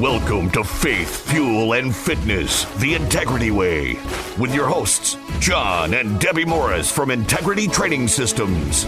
Welcome 0.00 0.50
to 0.52 0.64
Faith, 0.64 1.30
Fuel, 1.30 1.74
and 1.74 1.94
Fitness, 1.94 2.64
the 2.76 2.94
Integrity 2.94 3.50
Way, 3.50 3.98
with 4.38 4.54
your 4.54 4.66
hosts, 4.66 5.18
John 5.40 5.92
and 5.92 6.18
Debbie 6.18 6.46
Morris 6.46 6.90
from 6.90 7.10
Integrity 7.10 7.68
Training 7.68 8.08
Systems. 8.08 8.84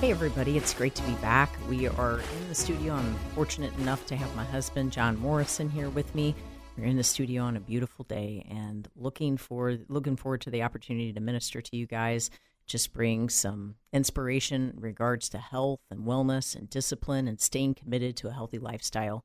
Hey, 0.00 0.10
everybody, 0.10 0.56
it's 0.56 0.74
great 0.74 0.96
to 0.96 1.02
be 1.04 1.12
back. 1.22 1.56
We 1.68 1.86
are 1.86 2.18
in 2.18 2.48
the 2.48 2.56
studio. 2.56 2.94
I'm 2.94 3.14
fortunate 3.36 3.72
enough 3.78 4.04
to 4.06 4.16
have 4.16 4.34
my 4.34 4.42
husband, 4.42 4.90
John 4.90 5.16
Morris, 5.16 5.58
here 5.58 5.90
with 5.90 6.12
me. 6.12 6.34
We're 6.76 6.86
in 6.86 6.96
the 6.96 7.04
studio 7.04 7.44
on 7.44 7.56
a 7.56 7.60
beautiful 7.60 8.04
day 8.04 8.44
and 8.50 8.88
looking 8.96 9.36
for 9.36 9.78
looking 9.88 10.16
forward 10.16 10.40
to 10.40 10.50
the 10.50 10.64
opportunity 10.64 11.12
to 11.12 11.20
minister 11.20 11.60
to 11.60 11.76
you 11.76 11.86
guys 11.86 12.30
just 12.66 12.92
bring 12.92 13.28
some 13.28 13.76
inspiration 13.92 14.72
in 14.74 14.80
regards 14.80 15.28
to 15.28 15.38
health 15.38 15.82
and 15.88 16.00
wellness 16.00 16.56
and 16.56 16.68
discipline 16.68 17.28
and 17.28 17.40
staying 17.40 17.74
committed 17.74 18.16
to 18.16 18.26
a 18.26 18.32
healthy 18.32 18.58
lifestyle 18.58 19.24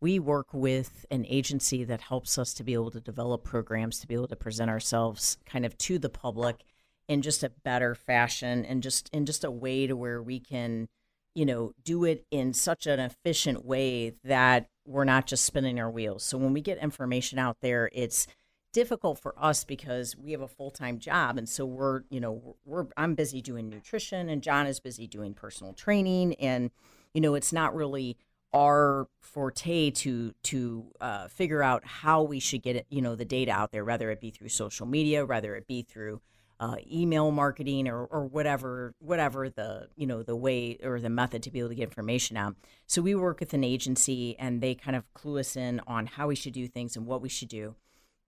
we 0.00 0.18
work 0.18 0.48
with 0.52 1.04
an 1.10 1.26
agency 1.28 1.84
that 1.84 2.00
helps 2.00 2.38
us 2.38 2.54
to 2.54 2.64
be 2.64 2.72
able 2.72 2.90
to 2.90 3.00
develop 3.00 3.44
programs 3.44 4.00
to 4.00 4.06
be 4.06 4.14
able 4.14 4.28
to 4.28 4.36
present 4.36 4.70
ourselves 4.70 5.38
kind 5.46 5.64
of 5.66 5.76
to 5.78 5.98
the 5.98 6.08
public 6.08 6.64
in 7.08 7.22
just 7.22 7.42
a 7.42 7.50
better 7.50 7.94
fashion 7.94 8.64
and 8.64 8.82
just 8.82 9.08
in 9.12 9.26
just 9.26 9.44
a 9.44 9.50
way 9.50 9.86
to 9.86 9.96
where 9.96 10.22
we 10.22 10.40
can 10.40 10.88
you 11.34 11.44
know 11.44 11.72
do 11.84 12.04
it 12.04 12.24
in 12.30 12.52
such 12.52 12.86
an 12.86 12.98
efficient 12.98 13.64
way 13.64 14.14
that 14.24 14.68
we're 14.86 15.04
not 15.04 15.26
just 15.26 15.44
spinning 15.44 15.78
our 15.78 15.90
wheels. 15.90 16.24
So 16.24 16.38
when 16.38 16.52
we 16.52 16.60
get 16.60 16.78
information 16.78 17.38
out 17.38 17.58
there 17.60 17.90
it's 17.92 18.26
difficult 18.72 19.18
for 19.18 19.34
us 19.36 19.64
because 19.64 20.16
we 20.16 20.30
have 20.30 20.40
a 20.40 20.48
full-time 20.48 20.98
job. 20.98 21.36
And 21.36 21.48
so 21.48 21.66
we're 21.66 22.02
you 22.10 22.20
know 22.20 22.56
we're 22.64 22.86
I'm 22.96 23.14
busy 23.14 23.40
doing 23.42 23.68
nutrition 23.68 24.28
and 24.28 24.42
John 24.42 24.66
is 24.66 24.80
busy 24.80 25.06
doing 25.06 25.34
personal 25.34 25.72
training. 25.72 26.34
And 26.34 26.70
you 27.12 27.20
know 27.20 27.34
it's 27.34 27.52
not 27.52 27.74
really 27.74 28.16
our 28.52 29.06
forte 29.20 29.90
to 29.90 30.34
to 30.42 30.86
uh, 31.00 31.28
figure 31.28 31.62
out 31.62 31.84
how 31.84 32.22
we 32.22 32.40
should 32.40 32.62
get 32.62 32.76
it, 32.76 32.86
you 32.90 33.00
know, 33.02 33.14
the 33.14 33.24
data 33.24 33.52
out 33.52 33.72
there, 33.72 33.84
whether 33.84 34.10
it 34.10 34.20
be 34.20 34.30
through 34.30 34.48
social 34.48 34.86
media, 34.86 35.24
whether 35.24 35.54
it 35.54 35.66
be 35.66 35.82
through 35.82 36.20
uh, 36.60 36.76
email 36.92 37.30
marketing 37.30 37.88
or, 37.88 38.04
or 38.04 38.26
whatever 38.26 38.94
whatever 38.98 39.48
the 39.48 39.88
you 39.96 40.06
know 40.06 40.22
the 40.22 40.36
way 40.36 40.76
or 40.82 41.00
the 41.00 41.08
method 41.08 41.42
to 41.42 41.50
be 41.50 41.58
able 41.58 41.70
to 41.70 41.74
get 41.74 41.84
information 41.84 42.36
out. 42.36 42.54
So 42.86 43.00
we 43.00 43.14
work 43.14 43.40
with 43.40 43.54
an 43.54 43.64
agency 43.64 44.36
and 44.38 44.60
they 44.60 44.74
kind 44.74 44.94
of 44.96 45.12
clue 45.14 45.38
us 45.38 45.56
in 45.56 45.80
on 45.86 46.06
how 46.06 46.28
we 46.28 46.36
should 46.36 46.52
do 46.52 46.68
things 46.68 46.96
and 46.96 47.06
what 47.06 47.22
we 47.22 47.30
should 47.30 47.48
do. 47.48 47.76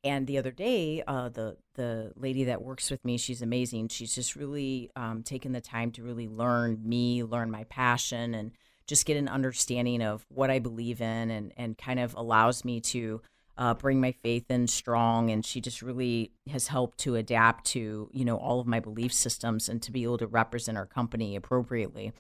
And 0.05 0.27
the 0.27 0.39
other 0.39 0.51
day, 0.51 1.03
uh, 1.07 1.29
the 1.29 1.59
the 1.75 2.13
lady 2.17 2.45
that 2.45 2.63
works 2.63 2.91
with 2.91 3.05
me, 3.05 3.19
she's 3.19 3.43
amazing. 3.43 3.89
She's 3.89 4.15
just 4.15 4.35
really 4.35 4.91
um, 4.97 5.23
taken 5.23 5.53
the 5.53 5.61
time 5.61 5.93
to 5.93 6.03
really 6.03 6.27
learn 6.27 6.81
me, 6.83 7.23
learn 7.23 7.51
my 7.51 7.65
passion, 7.65 8.35
and 8.35 8.53
just 8.87 9.07
get 9.07 9.17
an 9.17 9.29
understanding 9.29 10.03
of 10.03 10.25
what 10.29 10.51
I 10.51 10.59
believe 10.59 11.01
in 11.01 11.31
and, 11.31 11.53
and 11.57 11.79
kind 11.79 12.01
of 12.01 12.15
allows 12.15 12.65
me 12.65 12.81
to 12.81 13.21
uh, 13.59 13.75
bring 13.75 14.01
my 14.01 14.13
faith 14.13 14.51
in 14.51 14.67
strong. 14.67 15.31
And 15.31 15.45
she 15.45 15.61
just 15.61 15.83
really 15.83 16.33
has 16.51 16.69
helped 16.69 16.99
to 16.99 17.17
adapt 17.17 17.67
to, 17.67 18.09
you 18.13 18.25
know, 18.25 18.37
all 18.37 18.61
of 18.61 18.67
my 18.67 18.81
belief 18.81 19.13
systems 19.13 19.69
and 19.69 19.83
to 19.83 19.93
be 19.93 20.03
able 20.05 20.19
to 20.19 20.27
represent 20.27 20.79
our 20.79 20.87
company 20.87 21.37
appropriately. 21.37 22.13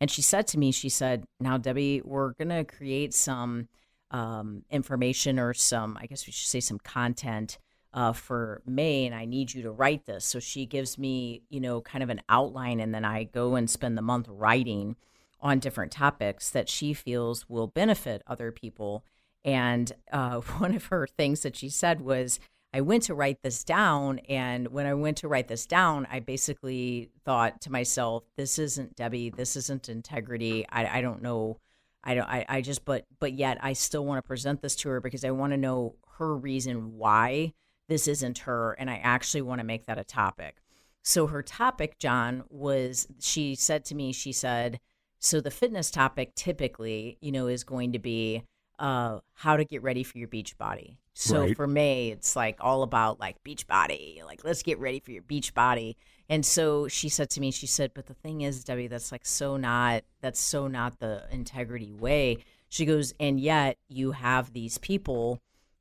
And 0.00 0.10
she 0.10 0.22
said 0.22 0.46
to 0.48 0.58
me, 0.58 0.72
she 0.72 0.88
said, 0.88 1.24
now, 1.40 1.58
Debbie, 1.58 2.02
we're 2.04 2.32
going 2.34 2.50
to 2.50 2.64
create 2.64 3.12
some 3.12 3.68
um, 4.10 4.64
information 4.70 5.38
or 5.38 5.52
some, 5.52 5.98
I 6.00 6.06
guess 6.06 6.26
we 6.26 6.32
should 6.32 6.48
say 6.48 6.60
some 6.60 6.78
content 6.78 7.58
uh, 7.92 8.12
for 8.12 8.62
May, 8.66 9.06
and 9.06 9.14
I 9.14 9.24
need 9.24 9.52
you 9.52 9.62
to 9.62 9.70
write 9.70 10.06
this. 10.06 10.24
So 10.24 10.38
she 10.38 10.66
gives 10.66 10.98
me, 10.98 11.42
you 11.48 11.60
know, 11.60 11.80
kind 11.80 12.02
of 12.02 12.10
an 12.10 12.20
outline, 12.28 12.80
and 12.80 12.94
then 12.94 13.04
I 13.04 13.24
go 13.24 13.56
and 13.56 13.68
spend 13.68 13.96
the 13.96 14.02
month 14.02 14.28
writing 14.28 14.96
on 15.40 15.58
different 15.58 15.92
topics 15.92 16.50
that 16.50 16.68
she 16.68 16.92
feels 16.92 17.48
will 17.48 17.66
benefit 17.66 18.22
other 18.26 18.50
people. 18.52 19.04
And 19.44 19.92
uh, 20.12 20.40
one 20.58 20.74
of 20.74 20.86
her 20.86 21.06
things 21.06 21.40
that 21.42 21.56
she 21.56 21.68
said 21.68 22.00
was, 22.00 22.38
I 22.72 22.82
went 22.82 23.04
to 23.04 23.14
write 23.14 23.42
this 23.42 23.64
down. 23.64 24.18
And 24.28 24.68
when 24.68 24.86
I 24.86 24.94
went 24.94 25.16
to 25.18 25.28
write 25.28 25.48
this 25.48 25.64
down, 25.64 26.06
I 26.10 26.20
basically 26.20 27.10
thought 27.24 27.62
to 27.62 27.72
myself, 27.72 28.24
this 28.36 28.58
isn't 28.58 28.94
Debbie. 28.94 29.30
This 29.30 29.56
isn't 29.56 29.88
integrity. 29.88 30.66
I, 30.70 30.98
I 30.98 31.00
don't 31.00 31.22
know. 31.22 31.58
I 32.04 32.14
don't, 32.14 32.28
I, 32.28 32.44
I 32.48 32.60
just, 32.60 32.84
but, 32.84 33.06
but 33.18 33.32
yet 33.32 33.58
I 33.62 33.72
still 33.72 34.04
want 34.04 34.22
to 34.22 34.26
present 34.26 34.60
this 34.60 34.76
to 34.76 34.88
her 34.90 35.00
because 35.00 35.24
I 35.24 35.30
want 35.30 35.52
to 35.52 35.56
know 35.56 35.96
her 36.18 36.36
reason 36.36 36.96
why 36.96 37.54
this 37.88 38.06
isn't 38.06 38.38
her. 38.38 38.72
And 38.72 38.90
I 38.90 38.96
actually 38.96 39.42
want 39.42 39.60
to 39.60 39.66
make 39.66 39.86
that 39.86 39.98
a 39.98 40.04
topic. 40.04 40.56
So 41.02 41.26
her 41.28 41.42
topic, 41.42 41.98
John, 41.98 42.44
was 42.50 43.08
she 43.18 43.54
said 43.54 43.84
to 43.86 43.94
me, 43.94 44.12
she 44.12 44.32
said, 44.32 44.78
so 45.18 45.40
the 45.40 45.50
fitness 45.50 45.90
topic 45.90 46.34
typically, 46.34 47.18
you 47.20 47.32
know, 47.32 47.46
is 47.48 47.64
going 47.64 47.92
to 47.92 47.98
be 47.98 48.44
uh, 48.78 49.18
how 49.34 49.56
to 49.56 49.64
get 49.64 49.82
ready 49.82 50.02
for 50.02 50.18
your 50.18 50.28
beach 50.28 50.56
body. 50.56 50.98
So 51.14 51.40
right. 51.40 51.56
for 51.56 51.66
May, 51.66 52.08
it's 52.08 52.36
like 52.36 52.58
all 52.60 52.84
about 52.84 53.18
like 53.18 53.42
beach 53.42 53.66
body, 53.66 54.22
like 54.24 54.44
let's 54.44 54.62
get 54.62 54.78
ready 54.78 55.00
for 55.00 55.10
your 55.10 55.22
beach 55.22 55.52
body. 55.52 55.96
And 56.28 56.46
so 56.46 56.86
she 56.86 57.08
said 57.08 57.30
to 57.30 57.40
me, 57.40 57.50
she 57.50 57.66
said, 57.66 57.92
but 57.94 58.06
the 58.06 58.14
thing 58.14 58.42
is, 58.42 58.62
Debbie, 58.62 58.86
that's 58.86 59.10
like 59.10 59.26
so 59.26 59.56
not, 59.56 60.04
that's 60.20 60.38
so 60.38 60.68
not 60.68 61.00
the 61.00 61.24
integrity 61.32 61.92
way. 61.92 62.44
She 62.68 62.84
goes, 62.84 63.14
and 63.18 63.40
yet 63.40 63.78
you 63.88 64.12
have 64.12 64.52
these 64.52 64.78
people 64.78 65.40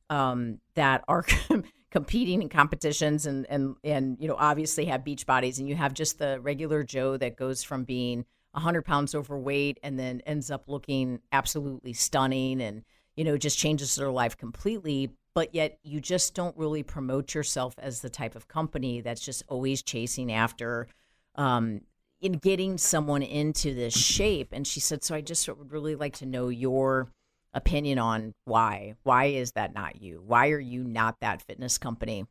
um, 0.10 0.60
that 0.76 1.04
are 1.08 1.26
competing 1.92 2.42
in 2.42 2.50
competitions 2.50 3.26
and 3.26 3.46
and 3.50 3.76
and 3.84 4.18
you 4.20 4.28
know 4.28 4.36
obviously 4.38 4.86
have 4.86 5.04
beach 5.04 5.26
bodies, 5.26 5.60
and 5.60 5.68
you 5.68 5.76
have 5.76 5.94
just 5.94 6.18
the 6.18 6.40
regular 6.40 6.84
Joe 6.84 7.18
that 7.18 7.36
goes 7.36 7.62
from 7.64 7.84
being 7.84 8.26
100 8.52 8.84
pounds 8.84 9.14
overweight 9.14 9.80
and 9.84 10.00
then 10.00 10.22
ends 10.26 10.50
up 10.50 10.64
looking 10.68 11.20
absolutely 11.32 11.94
stunning 11.94 12.62
and, 12.62 12.84
you 13.16 13.24
know, 13.24 13.38
just 13.38 13.58
changes 13.58 13.96
their 13.96 14.12
life 14.12 14.38
completely. 14.38 15.12
But 15.34 15.54
yet 15.54 15.78
you 15.84 16.02
just 16.02 16.34
don't 16.34 16.58
really 16.58 16.84
promote 16.84 17.36
yourself 17.36 17.76
as 17.78 18.02
the 18.02 18.10
type 18.10 18.36
of 18.36 18.48
company 18.48 19.02
that's 19.02 19.24
just 19.24 19.44
always 19.48 19.84
chasing 19.84 20.32
after 20.32 20.88
um, 21.36 21.82
in 22.20 22.34
getting 22.34 22.78
someone 22.78 23.22
into 23.22 23.74
this 23.76 23.96
shape. 23.96 24.50
And 24.52 24.66
she 24.66 24.80
said, 24.80 25.04
So 25.04 25.14
I 25.14 25.22
just 25.22 25.48
would 25.48 25.72
really 25.72 25.96
like 25.96 26.16
to 26.18 26.26
know 26.26 26.50
your 26.50 27.12
opinion 27.54 28.00
on 28.00 28.34
why. 28.46 28.96
Why 29.04 29.26
is 29.26 29.52
that 29.54 29.74
not 29.74 30.02
you? 30.02 30.24
Why 30.26 30.50
are 30.50 30.60
you 30.60 30.84
not 30.84 31.20
that 31.22 31.42
fitness 31.42 31.78
company? 31.78 32.26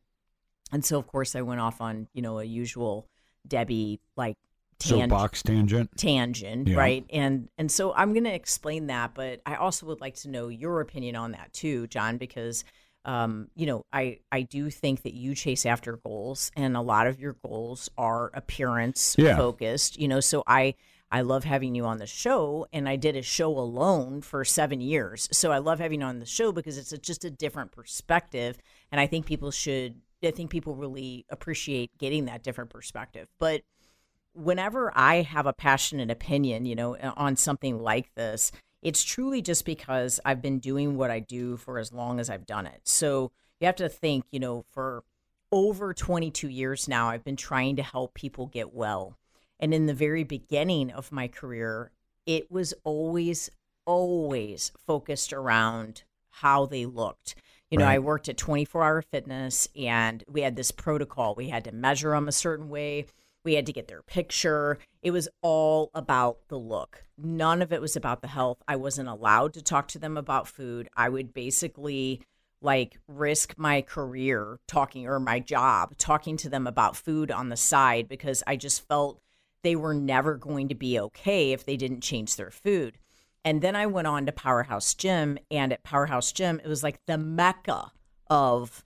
And 0.73 0.85
so, 0.85 0.99
of 0.99 1.07
course, 1.07 1.37
I 1.37 1.43
went 1.43 1.61
off 1.61 1.81
on, 1.81 2.09
you 2.13 2.23
know, 2.23 2.39
a 2.39 2.45
usual 2.45 3.07
Debbie 3.47 4.01
like 4.17 4.37
soapbox 4.81 5.43
tangent 5.43 5.91
tangent 5.97 6.69
yeah. 6.69 6.77
right 6.77 7.05
and 7.11 7.49
and 7.57 7.71
so 7.71 7.95
i'm 7.95 8.13
going 8.13 8.25
to 8.25 8.35
explain 8.35 8.89
that 8.89 9.15
but 9.15 9.41
i 9.47 9.55
also 9.55 9.87
would 9.87 10.01
like 10.01 10.15
to 10.15 10.29
know 10.29 10.49
your 10.49 10.81
opinion 10.81 11.17
on 11.17 11.33
that 11.33 11.53
too 11.53 11.87
john 11.87 12.17
because 12.19 12.65
um, 13.05 13.49
you 13.55 13.67
know 13.67 13.85
i 13.93 14.19
i 14.33 14.43
do 14.43 14.69
think 14.69 15.03
that 15.03 15.15
you 15.15 15.35
chase 15.35 15.65
after 15.65 15.97
goals 15.99 16.51
and 16.57 16.77
a 16.77 16.81
lot 16.81 17.07
of 17.07 17.21
your 17.21 17.37
goals 17.45 17.89
are 17.97 18.31
appearance 18.35 19.15
yeah. 19.17 19.37
focused 19.37 19.99
you 19.99 20.09
know 20.09 20.21
so 20.21 20.43
i 20.47 20.75
I 21.11 21.21
love 21.21 21.45
having 21.45 21.75
you 21.75 21.85
on 21.85 21.99
the 21.99 22.07
show, 22.07 22.67
and 22.73 22.89
I 22.89 22.97
did 22.97 23.17
a 23.17 23.23
show 23.23 23.57
alone 23.57 24.23
for 24.23 24.45
seven 24.45 24.81
years. 24.81 25.29
So 25.31 25.53
I 25.53 25.59
love 25.59 25.79
having 25.79 26.01
you 26.01 26.07
on 26.07 26.19
the 26.19 26.27
show 26.27 26.51
because 26.51 26.77
it's 26.79 26.93
a, 26.93 26.99
just 26.99 27.25
a 27.25 27.31
different 27.31 27.73
perspective, 27.73 28.59
and 28.91 29.01
I 29.01 29.07
think 29.07 29.27
people 29.27 29.51
should. 29.51 30.01
I 30.25 30.31
think 30.33 30.51
people 30.51 30.75
really 30.75 31.25
appreciate 31.31 31.97
getting 31.99 32.25
that 32.25 32.43
different 32.43 32.71
perspective. 32.71 33.29
But 33.39 33.63
whenever 34.37 34.93
I 34.95 35.23
have 35.23 35.47
a 35.47 35.53
passionate 35.53 36.11
opinion, 36.11 36.67
you 36.67 36.75
know, 36.75 36.97
on 37.17 37.37
something 37.37 37.81
like 37.81 38.15
this, 38.15 38.53
it's 38.83 39.03
truly 39.03 39.43
just 39.43 39.65
because 39.65 40.21
I've 40.25 40.43
been 40.43 40.59
doing 40.59 40.97
what 40.97 41.11
I 41.11 41.21
do 41.21 41.57
for 41.57 41.79
as 41.79 41.93
long 41.93 42.21
as 42.21 42.29
I've 42.29 42.47
done 42.47 42.67
it. 42.67 42.83
So 42.85 43.33
you 43.61 43.67
have 43.67 43.77
to 43.77 43.89
think, 43.89 44.25
you 44.31 44.39
know, 44.39 44.65
for 44.71 45.03
over 45.51 45.95
22 45.95 46.49
years 46.49 46.87
now, 46.87 47.09
I've 47.09 47.25
been 47.25 47.37
trying 47.37 47.77
to 47.77 47.83
help 47.83 48.15
people 48.15 48.47
get 48.47 48.75
well. 48.75 49.17
And 49.59 49.73
in 49.73 49.87
the 49.87 49.95
very 49.95 50.23
beginning 50.23 50.91
of 50.91 51.11
my 51.11 51.29
career, 51.29 51.91
it 52.27 52.51
was 52.51 52.75
always, 52.85 53.51
always 53.87 54.71
focused 54.87 55.33
around 55.33 56.03
how 56.31 56.67
they 56.67 56.85
looked. 56.85 57.35
You 57.71 57.79
know, 57.79 57.87
right. 57.87 57.95
I 57.95 57.99
worked 58.01 58.29
at 58.29 58.37
24 58.37 58.85
hour 58.85 59.03
fitness 59.03 59.69
and 59.75 60.23
we 60.29 60.43
had 60.43 60.55
this 60.55 60.71
protocol. 60.71 61.35
We 61.35 61.49
had 61.49 61.65
to 61.65 61.73
measure 61.73 62.11
them 62.11 62.29
a 62.29 62.33
certain 62.33 62.69
way 62.69 63.07
we 63.47 63.55
had 63.55 63.65
to 63.67 63.73
get 63.73 63.89
their 63.89 64.03
picture. 64.03 64.77
It 65.01 65.13
was 65.13 65.29
all 65.41 65.91
about 65.95 66.41
the 66.49 66.59
look. 66.59 67.05
None 67.17 67.63
of 67.63 67.73
it 67.73 67.81
was 67.81 67.97
about 67.97 68.21
the 68.21 68.29
health. 68.29 68.59
I 68.69 68.77
wasn't 68.77 69.09
allowed 69.09 69.55
to 69.55 69.63
talk 69.63 69.89
to 69.89 69.99
them 69.99 70.19
about 70.19 70.49
food. 70.49 70.91
I 70.97 71.09
would 71.09 71.33
basically 71.33 72.21
like 72.61 72.99
risk 73.07 73.55
my 73.57 73.83
career 73.83 74.59
talking 74.67 75.07
or 75.07 75.21
my 75.21 75.39
job 75.39 75.97
talking 75.97 76.37
to 76.39 76.49
them 76.49 76.67
about 76.67 76.97
food 76.97 77.31
on 77.31 77.49
the 77.49 77.57
side 77.57 78.09
because 78.09 78.43
I 78.47 78.57
just 78.57 78.87
felt 78.89 79.21
they 79.63 79.77
were 79.77 79.95
never 79.95 80.37
going 80.37 80.69
to 80.69 80.75
be 80.75 80.99
okay 80.99 81.53
if 81.53 81.65
they 81.65 81.77
didn't 81.77 82.01
change 82.01 82.37
their 82.37 82.51
food. 82.51 82.99
And 83.45 83.63
then 83.63 83.77
I 83.77 83.87
went 83.87 84.09
on 84.09 84.27
to 84.27 84.33
Powerhouse 84.33 84.93
Gym, 84.95 85.39
and 85.53 85.73
at 85.73 85.85
Powerhouse 85.85 86.33
Gym, 86.33 86.61
it 86.65 86.69
was 86.69 86.83
like 86.83 86.99
the 87.07 87.17
mecca 87.17 87.93
of 88.29 88.85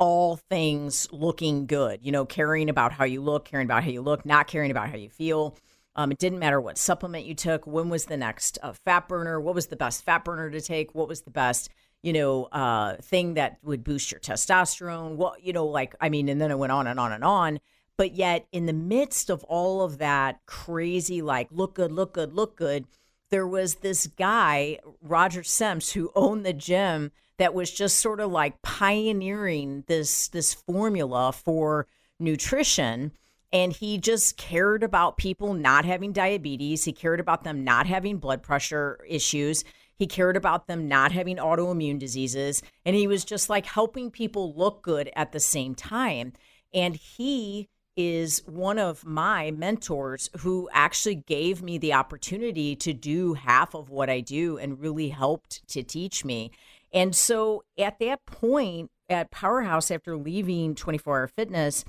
all 0.00 0.36
things 0.36 1.06
looking 1.12 1.66
good, 1.66 2.00
you 2.02 2.10
know, 2.10 2.24
caring 2.24 2.70
about 2.70 2.90
how 2.90 3.04
you 3.04 3.20
look, 3.20 3.44
caring 3.44 3.66
about 3.66 3.84
how 3.84 3.90
you 3.90 4.00
look, 4.00 4.24
not 4.24 4.46
caring 4.46 4.70
about 4.70 4.88
how 4.88 4.96
you 4.96 5.10
feel. 5.10 5.56
Um, 5.94 6.10
it 6.10 6.18
didn't 6.18 6.38
matter 6.38 6.58
what 6.58 6.78
supplement 6.78 7.26
you 7.26 7.34
took. 7.34 7.66
When 7.66 7.90
was 7.90 8.06
the 8.06 8.16
next 8.16 8.58
uh, 8.62 8.72
fat 8.72 9.08
burner? 9.08 9.38
What 9.38 9.54
was 9.54 9.66
the 9.66 9.76
best 9.76 10.02
fat 10.02 10.24
burner 10.24 10.50
to 10.50 10.60
take? 10.62 10.94
What 10.94 11.06
was 11.06 11.20
the 11.20 11.30
best, 11.30 11.68
you 12.02 12.14
know, 12.14 12.44
uh, 12.44 12.96
thing 12.96 13.34
that 13.34 13.58
would 13.62 13.84
boost 13.84 14.10
your 14.10 14.20
testosterone? 14.20 15.16
What, 15.16 15.44
you 15.44 15.52
know, 15.52 15.66
like, 15.66 15.94
I 16.00 16.08
mean, 16.08 16.30
and 16.30 16.40
then 16.40 16.50
it 16.50 16.58
went 16.58 16.72
on 16.72 16.86
and 16.86 16.98
on 16.98 17.12
and 17.12 17.22
on. 17.22 17.60
But 17.98 18.14
yet, 18.14 18.46
in 18.52 18.64
the 18.64 18.72
midst 18.72 19.28
of 19.28 19.44
all 19.44 19.82
of 19.82 19.98
that 19.98 20.40
crazy, 20.46 21.20
like, 21.20 21.48
look 21.50 21.74
good, 21.74 21.92
look 21.92 22.14
good, 22.14 22.32
look 22.32 22.56
good, 22.56 22.86
there 23.28 23.46
was 23.46 23.76
this 23.76 24.06
guy, 24.06 24.78
Roger 25.02 25.42
Semps, 25.42 25.92
who 25.92 26.10
owned 26.14 26.46
the 26.46 26.54
gym 26.54 27.12
that 27.40 27.54
was 27.54 27.70
just 27.70 27.98
sort 27.98 28.20
of 28.20 28.30
like 28.30 28.60
pioneering 28.60 29.82
this 29.86 30.28
this 30.28 30.52
formula 30.52 31.32
for 31.32 31.86
nutrition. 32.18 33.12
And 33.50 33.72
he 33.72 33.96
just 33.96 34.36
cared 34.36 34.82
about 34.82 35.16
people 35.16 35.54
not 35.54 35.86
having 35.86 36.12
diabetes. 36.12 36.84
He 36.84 36.92
cared 36.92 37.18
about 37.18 37.42
them 37.42 37.64
not 37.64 37.86
having 37.86 38.18
blood 38.18 38.42
pressure 38.42 39.00
issues. 39.08 39.64
He 39.96 40.06
cared 40.06 40.36
about 40.36 40.66
them 40.66 40.86
not 40.86 41.12
having 41.12 41.38
autoimmune 41.38 41.98
diseases. 41.98 42.62
And 42.84 42.94
he 42.94 43.06
was 43.06 43.24
just 43.24 43.48
like 43.48 43.64
helping 43.64 44.10
people 44.10 44.54
look 44.54 44.82
good 44.82 45.10
at 45.16 45.32
the 45.32 45.40
same 45.40 45.74
time. 45.74 46.34
And 46.74 46.94
he 46.94 47.70
is 47.96 48.42
one 48.46 48.78
of 48.78 49.04
my 49.04 49.50
mentors 49.50 50.30
who 50.40 50.68
actually 50.72 51.16
gave 51.16 51.62
me 51.62 51.78
the 51.78 51.94
opportunity 51.94 52.76
to 52.76 52.92
do 52.92 53.34
half 53.34 53.74
of 53.74 53.88
what 53.88 54.08
I 54.10 54.20
do 54.20 54.58
and 54.58 54.78
really 54.78 55.08
helped 55.08 55.66
to 55.68 55.82
teach 55.82 56.24
me. 56.24 56.52
And 56.92 57.14
so 57.14 57.64
at 57.78 57.98
that 58.00 58.24
point 58.26 58.90
at 59.08 59.30
Powerhouse, 59.30 59.90
after 59.90 60.16
leaving 60.16 60.74
24 60.74 61.18
Hour 61.18 61.26
Fitness, 61.28 61.84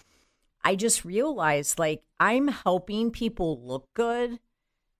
I 0.63 0.75
just 0.75 1.05
realized 1.05 1.79
like 1.79 2.03
I'm 2.20 2.48
helping 2.48 3.12
people 3.12 3.60
look 3.63 3.88
good 3.93 4.39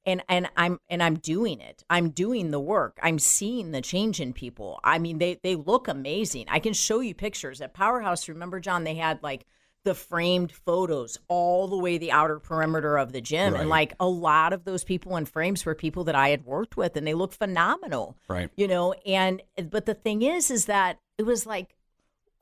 and 0.06 0.24
and 0.28 0.50
I'm 0.58 0.80
and 0.90 1.04
I'm 1.04 1.16
doing 1.16 1.60
it. 1.60 1.84
I'm 1.90 2.10
doing 2.10 2.52
the 2.52 2.60
work. 2.60 3.00
I'm 3.04 3.20
seeing 3.20 3.72
the 3.72 3.82
change 3.82 4.20
in 4.20 4.34
people. 4.34 4.80
I 4.84 4.98
mean, 5.00 5.20
they 5.20 5.40
they 5.44 5.56
look 5.56 5.88
amazing. 5.88 6.46
I 6.50 6.60
can 6.60 6.74
show 6.74 7.00
you 7.00 7.14
pictures 7.14 7.62
at 7.62 7.74
Powerhouse. 7.74 8.28
Remember, 8.28 8.60
John, 8.60 8.84
they 8.84 8.96
had 8.96 9.22
like 9.22 9.46
the 9.84 9.96
framed 9.96 10.52
photos 10.52 11.18
all 11.28 11.68
the 11.68 11.78
way 11.78 11.98
the 11.98 12.12
outer 12.12 12.40
perimeter 12.40 12.98
of 12.98 13.12
the 13.12 13.22
gym. 13.22 13.54
Right. 13.54 13.62
And 13.62 13.70
like 13.70 13.94
a 14.00 14.08
lot 14.08 14.54
of 14.54 14.64
those 14.64 14.84
people 14.84 15.18
in 15.18 15.26
frames 15.26 15.66
were 15.66 15.76
people 15.76 16.04
that 16.06 16.16
I 16.16 16.30
had 16.30 16.46
worked 16.46 16.78
with 16.78 16.96
and 16.96 17.06
they 17.06 17.14
look 17.14 17.34
phenomenal. 17.34 18.16
Right. 18.28 18.50
You 18.56 18.68
know, 18.68 18.94
and 19.06 19.42
but 19.70 19.86
the 19.86 19.96
thing 19.96 20.22
is 20.22 20.52
is 20.52 20.66
that 20.66 21.00
it 21.18 21.24
was 21.24 21.46
like 21.46 21.76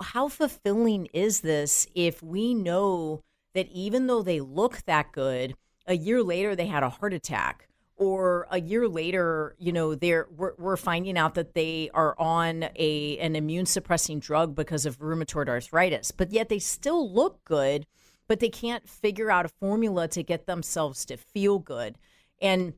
how 0.01 0.27
fulfilling 0.27 1.07
is 1.13 1.41
this 1.41 1.87
if 1.95 2.21
we 2.21 2.53
know 2.53 3.23
that 3.53 3.67
even 3.69 4.07
though 4.07 4.21
they 4.21 4.39
look 4.39 4.83
that 4.85 5.11
good, 5.11 5.55
a 5.87 5.95
year 5.95 6.21
later 6.21 6.55
they 6.55 6.67
had 6.67 6.83
a 6.83 6.89
heart 6.89 7.13
attack 7.13 7.68
or 7.99 8.47
a 8.49 8.61
year 8.61 8.87
later, 8.87 9.55
you 9.59 9.73
know, 9.73 9.93
they're 9.93 10.27
we're, 10.35 10.53
we're, 10.57 10.77
finding 10.77 11.17
out 11.17 11.35
that 11.35 11.53
they 11.53 11.89
are 11.93 12.17
on 12.17 12.63
a 12.77 13.17
an 13.17 13.35
immune 13.35 13.65
suppressing 13.65 14.19
drug 14.19 14.55
because 14.55 14.85
of 14.85 14.99
rheumatoid 14.99 15.49
arthritis, 15.49 16.11
but 16.11 16.31
yet 16.31 16.47
they 16.47 16.59
still 16.59 17.13
look 17.13 17.43
good, 17.43 17.85
but 18.27 18.39
they 18.39 18.49
can't 18.49 18.87
figure 18.87 19.29
out 19.29 19.45
a 19.45 19.49
formula 19.49 20.07
to 20.07 20.23
get 20.23 20.47
themselves 20.47 21.03
to 21.05 21.17
feel 21.17 21.59
good. 21.59 21.97
And 22.41 22.73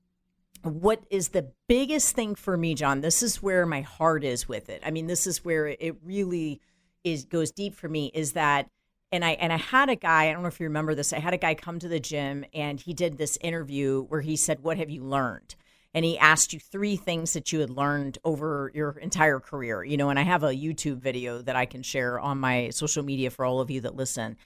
what 0.63 1.03
is 1.11 1.29
the 1.29 1.51
biggest 1.67 2.15
thing 2.15 2.33
for 2.33 2.57
me, 2.57 2.73
John? 2.73 3.01
This 3.01 3.21
is 3.21 3.43
where 3.43 3.67
my 3.67 3.81
heart 3.81 4.23
is 4.23 4.49
with 4.49 4.69
it. 4.69 4.81
I 4.83 4.89
mean, 4.89 5.05
this 5.05 5.27
is 5.27 5.45
where 5.45 5.67
it 5.67 5.97
really 6.03 6.59
is 7.03 7.25
goes 7.25 7.51
deep 7.51 7.75
for 7.75 7.87
me. 7.87 8.09
Is 8.15 8.33
that 8.33 8.69
and 9.11 9.25
I 9.25 9.31
and 9.31 9.51
I 9.51 9.57
had 9.57 9.89
a 9.89 9.95
guy, 9.95 10.29
I 10.29 10.33
don't 10.33 10.41
know 10.41 10.47
if 10.47 10.59
you 10.59 10.65
remember 10.65 10.95
this. 10.95 11.13
I 11.13 11.19
had 11.19 11.33
a 11.33 11.37
guy 11.37 11.53
come 11.53 11.79
to 11.79 11.87
the 11.87 11.99
gym 11.99 12.45
and 12.53 12.79
he 12.79 12.93
did 12.93 13.17
this 13.17 13.37
interview 13.41 14.03
where 14.03 14.21
he 14.21 14.35
said, 14.35 14.63
"What 14.63 14.77
have 14.77 14.89
you 14.89 15.03
learned?" 15.03 15.55
And 15.93 16.05
he 16.05 16.17
asked 16.17 16.53
you 16.53 16.59
three 16.59 16.95
things 16.95 17.33
that 17.33 17.51
you 17.51 17.59
had 17.59 17.69
learned 17.69 18.17
over 18.23 18.71
your 18.73 18.91
entire 18.91 19.39
career. 19.39 19.83
You 19.83 19.97
know, 19.97 20.09
and 20.09 20.17
I 20.17 20.23
have 20.23 20.43
a 20.43 20.55
YouTube 20.55 20.99
video 20.99 21.41
that 21.41 21.55
I 21.55 21.65
can 21.65 21.83
share 21.83 22.19
on 22.19 22.39
my 22.39 22.69
social 22.69 23.03
media 23.03 23.29
for 23.29 23.43
all 23.43 23.59
of 23.59 23.69
you 23.69 23.81
that 23.81 23.95
listen. 23.95 24.37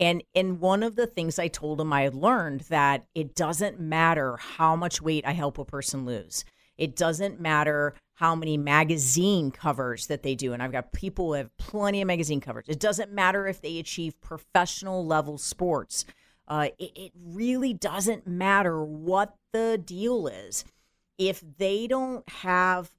And 0.00 0.24
in 0.34 0.58
one 0.58 0.82
of 0.82 0.96
the 0.96 1.06
things 1.06 1.38
I 1.38 1.48
told 1.48 1.80
him 1.80 1.92
I 1.92 2.02
had 2.02 2.14
learned 2.14 2.62
that 2.62 3.06
it 3.14 3.34
doesn't 3.34 3.78
matter 3.78 4.36
how 4.38 4.74
much 4.74 5.00
weight 5.00 5.24
I 5.26 5.32
help 5.32 5.58
a 5.58 5.64
person 5.64 6.04
lose. 6.04 6.44
It 6.76 6.96
doesn't 6.96 7.40
matter 7.40 7.94
how 8.14 8.34
many 8.34 8.56
magazine 8.56 9.50
covers 9.50 10.06
that 10.06 10.22
they 10.22 10.34
do. 10.34 10.52
And 10.52 10.62
I've 10.62 10.72
got 10.72 10.92
people 10.92 11.26
who 11.26 11.32
have 11.34 11.56
plenty 11.56 12.00
of 12.00 12.06
magazine 12.06 12.40
covers. 12.40 12.66
It 12.68 12.80
doesn't 12.80 13.12
matter 13.12 13.46
if 13.46 13.60
they 13.60 13.78
achieve 13.78 14.20
professional 14.20 15.04
level 15.04 15.36
sports. 15.38 16.04
Uh, 16.46 16.68
it, 16.78 16.92
it 16.96 17.12
really 17.16 17.72
doesn't 17.72 18.26
matter 18.26 18.84
what 18.84 19.34
the 19.52 19.80
deal 19.82 20.26
is. 20.26 20.64
If 21.18 21.42
they 21.58 21.86
don't 21.86 22.28
have 22.28 22.90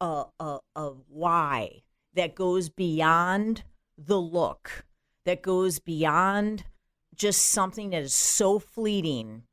a, 0.00 0.24
a, 0.38 0.58
a 0.76 0.90
why 1.08 1.82
that 2.14 2.34
goes 2.34 2.68
beyond 2.68 3.64
the 3.96 4.20
look, 4.20 4.84
that 5.24 5.42
goes 5.42 5.78
beyond 5.78 6.64
just 7.14 7.46
something 7.46 7.90
that 7.90 8.02
is 8.02 8.14
so 8.14 8.58
fleeting 8.58 9.44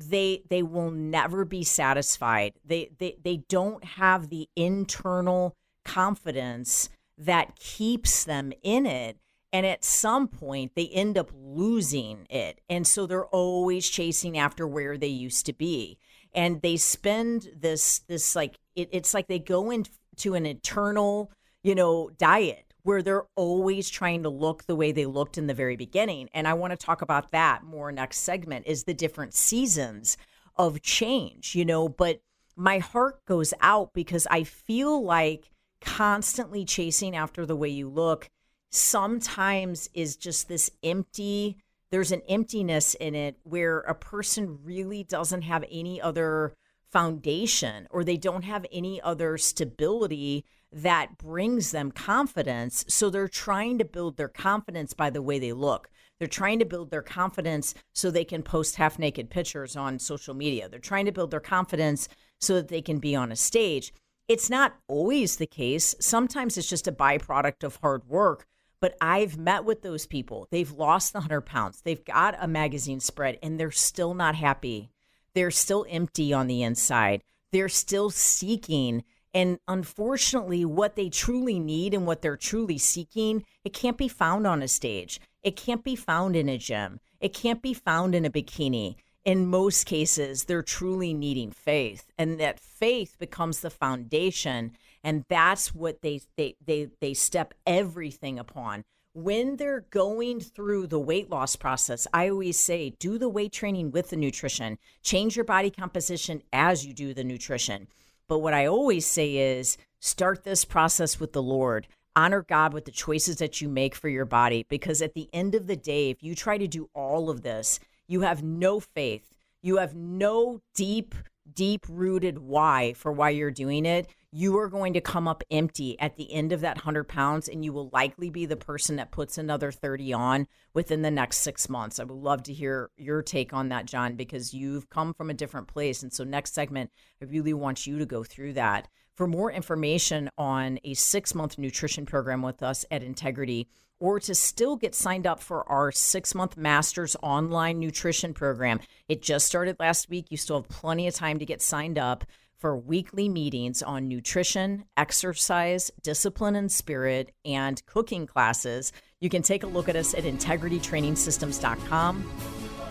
they 0.00 0.42
they 0.48 0.62
will 0.62 0.90
never 0.90 1.44
be 1.44 1.62
satisfied. 1.62 2.54
They 2.64 2.90
they 2.98 3.16
they 3.22 3.38
don't 3.48 3.84
have 3.84 4.28
the 4.28 4.48
internal 4.56 5.54
confidence 5.84 6.88
that 7.18 7.56
keeps 7.56 8.24
them 8.24 8.52
in 8.62 8.86
it. 8.86 9.18
And 9.52 9.66
at 9.66 9.84
some 9.84 10.28
point 10.28 10.72
they 10.74 10.88
end 10.88 11.18
up 11.18 11.30
losing 11.34 12.26
it. 12.30 12.60
And 12.68 12.86
so 12.86 13.06
they're 13.06 13.26
always 13.26 13.88
chasing 13.88 14.38
after 14.38 14.66
where 14.66 14.96
they 14.96 15.08
used 15.08 15.44
to 15.46 15.52
be. 15.52 15.98
And 16.32 16.62
they 16.62 16.76
spend 16.76 17.48
this 17.56 18.00
this 18.00 18.34
like 18.34 18.58
it, 18.74 18.88
it's 18.92 19.12
like 19.12 19.26
they 19.26 19.38
go 19.38 19.70
into 19.70 20.34
an 20.34 20.46
eternal 20.46 21.30
you 21.62 21.74
know 21.74 22.10
diet 22.16 22.69
where 22.82 23.02
they're 23.02 23.26
always 23.36 23.88
trying 23.88 24.22
to 24.22 24.28
look 24.28 24.64
the 24.64 24.76
way 24.76 24.92
they 24.92 25.06
looked 25.06 25.38
in 25.38 25.46
the 25.46 25.54
very 25.54 25.76
beginning. 25.76 26.28
And 26.34 26.46
I 26.46 26.54
want 26.54 26.72
to 26.72 26.76
talk 26.76 27.02
about 27.02 27.32
that 27.32 27.64
more 27.64 27.92
next 27.92 28.20
segment 28.20 28.66
is 28.66 28.84
the 28.84 28.94
different 28.94 29.34
seasons 29.34 30.16
of 30.56 30.82
change, 30.82 31.54
you 31.54 31.64
know, 31.64 31.88
but 31.88 32.20
my 32.56 32.78
heart 32.78 33.24
goes 33.24 33.54
out 33.60 33.92
because 33.94 34.26
I 34.30 34.44
feel 34.44 35.02
like 35.02 35.50
constantly 35.80 36.64
chasing 36.64 37.16
after 37.16 37.46
the 37.46 37.56
way 37.56 37.68
you 37.68 37.88
look 37.88 38.28
sometimes 38.70 39.88
is 39.94 40.16
just 40.16 40.48
this 40.48 40.70
empty 40.82 41.56
there's 41.90 42.12
an 42.12 42.22
emptiness 42.28 42.94
in 42.94 43.14
it 43.14 43.36
where 43.42 43.80
a 43.80 43.94
person 43.94 44.58
really 44.62 45.02
doesn't 45.02 45.42
have 45.42 45.64
any 45.70 46.00
other 46.00 46.54
foundation 46.90 47.86
or 47.90 48.04
they 48.04 48.16
don't 48.16 48.42
have 48.42 48.64
any 48.72 49.00
other 49.00 49.36
stability 49.36 50.44
that 50.72 51.18
brings 51.18 51.72
them 51.72 51.90
confidence. 51.90 52.84
So 52.88 53.10
they're 53.10 53.28
trying 53.28 53.78
to 53.78 53.84
build 53.84 54.16
their 54.16 54.28
confidence 54.28 54.94
by 54.94 55.10
the 55.10 55.22
way 55.22 55.38
they 55.38 55.52
look. 55.52 55.90
They're 56.18 56.28
trying 56.28 56.58
to 56.58 56.64
build 56.64 56.90
their 56.90 57.02
confidence 57.02 57.74
so 57.94 58.10
they 58.10 58.24
can 58.24 58.42
post 58.42 58.76
half 58.76 58.98
naked 58.98 59.30
pictures 59.30 59.74
on 59.74 59.98
social 59.98 60.34
media. 60.34 60.68
They're 60.68 60.78
trying 60.78 61.06
to 61.06 61.12
build 61.12 61.30
their 61.30 61.40
confidence 61.40 62.08
so 62.38 62.56
that 62.56 62.68
they 62.68 62.82
can 62.82 62.98
be 62.98 63.16
on 63.16 63.32
a 63.32 63.36
stage. 63.36 63.92
It's 64.28 64.50
not 64.50 64.76
always 64.86 65.36
the 65.36 65.46
case. 65.46 65.94
Sometimes 65.98 66.56
it's 66.56 66.68
just 66.68 66.86
a 66.86 66.92
byproduct 66.92 67.64
of 67.64 67.76
hard 67.76 68.06
work. 68.06 68.46
But 68.80 68.96
I've 69.00 69.36
met 69.36 69.64
with 69.64 69.82
those 69.82 70.06
people. 70.06 70.48
They've 70.50 70.70
lost 70.70 71.12
the 71.12 71.18
100 71.18 71.42
pounds. 71.42 71.82
They've 71.82 72.04
got 72.04 72.34
a 72.38 72.48
magazine 72.48 73.00
spread 73.00 73.38
and 73.42 73.58
they're 73.58 73.70
still 73.70 74.14
not 74.14 74.34
happy. 74.36 74.90
They're 75.34 75.50
still 75.50 75.84
empty 75.88 76.32
on 76.32 76.46
the 76.46 76.62
inside. 76.62 77.22
They're 77.52 77.68
still 77.68 78.10
seeking 78.10 79.04
and 79.32 79.58
unfortunately, 79.68 80.64
what 80.64 80.96
they 80.96 81.08
truly 81.08 81.60
need 81.60 81.94
and 81.94 82.06
what 82.06 82.20
they're 82.20 82.36
truly 82.36 82.78
seeking, 82.78 83.44
it 83.64 83.72
can't 83.72 83.96
be 83.96 84.08
found 84.08 84.46
on 84.46 84.62
a 84.62 84.68
stage. 84.68 85.20
It 85.42 85.56
can't 85.56 85.84
be 85.84 85.94
found 85.96 86.34
in 86.34 86.48
a 86.48 86.58
gym. 86.58 87.00
It 87.20 87.32
can't 87.32 87.62
be 87.62 87.74
found 87.74 88.14
in 88.14 88.24
a 88.24 88.30
bikini. 88.30 88.96
In 89.24 89.46
most 89.46 89.84
cases, 89.84 90.44
they're 90.44 90.62
truly 90.62 91.14
needing 91.14 91.52
faith. 91.52 92.10
And 92.18 92.40
that 92.40 92.58
faith 92.58 93.16
becomes 93.18 93.60
the 93.60 93.70
foundation. 93.70 94.72
And 95.04 95.24
that's 95.28 95.74
what 95.74 96.02
they 96.02 96.22
they 96.36 96.56
they 96.64 96.88
they 97.00 97.14
step 97.14 97.54
everything 97.66 98.38
upon. 98.38 98.84
When 99.12 99.56
they're 99.56 99.86
going 99.90 100.40
through 100.40 100.86
the 100.86 100.98
weight 100.98 101.30
loss 101.30 101.56
process, 101.56 102.06
I 102.12 102.28
always 102.28 102.58
say 102.58 102.90
do 102.98 103.18
the 103.18 103.28
weight 103.28 103.52
training 103.52 103.90
with 103.92 104.10
the 104.10 104.16
nutrition. 104.16 104.78
Change 105.02 105.36
your 105.36 105.44
body 105.44 105.70
composition 105.70 106.42
as 106.52 106.86
you 106.86 106.92
do 106.94 107.14
the 107.14 107.24
nutrition 107.24 107.88
but 108.30 108.38
what 108.38 108.54
I 108.54 108.66
always 108.66 109.06
say 109.06 109.58
is 109.58 109.76
start 109.98 110.44
this 110.44 110.64
process 110.64 111.18
with 111.18 111.32
the 111.32 111.42
Lord. 111.42 111.88
honor 112.14 112.42
God 112.42 112.72
with 112.72 112.84
the 112.84 112.92
choices 112.92 113.38
that 113.38 113.60
you 113.60 113.68
make 113.68 113.92
for 113.92 114.08
your 114.08 114.24
body 114.24 114.64
because 114.68 115.02
at 115.02 115.14
the 115.14 115.28
end 115.32 115.56
of 115.56 115.66
the 115.66 115.74
day, 115.74 116.10
if 116.10 116.22
you 116.22 116.36
try 116.36 116.56
to 116.56 116.68
do 116.68 116.88
all 116.94 117.28
of 117.28 117.42
this, 117.42 117.80
you 118.06 118.20
have 118.20 118.40
no 118.40 118.78
faith, 118.78 119.32
you 119.62 119.78
have 119.78 119.96
no 119.96 120.60
deep, 120.76 121.16
deep 121.54 121.86
rooted 121.88 122.38
why 122.38 122.92
for 122.94 123.12
why 123.12 123.30
you're 123.30 123.50
doing 123.50 123.86
it. 123.86 124.08
You 124.32 124.58
are 124.58 124.68
going 124.68 124.92
to 124.92 125.00
come 125.00 125.26
up 125.26 125.42
empty 125.50 125.98
at 125.98 126.16
the 126.16 126.32
end 126.32 126.52
of 126.52 126.60
that 126.60 126.76
100 126.76 127.04
pounds, 127.04 127.48
and 127.48 127.64
you 127.64 127.72
will 127.72 127.90
likely 127.92 128.30
be 128.30 128.46
the 128.46 128.56
person 128.56 128.96
that 128.96 129.10
puts 129.10 129.38
another 129.38 129.72
30 129.72 130.12
on 130.12 130.46
within 130.72 131.02
the 131.02 131.10
next 131.10 131.38
six 131.38 131.68
months. 131.68 131.98
I 131.98 132.04
would 132.04 132.16
love 132.16 132.44
to 132.44 132.52
hear 132.52 132.90
your 132.96 133.22
take 133.22 133.52
on 133.52 133.70
that, 133.70 133.86
John, 133.86 134.14
because 134.14 134.54
you've 134.54 134.88
come 134.88 135.14
from 135.14 135.30
a 135.30 135.34
different 135.34 135.66
place. 135.66 136.02
And 136.02 136.12
so, 136.12 136.22
next 136.22 136.54
segment, 136.54 136.90
I 137.20 137.24
really 137.24 137.54
want 137.54 137.86
you 137.86 137.98
to 137.98 138.06
go 138.06 138.22
through 138.22 138.52
that. 138.52 138.88
For 139.16 139.26
more 139.26 139.50
information 139.50 140.30
on 140.38 140.78
a 140.84 140.94
six 140.94 141.34
month 141.34 141.58
nutrition 141.58 142.06
program 142.06 142.40
with 142.40 142.62
us 142.62 142.84
at 142.90 143.02
Integrity, 143.02 143.68
or 144.00 144.18
to 144.18 144.34
still 144.34 144.76
get 144.76 144.94
signed 144.94 145.26
up 145.26 145.40
for 145.40 145.70
our 145.70 145.92
six 145.92 146.34
month 146.34 146.56
master's 146.56 147.14
online 147.22 147.78
nutrition 147.78 148.32
program, 148.34 148.80
it 149.08 149.22
just 149.22 149.46
started 149.46 149.76
last 149.78 150.10
week. 150.10 150.26
You 150.30 150.36
still 150.36 150.60
have 150.60 150.68
plenty 150.68 151.06
of 151.06 151.14
time 151.14 151.38
to 151.38 151.46
get 151.46 151.62
signed 151.62 151.98
up 151.98 152.24
for 152.58 152.76
weekly 152.76 153.28
meetings 153.28 153.82
on 153.82 154.08
nutrition, 154.08 154.84
exercise, 154.96 155.90
discipline 156.02 156.56
and 156.56 156.72
spirit, 156.72 157.32
and 157.44 157.84
cooking 157.86 158.26
classes. 158.26 158.92
You 159.20 159.30
can 159.30 159.42
take 159.42 159.62
a 159.62 159.66
look 159.66 159.88
at 159.88 159.96
us 159.96 160.14
at 160.14 160.24
integritytrainingsystems.com 160.24 162.30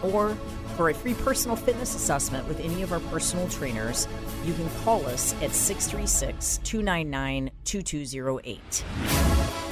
or 0.04 0.36
for 0.75 0.89
a 0.89 0.94
free 0.94 1.13
personal 1.13 1.58
fitness 1.58 1.94
assessment 1.94 2.48
with 2.48 2.62
any 2.62 2.84
of 2.84 2.94
our 2.94 3.01
personal 3.01 3.50
trainers, 3.50 4.08
you 4.46 4.54
can 4.54 4.70
call 4.84 5.06
us 5.06 5.34
at 5.42 5.51
636 5.51 6.60
299 6.63 7.51
2208. 7.66 9.69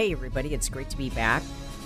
Hey, 0.00 0.12
everybody, 0.12 0.54
it's 0.54 0.70
great 0.70 0.88
to 0.88 0.96
be 0.96 1.10
back. 1.10 1.42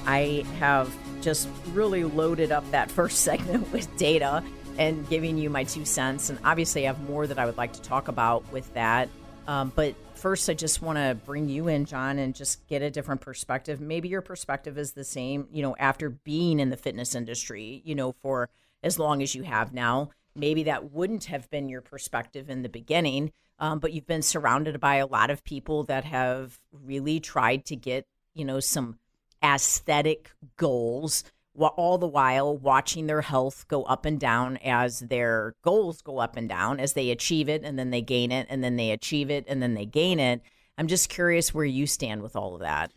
I 0.06 0.44
have 0.60 0.96
just 1.20 1.48
really 1.72 2.04
loaded 2.04 2.52
up 2.52 2.70
that 2.70 2.88
first 2.92 3.22
segment 3.22 3.72
with 3.72 3.96
data 3.96 4.40
and 4.78 5.08
giving 5.08 5.36
you 5.36 5.50
my 5.50 5.64
two 5.64 5.84
cents. 5.84 6.30
And 6.30 6.38
obviously, 6.44 6.84
I 6.84 6.92
have 6.92 7.10
more 7.10 7.26
that 7.26 7.40
I 7.40 7.44
would 7.44 7.56
like 7.56 7.72
to 7.72 7.82
talk 7.82 8.06
about 8.06 8.48
with 8.52 8.72
that. 8.74 9.08
Um, 9.48 9.72
but 9.74 9.96
first, 10.14 10.48
I 10.48 10.54
just 10.54 10.80
want 10.80 10.96
to 10.96 11.18
bring 11.26 11.48
you 11.48 11.66
in, 11.66 11.86
John, 11.86 12.20
and 12.20 12.36
just 12.36 12.64
get 12.68 12.82
a 12.82 12.90
different 12.92 13.20
perspective. 13.20 13.80
Maybe 13.80 14.08
your 14.08 14.22
perspective 14.22 14.78
is 14.78 14.92
the 14.92 15.02
same, 15.02 15.48
you 15.50 15.62
know, 15.62 15.74
after 15.80 16.08
being 16.08 16.60
in 16.60 16.70
the 16.70 16.76
fitness 16.76 17.16
industry, 17.16 17.82
you 17.84 17.96
know, 17.96 18.12
for 18.22 18.48
as 18.84 18.96
long 18.96 19.22
as 19.22 19.34
you 19.34 19.42
have 19.42 19.74
now. 19.74 20.10
Maybe 20.36 20.62
that 20.62 20.92
wouldn't 20.92 21.24
have 21.24 21.50
been 21.50 21.68
your 21.68 21.80
perspective 21.80 22.48
in 22.48 22.62
the 22.62 22.68
beginning 22.68 23.32
um, 23.58 23.78
but 23.78 23.92
you've 23.92 24.06
been 24.06 24.22
surrounded 24.22 24.80
by 24.80 24.96
a 24.96 25.06
lot 25.06 25.30
of 25.30 25.44
people 25.44 25.84
that 25.84 26.04
have 26.04 26.58
really 26.72 27.20
tried 27.20 27.64
to 27.66 27.76
get 27.76 28.06
you 28.34 28.44
know 28.44 28.60
some 28.60 28.98
aesthetic 29.42 30.30
goals 30.56 31.24
all 31.56 31.98
the 31.98 32.06
while 32.06 32.56
watching 32.56 33.06
their 33.06 33.20
health 33.20 33.66
go 33.68 33.84
up 33.84 34.04
and 34.04 34.18
down 34.18 34.56
as 34.58 35.00
their 35.00 35.54
goals 35.62 36.02
go 36.02 36.18
up 36.18 36.36
and 36.36 36.48
down 36.48 36.80
as 36.80 36.94
they 36.94 37.10
achieve 37.10 37.48
it 37.48 37.62
and 37.64 37.78
then 37.78 37.90
they 37.90 38.02
gain 38.02 38.32
it 38.32 38.46
and 38.50 38.62
then 38.62 38.76
they 38.76 38.90
achieve 38.90 39.30
it 39.30 39.44
and 39.46 39.62
then 39.62 39.74
they 39.74 39.86
gain 39.86 40.18
it. 40.18 40.42
I'm 40.76 40.88
just 40.88 41.08
curious 41.08 41.54
where 41.54 41.64
you 41.64 41.86
stand 41.86 42.22
with 42.22 42.34
all 42.34 42.54
of 42.54 42.60
that. 42.60 42.90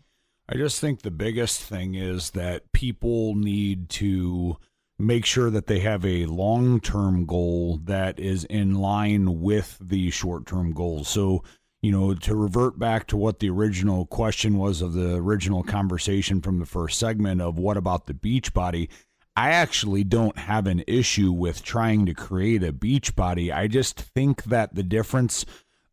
I 0.49 0.55
just 0.55 0.79
think 0.79 1.01
the 1.01 1.11
biggest 1.11 1.61
thing 1.61 1.95
is 1.95 2.31
that 2.31 2.71
people 2.71 3.35
need 3.35 3.89
to 3.89 4.57
make 4.99 5.25
sure 5.25 5.49
that 5.49 5.67
they 5.67 5.79
have 5.79 6.05
a 6.05 6.25
long 6.25 6.79
term 6.79 7.25
goal 7.25 7.79
that 7.83 8.19
is 8.19 8.43
in 8.45 8.75
line 8.75 9.41
with 9.41 9.77
the 9.81 10.09
short 10.09 10.45
term 10.45 10.73
goals. 10.73 11.07
So, 11.07 11.43
you 11.81 11.91
know, 11.91 12.13
to 12.15 12.35
revert 12.35 12.79
back 12.79 13.07
to 13.07 13.17
what 13.17 13.39
the 13.39 13.49
original 13.49 14.05
question 14.05 14.57
was 14.57 14.81
of 14.81 14.93
the 14.93 15.15
original 15.15 15.63
conversation 15.63 16.41
from 16.41 16.59
the 16.59 16.65
first 16.65 16.99
segment 16.99 17.41
of 17.41 17.59
what 17.59 17.77
about 17.77 18.07
the 18.07 18.13
beach 18.13 18.53
body, 18.53 18.89
I 19.35 19.51
actually 19.51 20.03
don't 20.03 20.37
have 20.37 20.65
an 20.65 20.83
issue 20.87 21.31
with 21.31 21.63
trying 21.63 22.07
to 22.07 22.15
create 22.15 22.63
a 22.63 22.73
beach 22.73 23.15
body. 23.15 23.51
I 23.51 23.67
just 23.67 23.99
think 23.99 24.45
that 24.45 24.73
the 24.73 24.83
difference 24.83 25.45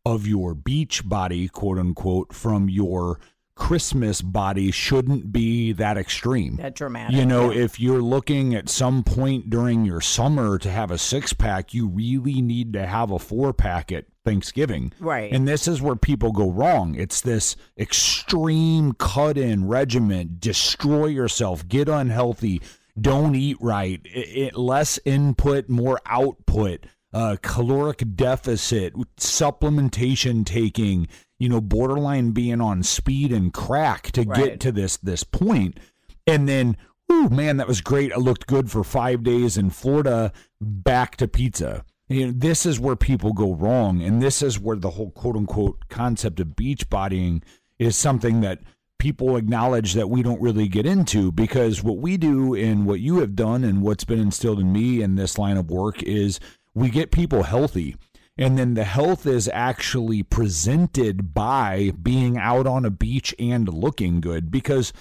of 0.03 0.27
your 0.27 0.55
beach 0.55 1.07
body, 1.07 1.47
quote 1.47 1.77
unquote, 1.77 2.33
from 2.33 2.69
your 2.69 3.19
Christmas 3.55 4.21
body 4.21 4.69
shouldn't 4.69 5.31
be 5.31 5.71
that 5.73 5.97
extreme. 5.97 6.57
That 6.57 6.75
dramatic. 6.75 7.15
You 7.15 7.25
know, 7.25 7.51
yeah. 7.51 7.63
if 7.63 7.79
you're 7.79 8.01
looking 8.01 8.53
at 8.53 8.69
some 8.69 9.03
point 9.03 9.49
during 9.49 9.85
your 9.85 10.01
summer 10.01 10.57
to 10.59 10.69
have 10.69 10.91
a 10.91 10.97
six 10.97 11.33
pack, 11.33 11.73
you 11.73 11.87
really 11.87 12.41
need 12.41 12.73
to 12.73 12.85
have 12.85 13.11
a 13.11 13.19
four 13.19 13.53
pack 13.53 13.91
at 13.91 14.05
Thanksgiving. 14.25 14.91
Right. 14.99 15.31
And 15.31 15.47
this 15.47 15.67
is 15.67 15.81
where 15.81 15.95
people 15.95 16.31
go 16.31 16.49
wrong. 16.49 16.95
It's 16.95 17.21
this 17.21 17.55
extreme 17.77 18.93
cut 18.93 19.37
in 19.37 19.67
regiment, 19.67 20.41
destroy 20.41 21.07
yourself, 21.07 21.67
get 21.67 21.87
unhealthy, 21.87 22.61
don't 22.99 23.35
eat 23.35 23.57
right, 23.61 24.01
it, 24.05 24.37
it, 24.37 24.57
less 24.57 24.99
input, 25.05 25.69
more 25.69 25.99
output. 26.05 26.85
Uh, 27.13 27.37
caloric 27.41 28.03
deficit, 28.15 28.93
supplementation 29.15 30.45
taking, 30.45 31.07
you 31.45 31.49
know, 31.49 31.61
borderline 31.61 32.31
being 32.31 32.59
on 32.59 32.81
speed 32.81 33.31
and 33.31 33.53
crack 33.53 34.11
to 34.13 34.23
right. 34.23 34.35
get 34.35 34.59
to 34.61 34.71
this 34.71 34.97
this 34.97 35.23
point. 35.23 35.79
And 36.25 36.49
then, 36.49 36.75
oh 37.07 37.29
man, 37.29 37.57
that 37.57 37.67
was 37.67 37.81
great. 37.81 38.11
I 38.11 38.15
looked 38.15 38.47
good 38.47 38.71
for 38.71 38.83
five 38.83 39.21
days 39.21 39.55
in 39.55 39.69
Florida. 39.69 40.33
Back 40.59 41.17
to 41.17 41.27
pizza. 41.27 41.85
You 42.09 42.25
know, 42.25 42.33
this 42.35 42.65
is 42.65 42.79
where 42.79 42.95
people 42.95 43.31
go 43.31 43.53
wrong, 43.53 44.01
and 44.01 44.23
this 44.23 44.41
is 44.41 44.59
where 44.59 44.75
the 44.75 44.89
whole 44.89 45.11
quote 45.11 45.35
unquote 45.35 45.87
concept 45.87 46.39
of 46.39 46.55
beach 46.55 46.89
bodying 46.89 47.43
is 47.77 47.95
something 47.95 48.41
that 48.41 48.61
people 48.97 49.37
acknowledge 49.37 49.93
that 49.93 50.09
we 50.09 50.23
don't 50.23 50.41
really 50.41 50.67
get 50.67 50.87
into 50.87 51.31
because 51.31 51.83
what 51.83 51.97
we 51.97 52.17
do 52.17 52.55
and 52.55 52.87
what 52.87 53.01
you 53.01 53.19
have 53.19 53.35
done 53.35 53.63
and 53.63 53.83
what's 53.83 54.03
been 54.03 54.19
instilled 54.19 54.59
in 54.59 54.73
me 54.73 55.03
in 55.03 55.13
this 55.13 55.37
line 55.37 55.57
of 55.57 55.69
work 55.69 56.01
is 56.01 56.39
we 56.73 56.89
get 56.89 57.11
people 57.11 57.43
healthy 57.43 57.95
and 58.37 58.57
then 58.57 58.73
the 58.73 58.83
health 58.83 59.25
is 59.25 59.49
actually 59.53 60.23
presented 60.23 61.33
by 61.33 61.91
being 62.01 62.37
out 62.37 62.67
on 62.67 62.85
a 62.85 62.89
beach 62.89 63.33
and 63.39 63.73
looking 63.73 64.19
good 64.19 64.51
because 64.51 64.91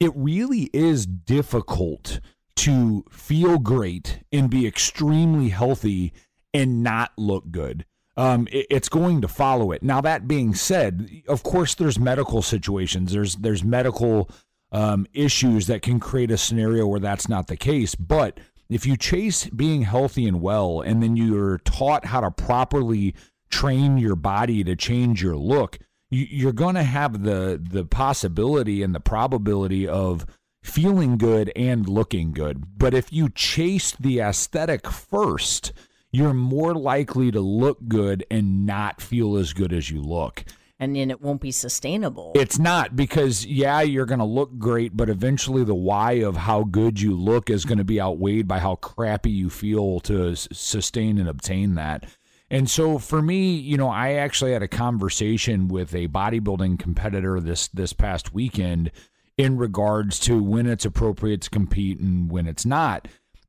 it 0.00 0.10
really 0.14 0.70
is 0.72 1.06
difficult 1.06 2.20
to 2.56 3.04
feel 3.10 3.58
great 3.58 4.20
and 4.32 4.50
be 4.50 4.66
extremely 4.66 5.50
healthy 5.50 6.12
and 6.54 6.82
not 6.82 7.12
look 7.16 7.50
good. 7.50 7.84
Um, 8.16 8.48
it, 8.50 8.66
it's 8.70 8.88
going 8.88 9.20
to 9.20 9.28
follow 9.28 9.70
it. 9.70 9.82
Now 9.82 10.00
that 10.00 10.26
being 10.26 10.54
said, 10.54 11.22
of 11.28 11.42
course, 11.42 11.74
there's 11.74 11.98
medical 11.98 12.42
situations. 12.42 13.12
There's 13.12 13.36
there's 13.36 13.62
medical 13.62 14.28
um, 14.72 15.06
issues 15.12 15.66
that 15.68 15.82
can 15.82 16.00
create 16.00 16.30
a 16.30 16.38
scenario 16.38 16.86
where 16.86 17.00
that's 17.00 17.28
not 17.28 17.46
the 17.46 17.56
case. 17.56 17.94
But 17.94 18.40
if 18.68 18.84
you 18.84 18.96
chase 18.96 19.46
being 19.46 19.82
healthy 19.82 20.26
and 20.26 20.40
well, 20.40 20.80
and 20.80 21.02
then 21.02 21.16
you're 21.16 21.58
taught 21.58 22.06
how 22.06 22.20
to 22.20 22.30
properly 22.30 23.14
train 23.50 23.98
your 23.98 24.16
body 24.16 24.62
to 24.64 24.76
change 24.76 25.22
your 25.22 25.36
look, 25.36 25.78
you're 26.10 26.52
going 26.52 26.74
to 26.74 26.82
have 26.82 27.22
the 27.22 27.60
the 27.62 27.84
possibility 27.84 28.82
and 28.82 28.94
the 28.94 29.00
probability 29.00 29.86
of 29.86 30.26
feeling 30.62 31.18
good 31.18 31.52
and 31.54 31.88
looking 31.88 32.32
good. 32.32 32.78
But 32.78 32.94
if 32.94 33.12
you 33.12 33.28
chase 33.28 33.92
the 33.92 34.20
aesthetic 34.20 34.86
first, 34.88 35.72
you're 36.10 36.34
more 36.34 36.74
likely 36.74 37.30
to 37.30 37.40
look 37.40 37.78
good 37.88 38.24
and 38.30 38.66
not 38.66 39.00
feel 39.00 39.36
as 39.36 39.52
good 39.52 39.72
as 39.72 39.90
you 39.90 40.00
look 40.00 40.44
and 40.80 40.94
then 40.94 41.10
it 41.10 41.20
won't 41.20 41.40
be 41.40 41.50
sustainable. 41.50 42.32
It's 42.34 42.58
not 42.58 42.94
because 42.94 43.44
yeah, 43.44 43.80
you're 43.80 44.06
going 44.06 44.20
to 44.20 44.24
look 44.24 44.58
great, 44.58 44.96
but 44.96 45.08
eventually 45.10 45.64
the 45.64 45.74
why 45.74 46.12
of 46.22 46.36
how 46.36 46.64
good 46.64 47.00
you 47.00 47.16
look 47.16 47.50
is 47.50 47.64
going 47.64 47.78
to 47.78 47.84
be 47.84 48.00
outweighed 48.00 48.46
by 48.46 48.58
how 48.60 48.76
crappy 48.76 49.30
you 49.30 49.50
feel 49.50 50.00
to 50.00 50.36
sustain 50.36 51.18
and 51.18 51.28
obtain 51.28 51.74
that. 51.74 52.06
And 52.50 52.70
so 52.70 52.98
for 52.98 53.20
me, 53.20 53.56
you 53.56 53.76
know, 53.76 53.88
I 53.88 54.12
actually 54.14 54.52
had 54.52 54.62
a 54.62 54.68
conversation 54.68 55.68
with 55.68 55.94
a 55.94 56.08
bodybuilding 56.08 56.78
competitor 56.78 57.40
this 57.40 57.68
this 57.68 57.92
past 57.92 58.32
weekend 58.32 58.90
in 59.36 59.56
regards 59.58 60.18
to 60.20 60.42
when 60.42 60.66
it's 60.66 60.84
appropriate 60.84 61.42
to 61.42 61.50
compete 61.50 62.00
and 62.00 62.30
when 62.30 62.46
it's 62.46 62.64
not. 62.64 63.06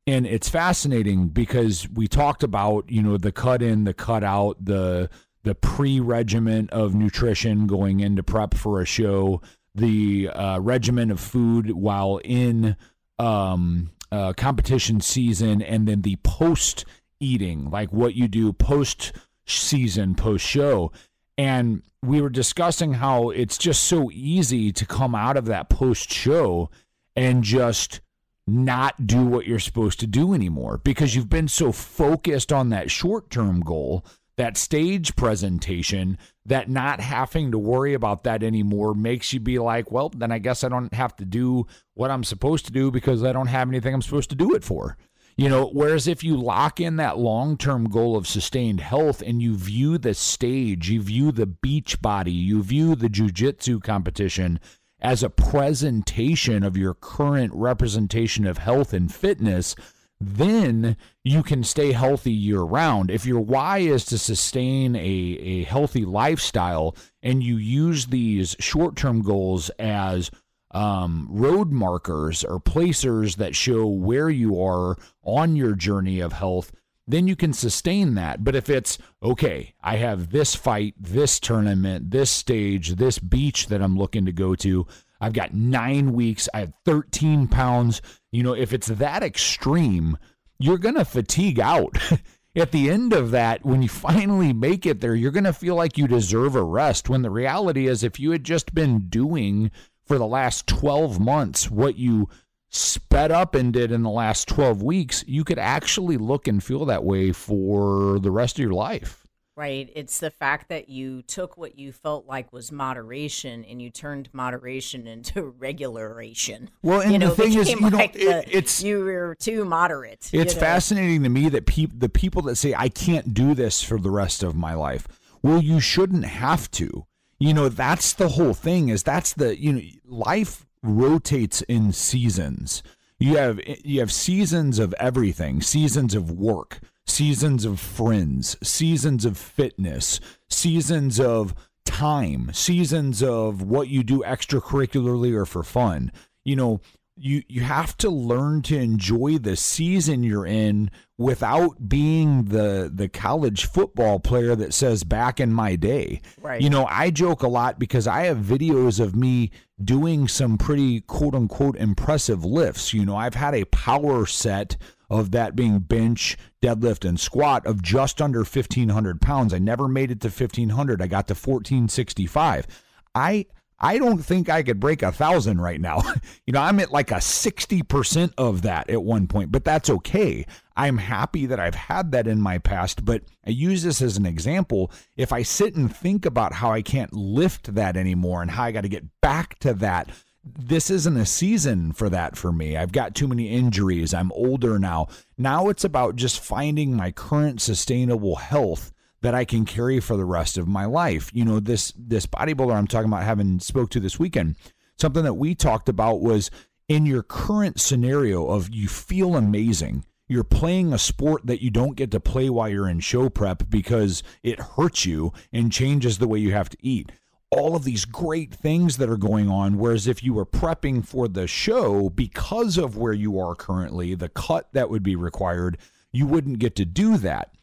and 0.07 0.25
it's 0.25 0.49
fascinating 0.49 1.27
because 1.27 1.87
we 1.89 2.07
talked 2.07 2.43
about 2.43 2.89
you 2.91 3.01
know 3.01 3.17
the 3.17 3.31
cut 3.31 3.61
in 3.61 3.83
the 3.83 3.93
cut 3.93 4.23
out 4.23 4.57
the 4.63 5.09
the 5.43 5.55
pre-regiment 5.55 6.69
of 6.71 6.93
nutrition 6.93 7.67
going 7.67 7.99
into 7.99 8.23
prep 8.23 8.53
for 8.53 8.81
a 8.81 8.85
show 8.85 9.41
the 9.75 10.29
uh, 10.29 10.59
regimen 10.59 11.11
of 11.11 11.19
food 11.19 11.71
while 11.71 12.19
in 12.23 12.75
um, 13.17 13.91
uh, 14.11 14.33
competition 14.33 14.99
season 14.99 15.61
and 15.61 15.87
then 15.87 16.01
the 16.01 16.17
post 16.17 16.85
eating 17.19 17.69
like 17.69 17.91
what 17.91 18.15
you 18.15 18.27
do 18.27 18.51
post 18.51 19.11
season 19.45 20.15
post 20.15 20.45
show 20.45 20.91
and 21.37 21.81
we 22.01 22.21
were 22.21 22.29
discussing 22.29 22.93
how 22.93 23.29
it's 23.29 23.57
just 23.57 23.83
so 23.83 24.09
easy 24.11 24.71
to 24.71 24.85
come 24.85 25.13
out 25.13 25.37
of 25.37 25.45
that 25.45 25.69
post 25.69 26.11
show 26.11 26.69
and 27.15 27.43
just 27.43 27.99
not 28.47 29.05
do 29.05 29.23
what 29.25 29.45
you're 29.45 29.59
supposed 29.59 29.99
to 29.99 30.07
do 30.07 30.33
anymore 30.33 30.79
because 30.83 31.15
you've 31.15 31.29
been 31.29 31.47
so 31.47 31.71
focused 31.71 32.51
on 32.51 32.69
that 32.69 32.89
short 32.89 33.29
term 33.29 33.61
goal, 33.61 34.03
that 34.39 34.55
stage 34.55 35.17
presentation, 35.17 36.17
that 36.45 36.69
not 36.69 37.01
having 37.01 37.51
to 37.51 37.59
worry 37.59 37.93
about 37.93 38.23
that 38.23 38.41
anymore 38.41 38.93
makes 38.93 39.33
you 39.33 39.39
be 39.39 39.59
like, 39.59 39.91
well, 39.91 40.07
then 40.07 40.31
I 40.31 40.39
guess 40.39 40.63
I 40.63 40.69
don't 40.69 40.93
have 40.93 41.13
to 41.17 41.25
do 41.25 41.67
what 41.93 42.09
I'm 42.09 42.23
supposed 42.23 42.65
to 42.67 42.71
do 42.71 42.89
because 42.89 43.21
I 43.21 43.33
don't 43.33 43.47
have 43.47 43.67
anything 43.67 43.93
I'm 43.93 44.01
supposed 44.01 44.29
to 44.29 44.37
do 44.37 44.55
it 44.55 44.63
for. 44.63 44.95
You 45.35 45.49
know, 45.49 45.69
whereas 45.73 46.07
if 46.07 46.23
you 46.23 46.37
lock 46.37 46.79
in 46.79 46.95
that 46.95 47.17
long 47.17 47.57
term 47.57 47.89
goal 47.89 48.15
of 48.15 48.27
sustained 48.27 48.79
health 48.79 49.21
and 49.21 49.41
you 49.41 49.57
view 49.57 49.97
the 49.97 50.13
stage, 50.13 50.89
you 50.89 51.01
view 51.01 51.33
the 51.33 51.45
beach 51.45 52.01
body, 52.01 52.31
you 52.31 52.63
view 52.63 52.95
the 52.95 53.09
jujitsu 53.09 53.83
competition 53.83 54.61
as 55.01 55.21
a 55.21 55.29
presentation 55.29 56.63
of 56.63 56.77
your 56.77 56.93
current 56.93 57.53
representation 57.53 58.47
of 58.47 58.59
health 58.59 58.93
and 58.93 59.13
fitness, 59.13 59.75
then 60.21 60.97
you 61.23 61.43
can 61.43 61.63
stay 61.63 61.93
healthy 61.93 62.31
year 62.31 62.61
round. 62.61 63.09
If 63.09 63.25
your 63.25 63.39
why 63.39 63.79
is 63.79 64.03
to 64.05 64.17
sustain 64.17 64.95
a, 64.95 64.99
a 64.99 65.63
healthy 65.63 66.05
lifestyle 66.05 66.95
and 67.23 67.41
you 67.41 67.57
use 67.57 68.07
these 68.07 68.55
short 68.59 68.95
term 68.95 69.21
goals 69.21 69.69
as 69.79 70.29
um, 70.71 71.27
road 71.29 71.71
markers 71.71 72.43
or 72.43 72.59
placers 72.59 73.37
that 73.37 73.55
show 73.55 73.87
where 73.87 74.29
you 74.29 74.61
are 74.61 74.97
on 75.23 75.55
your 75.55 75.73
journey 75.73 76.19
of 76.19 76.33
health, 76.33 76.71
then 77.07 77.27
you 77.27 77.35
can 77.35 77.53
sustain 77.53 78.13
that. 78.15 78.43
But 78.43 78.55
if 78.55 78.69
it's 78.69 78.97
okay, 79.23 79.73
I 79.81 79.95
have 79.95 80.29
this 80.29 80.53
fight, 80.53 80.93
this 80.99 81.39
tournament, 81.39 82.11
this 82.11 82.29
stage, 82.29 82.95
this 82.95 83.17
beach 83.17 83.67
that 83.67 83.81
I'm 83.81 83.97
looking 83.97 84.25
to 84.25 84.31
go 84.31 84.53
to. 84.55 84.85
I've 85.21 85.33
got 85.33 85.53
nine 85.53 86.13
weeks. 86.13 86.47
I 86.53 86.61
have 86.61 86.73
13 86.85 87.47
pounds. 87.47 88.01
You 88.31 88.43
know, 88.43 88.53
if 88.53 88.73
it's 88.73 88.87
that 88.87 89.23
extreme, 89.23 90.17
you're 90.59 90.77
going 90.77 90.95
to 90.95 91.05
fatigue 91.05 91.59
out. 91.59 91.97
At 92.55 92.71
the 92.71 92.89
end 92.89 93.13
of 93.13 93.31
that, 93.31 93.63
when 93.63 93.81
you 93.81 93.89
finally 93.89 94.53
make 94.53 94.85
it 94.85 95.01
there, 95.01 95.13
you're 95.15 95.31
going 95.31 95.43
to 95.43 95.53
feel 95.53 95.75
like 95.75 95.97
you 95.97 96.07
deserve 96.07 96.55
a 96.55 96.63
rest. 96.63 97.07
When 97.07 97.21
the 97.21 97.29
reality 97.29 97.87
is, 97.87 98.03
if 98.03 98.19
you 98.19 98.31
had 98.31 98.43
just 98.43 98.73
been 98.73 99.07
doing 99.07 99.71
for 100.05 100.17
the 100.17 100.25
last 100.25 100.65
12 100.65 101.19
months 101.19 101.69
what 101.69 101.97
you 101.97 102.27
sped 102.69 103.31
up 103.31 103.53
and 103.55 103.71
did 103.71 103.91
in 103.91 104.01
the 104.01 104.09
last 104.09 104.47
12 104.47 104.81
weeks, 104.81 105.23
you 105.27 105.43
could 105.43 105.59
actually 105.59 106.17
look 106.17 106.47
and 106.47 106.63
feel 106.63 106.85
that 106.85 107.03
way 107.03 107.31
for 107.31 108.19
the 108.19 108.31
rest 108.31 108.57
of 108.57 108.63
your 108.63 108.73
life. 108.73 109.27
Right. 109.59 109.91
It's 109.93 110.19
the 110.19 110.31
fact 110.31 110.69
that 110.69 110.87
you 110.87 111.21
took 111.21 111.57
what 111.57 111.77
you 111.77 111.91
felt 111.91 112.25
like 112.25 112.53
was 112.53 112.71
moderation 112.71 113.65
and 113.65 113.81
you 113.81 113.89
turned 113.89 114.29
moderation 114.31 115.05
into 115.05 115.43
regularation. 115.59 116.69
Well, 116.81 117.01
and 117.01 117.11
you 117.11 117.19
know, 117.19 117.29
the 117.29 117.35
thing 117.35 117.53
is, 117.55 117.69
you 117.69 117.77
like 117.89 118.15
know, 118.15 118.21
it, 118.21 118.45
the, 118.45 118.57
it's 118.57 118.81
you 118.81 118.99
were 118.99 119.35
too 119.35 119.65
moderate. 119.65 120.29
It's 120.31 120.33
you 120.33 120.43
know? 120.43 120.65
fascinating 120.65 121.23
to 121.23 121.29
me 121.29 121.49
that 121.49 121.65
peop, 121.65 121.91
the 121.93 122.09
people 122.09 122.41
that 122.43 122.55
say 122.55 122.73
I 122.73 122.89
can't 122.89 123.33
do 123.33 123.53
this 123.53 123.83
for 123.83 123.99
the 123.99 124.09
rest 124.09 124.43
of 124.43 124.55
my 124.55 124.73
life. 124.73 125.07
Well, 125.43 125.61
you 125.61 125.79
shouldn't 125.79 126.25
have 126.25 126.71
to 126.71 127.05
you 127.39 127.53
know 127.53 127.69
that's 127.69 128.13
the 128.13 128.29
whole 128.29 128.53
thing 128.53 128.89
is 128.89 129.01
that's 129.01 129.33
the 129.33 129.59
you 129.59 129.73
know 129.73 129.81
life 130.05 130.65
rotates 130.83 131.61
in 131.63 131.91
seasons 131.91 132.83
you 133.17 133.37
have 133.37 133.59
you 133.83 133.99
have 133.99 134.11
seasons 134.11 134.77
of 134.77 134.93
everything 134.99 135.61
seasons 135.61 136.13
of 136.13 136.29
work 136.29 136.79
seasons 137.09 137.65
of 137.65 137.79
friends 137.79 138.55
seasons 138.61 139.25
of 139.25 139.37
fitness 139.37 140.19
seasons 140.49 141.19
of 141.19 141.53
time 141.85 142.51
seasons 142.53 143.23
of 143.23 143.61
what 143.61 143.87
you 143.87 144.03
do 144.03 144.21
extracurricularly 144.21 145.33
or 145.33 145.45
for 145.45 145.63
fun 145.63 146.11
you 146.43 146.55
know 146.55 146.79
you 147.19 147.43
you 147.47 147.61
have 147.61 147.97
to 147.97 148.09
learn 148.09 148.61
to 148.61 148.77
enjoy 148.77 149.37
the 149.37 149.55
season 149.55 150.23
you're 150.23 150.45
in 150.45 150.89
without 151.17 151.89
being 151.89 152.45
the 152.45 152.89
the 152.93 153.09
college 153.09 153.65
football 153.65 154.19
player 154.19 154.55
that 154.55 154.73
says 154.73 155.03
back 155.03 155.39
in 155.39 155.53
my 155.53 155.75
day. 155.75 156.21
Right. 156.41 156.61
You 156.61 156.69
know, 156.69 156.85
I 156.89 157.09
joke 157.09 157.43
a 157.43 157.47
lot 157.47 157.77
because 157.77 158.07
I 158.07 158.23
have 158.23 158.37
videos 158.37 158.99
of 158.99 159.15
me 159.15 159.51
doing 159.83 160.27
some 160.27 160.57
pretty 160.57 161.01
quote 161.01 161.35
unquote 161.35 161.75
impressive 161.75 162.45
lifts. 162.45 162.93
You 162.93 163.05
know, 163.05 163.17
I've 163.17 163.35
had 163.35 163.53
a 163.53 163.65
power 163.65 164.25
set 164.25 164.77
of 165.09 165.31
that 165.31 165.55
being 165.55 165.79
bench, 165.79 166.37
deadlift, 166.61 167.07
and 167.07 167.19
squat 167.19 167.65
of 167.65 167.81
just 167.81 168.21
under 168.21 168.39
1,500 168.39 169.21
pounds. 169.21 169.53
I 169.53 169.59
never 169.59 169.87
made 169.87 170.11
it 170.11 170.21
to 170.21 170.29
1,500. 170.29 171.01
I 171.01 171.07
got 171.07 171.27
to 171.27 171.33
1,465. 171.33 172.67
I 173.15 173.45
I 173.81 173.97
don't 173.97 174.19
think 174.19 174.49
I 174.49 174.61
could 174.61 174.79
break 174.79 175.01
a 175.01 175.11
thousand 175.11 175.61
right 175.61 175.79
now. 175.79 176.01
you 176.45 176.53
know, 176.53 176.61
I'm 176.61 176.79
at 176.79 176.91
like 176.91 177.11
a 177.11 177.15
60% 177.15 178.33
of 178.37 178.63
that 178.63 178.89
at 178.89 179.03
one 179.03 179.27
point, 179.27 179.51
but 179.51 179.63
that's 179.63 179.89
okay. 179.89 180.45
I'm 180.75 180.97
happy 180.97 181.45
that 181.45 181.59
I've 181.59 181.75
had 181.75 182.11
that 182.11 182.27
in 182.27 182.41
my 182.41 182.57
past, 182.57 183.05
but 183.05 183.23
I 183.45 183.51
use 183.51 183.83
this 183.83 184.01
as 184.01 184.17
an 184.17 184.25
example. 184.25 184.91
If 185.15 185.31
I 185.31 185.43
sit 185.43 185.75
and 185.75 185.93
think 185.93 186.25
about 186.25 186.53
how 186.53 186.71
I 186.71 186.81
can't 186.81 187.13
lift 187.13 187.73
that 187.75 187.95
anymore 187.95 188.41
and 188.41 188.51
how 188.51 188.63
I 188.63 188.71
got 188.71 188.81
to 188.81 188.89
get 188.89 189.05
back 189.21 189.57
to 189.59 189.73
that, 189.75 190.09
this 190.57 190.89
isn't 190.89 191.17
a 191.17 191.25
season 191.25 191.91
for 191.91 192.09
that 192.09 192.37
for 192.37 192.51
me. 192.51 192.77
I've 192.77 192.91
got 192.91 193.15
too 193.15 193.27
many 193.27 193.49
injuries. 193.49 194.13
I'm 194.13 194.31
older 194.31 194.79
now. 194.79 195.07
Now 195.37 195.69
it's 195.69 195.83
about 195.83 196.15
just 196.15 196.39
finding 196.39 196.95
my 196.95 197.11
current 197.11 197.61
sustainable 197.61 198.37
health 198.37 198.91
that 199.21 199.35
I 199.35 199.45
can 199.45 199.65
carry 199.65 199.99
for 199.99 200.15
the 200.15 200.25
rest 200.25 200.57
of 200.57 200.67
my 200.67 200.85
life. 200.85 201.29
You 201.33 201.45
know, 201.45 201.59
this 201.59 201.93
this 201.97 202.25
bodybuilder 202.25 202.73
I'm 202.73 202.87
talking 202.87 203.09
about 203.09 203.23
having 203.23 203.59
spoke 203.59 203.89
to 203.91 203.99
this 203.99 204.19
weekend, 204.19 204.55
something 204.97 205.23
that 205.23 205.33
we 205.33 205.55
talked 205.55 205.89
about 205.89 206.21
was 206.21 206.49
in 206.87 207.05
your 207.05 207.23
current 207.23 207.79
scenario 207.79 208.47
of 208.47 208.73
you 208.73 208.87
feel 208.87 209.35
amazing. 209.35 210.05
You're 210.27 210.43
playing 210.43 210.93
a 210.93 210.99
sport 210.99 211.47
that 211.47 211.61
you 211.63 211.71
don't 211.71 211.95
get 211.95 212.11
to 212.11 212.19
play 212.19 212.49
while 212.49 212.69
you're 212.69 212.87
in 212.87 212.99
show 212.99 213.29
prep 213.29 213.63
because 213.69 214.21
it 214.43 214.59
hurts 214.59 215.05
you 215.05 215.33
and 215.51 215.71
changes 215.71 216.17
the 216.17 216.27
way 216.27 216.39
you 216.39 216.51
have 216.53 216.69
to 216.69 216.77
eat. 216.81 217.11
All 217.51 217.75
of 217.75 217.83
these 217.83 218.05
great 218.05 218.53
things 218.53 218.97
that 218.97 219.09
are 219.09 219.17
going 219.17 219.49
on. 219.49 219.77
Whereas 219.77 220.07
if 220.07 220.23
you 220.23 220.33
were 220.33 220.45
prepping 220.45 221.05
for 221.05 221.27
the 221.27 221.47
show 221.47 222.09
because 222.09 222.77
of 222.77 222.95
where 222.95 223.13
you 223.13 223.39
are 223.39 223.55
currently, 223.55 224.13
the 224.13 224.29
cut 224.29 224.69
that 224.73 224.89
would 224.89 225.03
be 225.03 225.15
required, 225.15 225.77
you 226.11 226.27
wouldn't 226.27 226.59
get 226.59 226.75
to 226.75 226.85
do 226.85 227.17
that. 227.17 227.53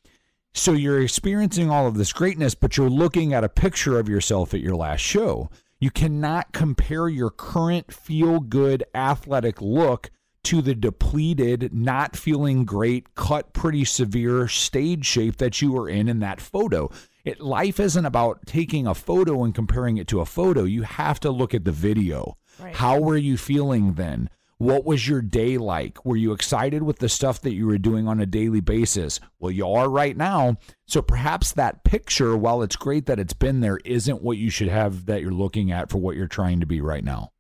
So 0.55 0.73
you're 0.73 1.03
experiencing 1.03 1.71
all 1.71 1.87
of 1.87 1.97
this 1.97 2.13
greatness, 2.13 2.55
but 2.55 2.77
you're 2.77 2.89
looking 2.89 3.35
at 3.35 3.45
a 3.45 3.49
picture 3.49 3.99
of 3.99 4.09
yourself 4.09 4.55
at 4.55 4.61
your 4.61 4.75
last 4.75 5.01
show. 5.01 5.51
You 5.79 5.91
cannot 5.91 6.53
compare 6.53 7.09
your 7.09 7.31
current 7.31 7.93
feel 7.93 8.41
good 8.41 8.83
athletic 8.95 9.61
look 9.61 10.11
to 10.45 10.63
the 10.63 10.75
depleted, 10.75 11.75
not 11.75 12.17
feeling 12.17 12.65
great, 12.65 13.15
cut 13.15 13.53
pretty 13.53 13.85
severe 13.85 14.49
stage 14.49 15.05
shape 15.05 15.37
that 15.37 15.61
you 15.61 15.73
were 15.73 15.89
in 15.89 16.09
in 16.09 16.21
that 16.21 16.41
photo. 16.41 16.91
It, 17.27 17.41
life 17.41 17.81
isn't 17.81 18.07
about 18.07 18.47
taking 18.47 18.87
a 18.87 18.95
photo 18.95 19.43
and 19.43 19.53
comparing 19.53 19.97
it 19.97 20.07
to 20.09 20.21
a 20.21 20.27
photo. 20.27 20.63
You 20.63 20.83
have 20.83 21.19
to 21.21 21.31
look 21.31 21.55
at 21.55 21.65
the 21.65 21.73
video. 21.73 22.39
Right. 22.61 22.75
How 22.75 23.01
were 23.01 23.17
you 23.17 23.37
feeling 23.37 23.95
then? 23.95 24.31
What 24.59 24.85
was 24.87 25.09
your 25.09 25.21
day 25.21 25.59
like? 25.59 26.03
Were 26.07 26.17
you 26.17 26.33
excited 26.33 26.85
with 26.85 27.01
the 27.01 27.09
stuff 27.09 27.43
that 27.43 27.53
you 27.53 27.67
were 27.67 27.79
doing 27.79 28.07
on 28.07 28.21
a 28.21 28.27
daily 28.27 28.61
basis? 28.61 29.19
Well, 29.41 29.51
you 29.51 29.69
are 29.69 29.91
right 29.91 30.17
now. 30.17 30.57
So 30.87 31.03
perhaps 31.03 31.53
that 31.53 31.83
picture, 31.83 32.37
while 32.37 32.63
it's 32.63 32.77
great 32.77 33.07
that 33.07 33.19
it's 33.19 33.35
been 33.35 33.61
there, 33.61 33.81
isn't 33.85 34.23
what 34.23 34.39
you 34.39 34.49
should 34.49 34.69
have 34.69 35.07
that 35.07 35.21
you're 35.21 35.33
looking 35.33 35.73
at 35.73 35.91
for 35.91 35.99
what 35.99 36.17
you're 36.17 36.29
trying 36.29 36.61
to 36.61 36.67
be 36.67 36.81
right 36.81 37.05
now. 37.05 37.33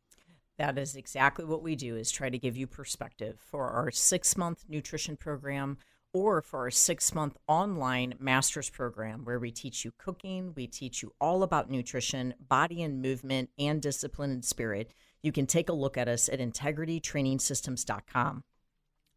That 0.59 0.77
is 0.79 0.96
exactly 0.96 1.44
what 1.44 1.62
we 1.62 1.77
do 1.77 1.96
is 1.96 2.11
try 2.11 2.29
to 2.29 2.38
give 2.38 2.57
you 2.57 2.66
perspective 2.66 3.38
for 3.40 3.70
our 3.70 3.90
6-month 3.90 4.64
nutrition 4.68 5.16
program 5.16 5.79
or 6.16 6.40
for 6.40 6.61
our 6.61 6.70
6-month 6.70 7.37
online 7.46 8.14
master's 8.18 8.70
program 8.70 9.24
where 9.24 9.38
we 9.38 9.50
teach 9.50 9.85
you 9.85 9.92
cooking, 9.98 10.55
we 10.57 10.66
teach 10.66 11.02
you 11.02 11.12
all 11.20 11.42
about 11.42 11.70
nutrition, 11.70 12.33
body 12.48 12.83
and 12.83 13.02
movement 13.02 13.50
and 13.59 13.83
discipline 13.83 14.31
and 14.31 14.44
spirit 14.44 14.94
you 15.26 15.33
can 15.33 15.46
take 15.46 15.68
a 15.68 15.72
look 15.72 15.98
at 15.98 16.07
us 16.07 16.29
at 16.29 16.38
integritytrainingsystems.com. 16.38 18.44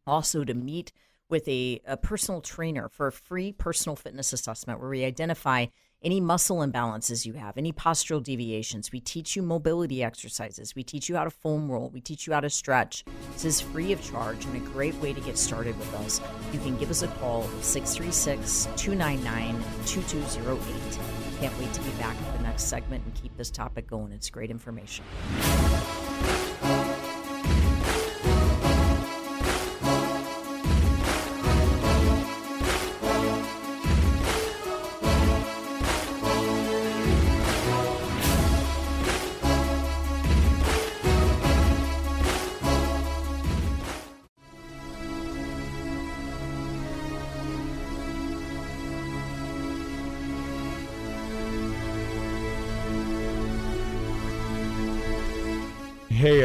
Also, 0.08 0.42
to 0.42 0.54
meet 0.54 0.90
with 1.28 1.46
a, 1.46 1.80
a 1.86 1.96
personal 1.96 2.40
trainer 2.40 2.88
for 2.88 3.06
a 3.06 3.12
free 3.12 3.52
personal 3.52 3.94
fitness 3.94 4.32
assessment 4.32 4.80
where 4.80 4.88
we 4.88 5.04
identify 5.04 5.66
any 6.02 6.20
muscle 6.20 6.58
imbalances 6.58 7.26
you 7.26 7.34
have, 7.34 7.58
any 7.58 7.72
postural 7.72 8.22
deviations. 8.22 8.90
We 8.90 9.00
teach 9.00 9.36
you 9.36 9.42
mobility 9.42 10.02
exercises. 10.02 10.74
We 10.74 10.82
teach 10.82 11.08
you 11.08 11.16
how 11.16 11.24
to 11.24 11.30
foam 11.30 11.70
roll. 11.70 11.90
We 11.90 12.00
teach 12.00 12.26
you 12.26 12.32
how 12.32 12.40
to 12.40 12.50
stretch. 12.50 13.04
This 13.32 13.44
is 13.44 13.60
free 13.60 13.92
of 13.92 14.02
charge 14.02 14.44
and 14.46 14.56
a 14.56 14.60
great 14.70 14.94
way 14.96 15.12
to 15.12 15.20
get 15.20 15.36
started 15.36 15.78
with 15.78 15.92
us. 15.94 16.20
You 16.52 16.58
can 16.60 16.76
give 16.76 16.90
us 16.90 17.02
a 17.02 17.08
call 17.08 17.42
636 17.60 18.68
299 18.76 19.62
2208. 19.86 20.98
Can't 21.40 21.58
wait 21.58 21.72
to 21.72 21.80
be 21.82 21.90
back 21.92 22.16
at 22.16 22.36
the 22.36 22.42
next 22.42 22.64
segment 22.64 23.04
and 23.04 23.14
keep 23.14 23.36
this 23.36 23.50
topic 23.50 23.86
going. 23.86 24.12
It's 24.12 24.30
great 24.30 24.50
information. 24.50 25.04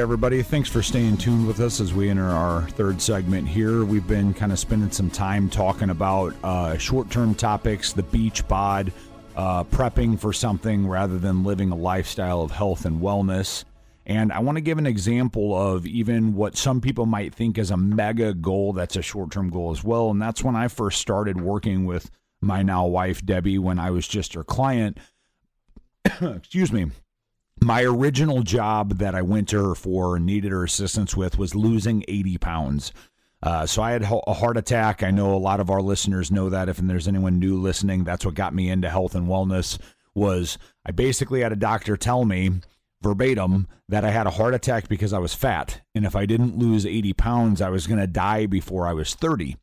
Everybody. 0.05 0.43
Thanks 0.43 0.69
for 0.69 0.83
staying 0.83 1.17
tuned 1.17 1.47
with 1.47 1.59
us 1.59 1.81
as 1.81 1.91
we 1.91 2.11
enter 2.11 2.29
our 2.29 2.69
third 2.69 3.01
segment 3.01 3.47
here. 3.47 3.83
We've 3.83 4.07
been 4.07 4.35
kind 4.35 4.51
of 4.51 4.59
spending 4.59 4.91
some 4.91 5.09
time 5.09 5.49
talking 5.49 5.89
about 5.89 6.35
uh, 6.43 6.77
short 6.77 7.09
term 7.09 7.33
topics, 7.33 7.91
the 7.91 8.03
beach 8.03 8.47
bod, 8.47 8.93
uh, 9.35 9.63
prepping 9.63 10.19
for 10.19 10.31
something 10.31 10.85
rather 10.85 11.17
than 11.17 11.43
living 11.43 11.71
a 11.71 11.75
lifestyle 11.75 12.43
of 12.43 12.51
health 12.51 12.85
and 12.85 13.01
wellness. 13.01 13.63
And 14.05 14.31
I 14.31 14.37
want 14.41 14.57
to 14.57 14.61
give 14.61 14.77
an 14.77 14.85
example 14.85 15.57
of 15.57 15.87
even 15.87 16.35
what 16.35 16.55
some 16.55 16.81
people 16.81 17.07
might 17.07 17.33
think 17.33 17.57
is 17.57 17.71
a 17.71 17.77
mega 17.77 18.35
goal 18.35 18.73
that's 18.73 18.97
a 18.97 19.01
short 19.01 19.31
term 19.31 19.49
goal 19.49 19.71
as 19.71 19.83
well. 19.83 20.11
And 20.11 20.21
that's 20.21 20.43
when 20.43 20.55
I 20.55 20.67
first 20.67 21.01
started 21.01 21.41
working 21.41 21.85
with 21.85 22.11
my 22.41 22.61
now 22.61 22.85
wife, 22.85 23.25
Debbie, 23.25 23.57
when 23.57 23.79
I 23.79 23.89
was 23.89 24.07
just 24.07 24.35
her 24.35 24.43
client. 24.43 24.99
Excuse 26.21 26.71
me 26.71 26.91
my 27.61 27.83
original 27.83 28.43
job 28.43 28.97
that 28.97 29.15
I 29.15 29.21
went 29.21 29.49
to 29.49 29.69
her 29.69 29.75
for 29.75 30.15
and 30.15 30.25
needed 30.25 30.51
her 30.51 30.63
assistance 30.63 31.15
with 31.15 31.37
was 31.37 31.55
losing 31.55 32.03
80 32.07 32.37
pounds. 32.37 32.91
Uh, 33.41 33.65
so 33.65 33.81
I 33.81 33.91
had 33.91 34.03
a 34.03 34.33
heart 34.33 34.57
attack. 34.57 35.03
I 35.03 35.11
know 35.11 35.33
a 35.33 35.37
lot 35.37 35.59
of 35.59 35.69
our 35.69 35.81
listeners 35.81 36.31
know 36.31 36.49
that. 36.49 36.69
If 36.69 36.77
there's 36.77 37.07
anyone 37.07 37.39
new 37.39 37.59
listening, 37.59 38.03
that's 38.03 38.25
what 38.25 38.33
got 38.33 38.55
me 38.55 38.69
into 38.69 38.89
health 38.89 39.15
and 39.15 39.27
wellness. 39.27 39.77
Was 40.15 40.57
I 40.85 40.91
basically 40.91 41.41
had 41.41 41.51
a 41.51 41.57
doctor 41.57 41.97
tell 41.97 42.25
me 42.25 42.61
verbatim 43.01 43.67
that 43.87 44.03
I 44.03 44.09
had 44.09 44.25
a 44.25 44.31
heart 44.31 44.55
attack 44.55 44.87
because 44.87 45.13
I 45.13 45.19
was 45.19 45.35
fat, 45.35 45.81
and 45.93 46.05
if 46.05 46.15
I 46.15 46.25
didn't 46.25 46.57
lose 46.57 46.85
80 46.85 47.13
pounds, 47.13 47.61
I 47.61 47.69
was 47.69 47.85
going 47.85 47.99
to 47.99 48.07
die 48.07 48.47
before 48.47 48.87
I 48.87 48.93
was 48.93 49.13
30. 49.13 49.57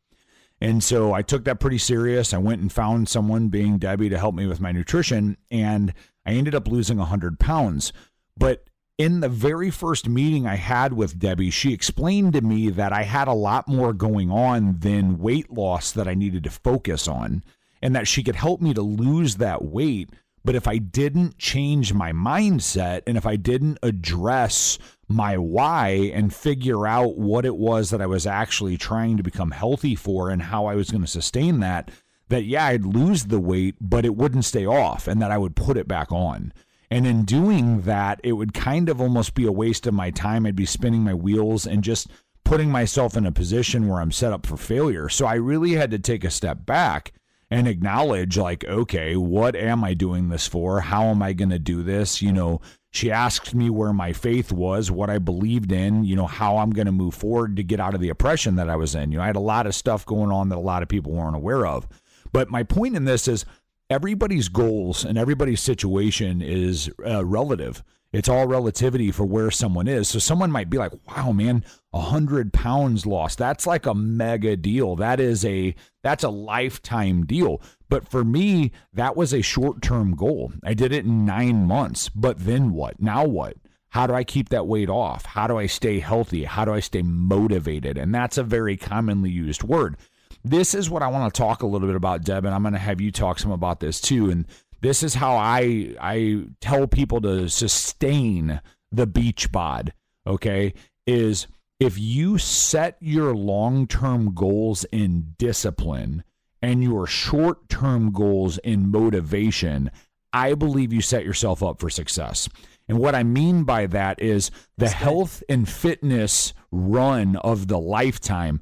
And 0.61 0.85
so 0.85 1.13
I 1.13 1.23
took 1.23 1.45
that 1.45 1.59
pretty 1.59 1.79
serious. 1.79 2.33
I 2.33 2.39
went 2.39 2.61
and 2.63 2.71
found 2.71 3.09
someone, 3.09 3.49
being 3.49 3.79
Debbie, 3.79 4.11
to 4.11 4.19
help 4.19 4.37
me 4.37 4.47
with 4.47 4.61
my 4.61 4.71
nutrition, 4.71 5.37
and 5.51 5.93
I 6.25 6.33
ended 6.33 6.55
up 6.55 6.69
losing 6.69 6.99
100 6.99 7.39
pounds. 7.39 7.93
But 8.37 8.65
in 8.99 9.21
the 9.21 9.29
very 9.29 9.71
first 9.71 10.09
meeting 10.09 10.47
I 10.47 10.57
had 10.57 10.93
with 10.93 11.19
Debbie, 11.19 11.51
she 11.51 11.73
explained 11.73 12.35
to 12.35 12.41
me 12.41 12.71
that 12.71 12.93
I 12.93 13.03
had 13.03 13.29
a 13.29 13.33
lot 13.33 13.67
more 13.67 13.93
going 13.93 14.31
on 14.31 14.79
than 14.81 15.19
weight 15.19 15.51
loss 15.51 15.93
that 15.93 16.07
I 16.07 16.15
needed 16.15 16.45
to 16.45 16.51
focus 16.51 17.09
on, 17.09 17.43
and 17.81 17.97
that 17.97 18.07
she 18.07 18.23
could 18.23 18.37
help 18.37 18.61
me 18.61 18.75
to 18.75 18.83
lose 18.83 19.37
that 19.37 19.65
weight. 19.65 20.11
But 20.45 20.55
if 20.55 20.67
I 20.67 20.79
didn't 20.79 21.39
change 21.39 21.95
my 21.95 22.13
mindset 22.13 23.03
and 23.07 23.17
if 23.17 23.27
I 23.27 23.37
didn't 23.37 23.79
address 23.83 24.79
my 25.09 25.39
why 25.39 26.11
and 26.15 26.35
figure 26.35 26.87
out 26.87 27.17
what 27.17 27.45
it 27.45 27.57
was 27.57 27.91
that 27.91 28.01
I 28.01 28.07
was 28.07 28.27
actually 28.27 28.77
trying 28.77 29.17
to 29.17 29.23
become 29.23 29.53
healthy 29.53 29.95
for 29.95 30.31
and 30.31 30.43
how 30.43 30.67
I 30.67 30.75
was 30.75 30.91
going 30.91 31.03
to 31.03 31.09
sustain 31.09 31.61
that, 31.61 31.91
that 32.29 32.45
yeah, 32.45 32.67
I'd 32.67 32.85
lose 32.85 33.25
the 33.25 33.41
weight, 33.41 33.77
but 33.81 34.05
it 34.05 34.17
wouldn't 34.17 34.45
stay 34.45 34.67
off 34.67 35.07
and 35.07 35.21
that 35.21 35.31
I 35.31 35.39
would 35.39 35.57
put 35.57 35.77
it 35.77 35.89
back 35.89 36.11
on. 36.11 36.53
And 36.91 37.07
in 37.07 37.25
doing 37.25 37.83
that, 37.83 38.21
it 38.23 38.33
would 38.33 38.53
kind 38.53 38.89
of 38.89 39.01
almost 39.01 39.35
be 39.35 39.47
a 39.47 39.53
waste 39.53 39.87
of 39.87 39.95
my 39.95 40.11
time. 40.11 40.45
I'd 40.45 40.57
be 40.57 40.67
spinning 40.67 41.03
my 41.03 41.15
wheels 41.15 41.67
and 41.67 41.83
just 41.83 42.09
putting 42.45 42.71
myself 42.71 43.17
in 43.17 43.25
a 43.25 43.33
position 43.33 43.89
where 43.89 44.01
I'm 44.01 44.13
set 44.13 44.33
up 44.33 44.45
for 44.45 44.57
failure. 44.59 45.09
So 45.09 45.25
I 45.25 45.35
really 45.35 45.73
had 45.73 45.91
to 45.93 45.99
take 45.99 46.23
a 46.23 46.31
step 46.31 46.67
back 46.67 47.13
and 47.51 47.69
acknowledge, 47.69 48.37
like, 48.39 48.65
okay, 48.65 49.15
what 49.15 49.55
am 49.55 49.85
I 49.85 49.95
doing 49.95 50.29
this 50.29 50.47
for? 50.47 50.81
How 50.81 51.05
am 51.05 51.23
I 51.23 51.35
going 51.35 51.51
to 51.51 51.59
do 51.59 51.83
this? 51.83 52.23
You 52.23 52.33
know, 52.33 52.61
she 52.91 53.11
asked 53.11 53.55
me 53.55 53.71
where 53.71 53.93
my 53.93 54.13
faith 54.13 54.53
was, 54.53 54.91
what 54.91 55.11
I 55.11 55.19
believed 55.19 55.71
in, 55.71 56.05
you 56.05 56.17
know, 56.17 56.27
how 56.27 56.59
I'm 56.59 56.71
going 56.71 56.87
to 56.87 56.93
move 56.93 57.15
forward 57.15 57.57
to 57.57 57.63
get 57.63 57.81
out 57.81 57.95
of 57.95 58.01
the 58.01 58.09
oppression 58.11 58.57
that 58.57 58.71
I 58.71 58.77
was 58.77 58.95
in. 58.95 59.13
You 59.13 59.19
know, 59.19 59.25
I 59.25 59.29
had 59.29 59.37
a 59.37 59.41
lot 59.41 59.67
of 59.67 59.75
stuff 59.75 60.05
going 60.05 60.31
on 60.31 60.49
that 60.49 60.57
a 60.57 60.61
lot 60.61 60.83
of 60.83 60.89
people 60.89 61.13
weren't 61.13 61.37
aware 61.37 61.67
of. 61.67 61.87
But 62.33 62.51
my 62.51 62.63
point 62.63 62.97
in 62.97 63.05
this 63.05 63.29
is 63.29 63.45
everybody's 63.91 64.49
goals 64.49 65.05
and 65.05 65.19
everybody's 65.19 65.61
situation 65.61 66.41
is 66.43 66.91
uh, 67.07 67.25
relative. 67.25 67.83
It's 68.13 68.29
all 68.29 68.47
relativity 68.47 69.11
for 69.11 69.25
where 69.25 69.51
someone 69.51 69.89
is. 69.89 70.09
So 70.09 70.19
someone 70.19 70.51
might 70.51 70.69
be 70.69 70.77
like, 70.77 70.93
"Wow, 71.09 71.33
man, 71.33 71.65
a 71.95 72.01
hundred 72.01 72.53
pounds 72.53 73.07
lost. 73.07 73.39
That's 73.39 73.67
like 73.67 73.87
a 73.87 73.95
mega 73.95 74.55
deal. 74.55 74.97
That 74.97 75.19
is 75.19 75.45
a 75.47 75.75
that's 76.03 76.25
a 76.25 76.29
lifetime 76.29 77.25
deal." 77.25 77.63
But 77.89 78.07
for 78.07 78.23
me, 78.23 78.73
that 78.93 79.17
was 79.17 79.33
a 79.33 79.41
short 79.41 79.81
term 79.81 80.15
goal. 80.15 80.53
I 80.63 80.75
did 80.75 80.93
it 80.93 81.07
in 81.07 81.25
nine 81.25 81.67
months. 81.67 82.11
But 82.11 82.45
then 82.45 82.73
what? 82.73 83.01
Now 83.01 83.25
what? 83.25 83.57
How 83.93 84.07
do 84.07 84.15
I 84.15 84.25
keep 84.25 84.49
that 84.49 84.67
weight 84.67 84.89
off? 84.89 85.27
How 85.27 85.47
do 85.47 85.59
I 85.59 85.67
stay 85.67 86.01
healthy? 86.01 86.45
How 86.45 86.65
do 86.65 86.73
I 86.73 86.81
stay 86.81 87.03
motivated? 87.03 87.99
And 87.99 88.15
that's 88.15 88.39
a 88.39 88.43
very 88.43 88.77
commonly 88.79 89.29
used 89.31 89.63
word. 89.63 89.97
This 90.45 90.75
is 90.75 90.91
what 90.91 91.03
I 91.03 91.09
want 91.09 91.33
to 91.33 91.39
talk 91.39 91.63
a 91.63 91.67
little 91.67 91.87
bit 91.87 91.97
about, 91.97 92.25
Deb, 92.25 92.45
and 92.45 92.55
I'm 92.55 92.63
going 92.63 92.73
to 92.73 92.79
have 92.79 93.01
you 93.01 93.13
talk 93.13 93.39
some 93.39 93.53
about 93.53 93.81
this 93.81 94.01
too. 94.01 94.31
And 94.31 94.47
this 94.81 95.03
is 95.03 95.15
how 95.15 95.37
I 95.37 95.95
I 96.01 96.45
tell 96.61 96.87
people 96.87 97.21
to 97.21 97.49
sustain 97.49 98.61
the 98.91 99.07
beach 99.07 99.53
bod, 99.53 99.93
okay? 100.27 100.75
Is 101.07 101.47
if 101.79 101.99
you 101.99 102.39
set 102.39 102.97
your 103.01 103.35
long-term 103.35 104.35
goals 104.35 104.85
in 104.93 105.35
discipline 105.39 106.25
and 106.61 106.83
your 106.83 107.07
short-term 107.07 108.13
goals 108.13 108.59
in 108.59 108.91
motivation, 108.91 109.91
I 110.33 110.55
believe 110.55 110.93
you 110.93 111.01
set 111.01 111.25
yourself 111.25 111.63
up 111.63 111.81
for 111.81 111.91
success. 111.91 112.49
And 112.89 112.99
what 112.99 113.15
I 113.15 113.23
mean 113.23 113.65
by 113.65 113.87
that 113.87 114.21
is 114.21 114.51
the 114.77 114.89
health 114.89 115.43
and 115.49 115.69
fitness 115.69 116.53
run 116.71 117.37
of 117.37 117.69
the 117.69 117.79
lifetime 117.79 118.61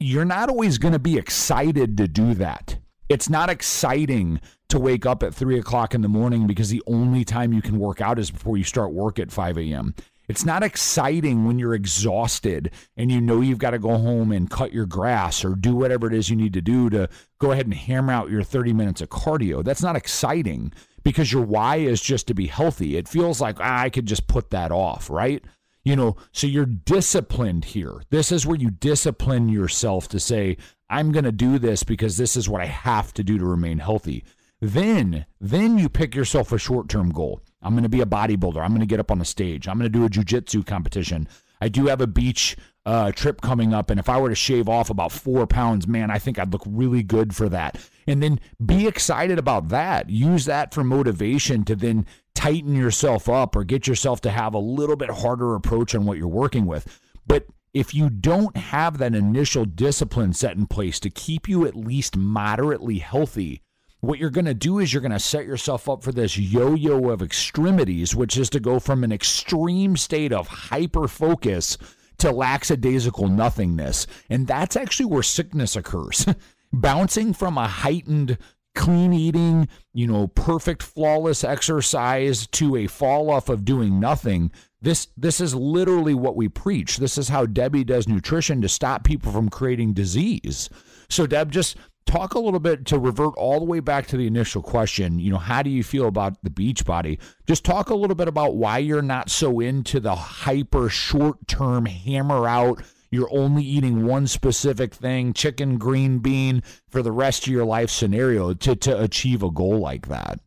you're 0.00 0.24
not 0.24 0.48
always 0.48 0.78
going 0.78 0.92
to 0.92 0.98
be 0.98 1.16
excited 1.16 1.96
to 1.96 2.06
do 2.06 2.34
that. 2.34 2.76
It's 3.08 3.28
not 3.28 3.50
exciting 3.50 4.40
to 4.68 4.78
wake 4.78 5.06
up 5.06 5.22
at 5.22 5.34
three 5.34 5.58
o'clock 5.58 5.94
in 5.94 6.02
the 6.02 6.08
morning 6.08 6.46
because 6.46 6.68
the 6.68 6.82
only 6.86 7.24
time 7.24 7.52
you 7.52 7.62
can 7.62 7.78
work 7.78 8.00
out 8.00 8.18
is 8.18 8.30
before 8.30 8.56
you 8.56 8.64
start 8.64 8.92
work 8.92 9.18
at 9.18 9.32
5 9.32 9.58
a.m. 9.58 9.94
It's 10.28 10.44
not 10.44 10.62
exciting 10.62 11.46
when 11.46 11.58
you're 11.58 11.74
exhausted 11.74 12.70
and 12.98 13.10
you 13.10 13.18
know 13.18 13.40
you've 13.40 13.58
got 13.58 13.70
to 13.70 13.78
go 13.78 13.96
home 13.96 14.30
and 14.30 14.50
cut 14.50 14.74
your 14.74 14.84
grass 14.84 15.42
or 15.42 15.54
do 15.54 15.74
whatever 15.74 16.06
it 16.06 16.12
is 16.12 16.28
you 16.28 16.36
need 16.36 16.52
to 16.52 16.60
do 16.60 16.90
to 16.90 17.08
go 17.38 17.52
ahead 17.52 17.64
and 17.64 17.74
hammer 17.74 18.12
out 18.12 18.30
your 18.30 18.42
30 18.42 18.74
minutes 18.74 19.00
of 19.00 19.08
cardio. 19.08 19.64
That's 19.64 19.82
not 19.82 19.96
exciting 19.96 20.72
because 21.02 21.32
your 21.32 21.42
why 21.42 21.76
is 21.76 22.02
just 22.02 22.26
to 22.26 22.34
be 22.34 22.46
healthy. 22.46 22.98
It 22.98 23.08
feels 23.08 23.40
like 23.40 23.56
ah, 23.58 23.80
I 23.80 23.88
could 23.88 24.04
just 24.04 24.26
put 24.26 24.50
that 24.50 24.70
off, 24.70 25.08
right? 25.08 25.42
You 25.84 25.96
know, 25.96 26.16
so 26.32 26.46
you're 26.46 26.66
disciplined 26.66 27.66
here. 27.66 28.02
This 28.10 28.30
is 28.30 28.46
where 28.46 28.58
you 28.58 28.70
discipline 28.70 29.48
yourself 29.48 30.08
to 30.08 30.20
say, 30.20 30.56
I'm 30.90 31.12
going 31.12 31.24
to 31.24 31.32
do 31.32 31.58
this 31.58 31.82
because 31.82 32.16
this 32.16 32.36
is 32.36 32.48
what 32.48 32.60
I 32.60 32.66
have 32.66 33.12
to 33.14 33.24
do 33.24 33.38
to 33.38 33.44
remain 33.44 33.78
healthy. 33.78 34.24
Then, 34.60 35.26
then 35.40 35.78
you 35.78 35.88
pick 35.88 36.14
yourself 36.14 36.50
a 36.52 36.58
short-term 36.58 37.10
goal. 37.10 37.42
I'm 37.62 37.74
going 37.74 37.84
to 37.84 37.88
be 37.88 38.00
a 38.00 38.06
bodybuilder. 38.06 38.62
I'm 38.62 38.70
going 38.70 38.80
to 38.80 38.86
get 38.86 39.00
up 39.00 39.10
on 39.10 39.18
the 39.18 39.24
stage. 39.24 39.68
I'm 39.68 39.78
going 39.78 39.90
to 39.90 39.98
do 39.98 40.04
a 40.04 40.08
jujitsu 40.08 40.66
competition. 40.66 41.28
I 41.60 41.68
do 41.68 41.86
have 41.86 42.00
a 42.00 42.06
beach 42.06 42.56
uh, 42.86 43.12
trip 43.12 43.40
coming 43.40 43.74
up, 43.74 43.90
and 43.90 44.00
if 44.00 44.08
I 44.08 44.18
were 44.18 44.28
to 44.28 44.34
shave 44.34 44.68
off 44.68 44.90
about 44.90 45.12
four 45.12 45.46
pounds, 45.46 45.86
man, 45.86 46.10
I 46.10 46.18
think 46.18 46.38
I'd 46.38 46.52
look 46.52 46.62
really 46.66 47.02
good 47.02 47.34
for 47.34 47.48
that. 47.48 47.78
And 48.06 48.22
then 48.22 48.40
be 48.64 48.86
excited 48.86 49.38
about 49.38 49.68
that. 49.68 50.08
Use 50.08 50.44
that 50.46 50.72
for 50.72 50.82
motivation 50.82 51.64
to 51.64 51.76
then 51.76 52.06
tighten 52.38 52.76
yourself 52.76 53.28
up 53.28 53.56
or 53.56 53.64
get 53.64 53.88
yourself 53.88 54.20
to 54.20 54.30
have 54.30 54.54
a 54.54 54.60
little 54.60 54.94
bit 54.94 55.10
harder 55.10 55.56
approach 55.56 55.92
on 55.92 56.04
what 56.04 56.18
you're 56.18 56.28
working 56.28 56.66
with. 56.66 57.00
But 57.26 57.46
if 57.74 57.92
you 57.92 58.08
don't 58.08 58.56
have 58.56 58.98
that 58.98 59.16
initial 59.16 59.64
discipline 59.64 60.32
set 60.32 60.56
in 60.56 60.68
place 60.68 61.00
to 61.00 61.10
keep 61.10 61.48
you 61.48 61.66
at 61.66 61.74
least 61.74 62.16
moderately 62.16 62.98
healthy, 62.98 63.60
what 63.98 64.20
you're 64.20 64.30
going 64.30 64.44
to 64.44 64.54
do 64.54 64.78
is 64.78 64.92
you're 64.92 65.02
going 65.02 65.10
to 65.10 65.18
set 65.18 65.46
yourself 65.46 65.88
up 65.88 66.04
for 66.04 66.12
this 66.12 66.38
yo 66.38 66.74
yo 66.74 67.10
of 67.10 67.22
extremities, 67.22 68.14
which 68.14 68.36
is 68.36 68.48
to 68.50 68.60
go 68.60 68.78
from 68.78 69.02
an 69.02 69.10
extreme 69.10 69.96
state 69.96 70.32
of 70.32 70.46
hyper 70.46 71.08
focus 71.08 71.76
to 72.18 72.30
lackadaisical 72.30 73.26
nothingness. 73.26 74.06
And 74.30 74.46
that's 74.46 74.76
actually 74.76 75.06
where 75.06 75.24
sickness 75.24 75.74
occurs. 75.74 76.24
Bouncing 76.72 77.32
from 77.32 77.58
a 77.58 77.66
heightened 77.66 78.38
clean 78.74 79.12
eating, 79.12 79.68
you 79.92 80.06
know, 80.06 80.28
perfect 80.28 80.82
flawless 80.82 81.44
exercise 81.44 82.46
to 82.48 82.76
a 82.76 82.86
fall 82.86 83.30
off 83.30 83.48
of 83.48 83.64
doing 83.64 83.98
nothing. 84.00 84.52
This 84.80 85.08
this 85.16 85.40
is 85.40 85.54
literally 85.54 86.14
what 86.14 86.36
we 86.36 86.48
preach. 86.48 86.98
This 86.98 87.18
is 87.18 87.28
how 87.28 87.46
Debbie 87.46 87.84
does 87.84 88.06
nutrition 88.06 88.60
to 88.62 88.68
stop 88.68 89.04
people 89.04 89.32
from 89.32 89.48
creating 89.48 89.94
disease. 89.94 90.70
So 91.08 91.26
Deb 91.26 91.50
just 91.50 91.76
talk 92.08 92.34
a 92.34 92.38
little 92.38 92.60
bit 92.60 92.86
to 92.86 92.98
revert 92.98 93.34
all 93.36 93.58
the 93.58 93.66
way 93.66 93.80
back 93.80 94.06
to 94.06 94.16
the 94.16 94.26
initial 94.26 94.62
question, 94.62 95.18
you 95.18 95.30
know, 95.30 95.38
how 95.38 95.62
do 95.62 95.70
you 95.70 95.84
feel 95.84 96.06
about 96.06 96.42
the 96.42 96.50
beach 96.50 96.84
body? 96.84 97.18
Just 97.46 97.64
talk 97.64 97.90
a 97.90 97.94
little 97.94 98.16
bit 98.16 98.28
about 98.28 98.56
why 98.56 98.78
you're 98.78 99.02
not 99.02 99.28
so 99.30 99.60
into 99.60 100.00
the 100.00 100.14
hyper 100.14 100.88
short-term 100.88 101.84
hammer 101.84 102.48
out 102.48 102.82
you're 103.10 103.32
only 103.32 103.62
eating 103.62 104.04
one 104.04 104.26
specific 104.26 104.94
thing, 104.94 105.32
chicken, 105.32 105.78
green 105.78 106.18
bean, 106.18 106.62
for 106.88 107.02
the 107.02 107.12
rest 107.12 107.46
of 107.46 107.52
your 107.52 107.64
life 107.64 107.90
scenario 107.90 108.54
to, 108.54 108.76
to 108.76 109.02
achieve 109.02 109.42
a 109.42 109.50
goal 109.50 109.78
like 109.78 110.08
that? 110.08 110.40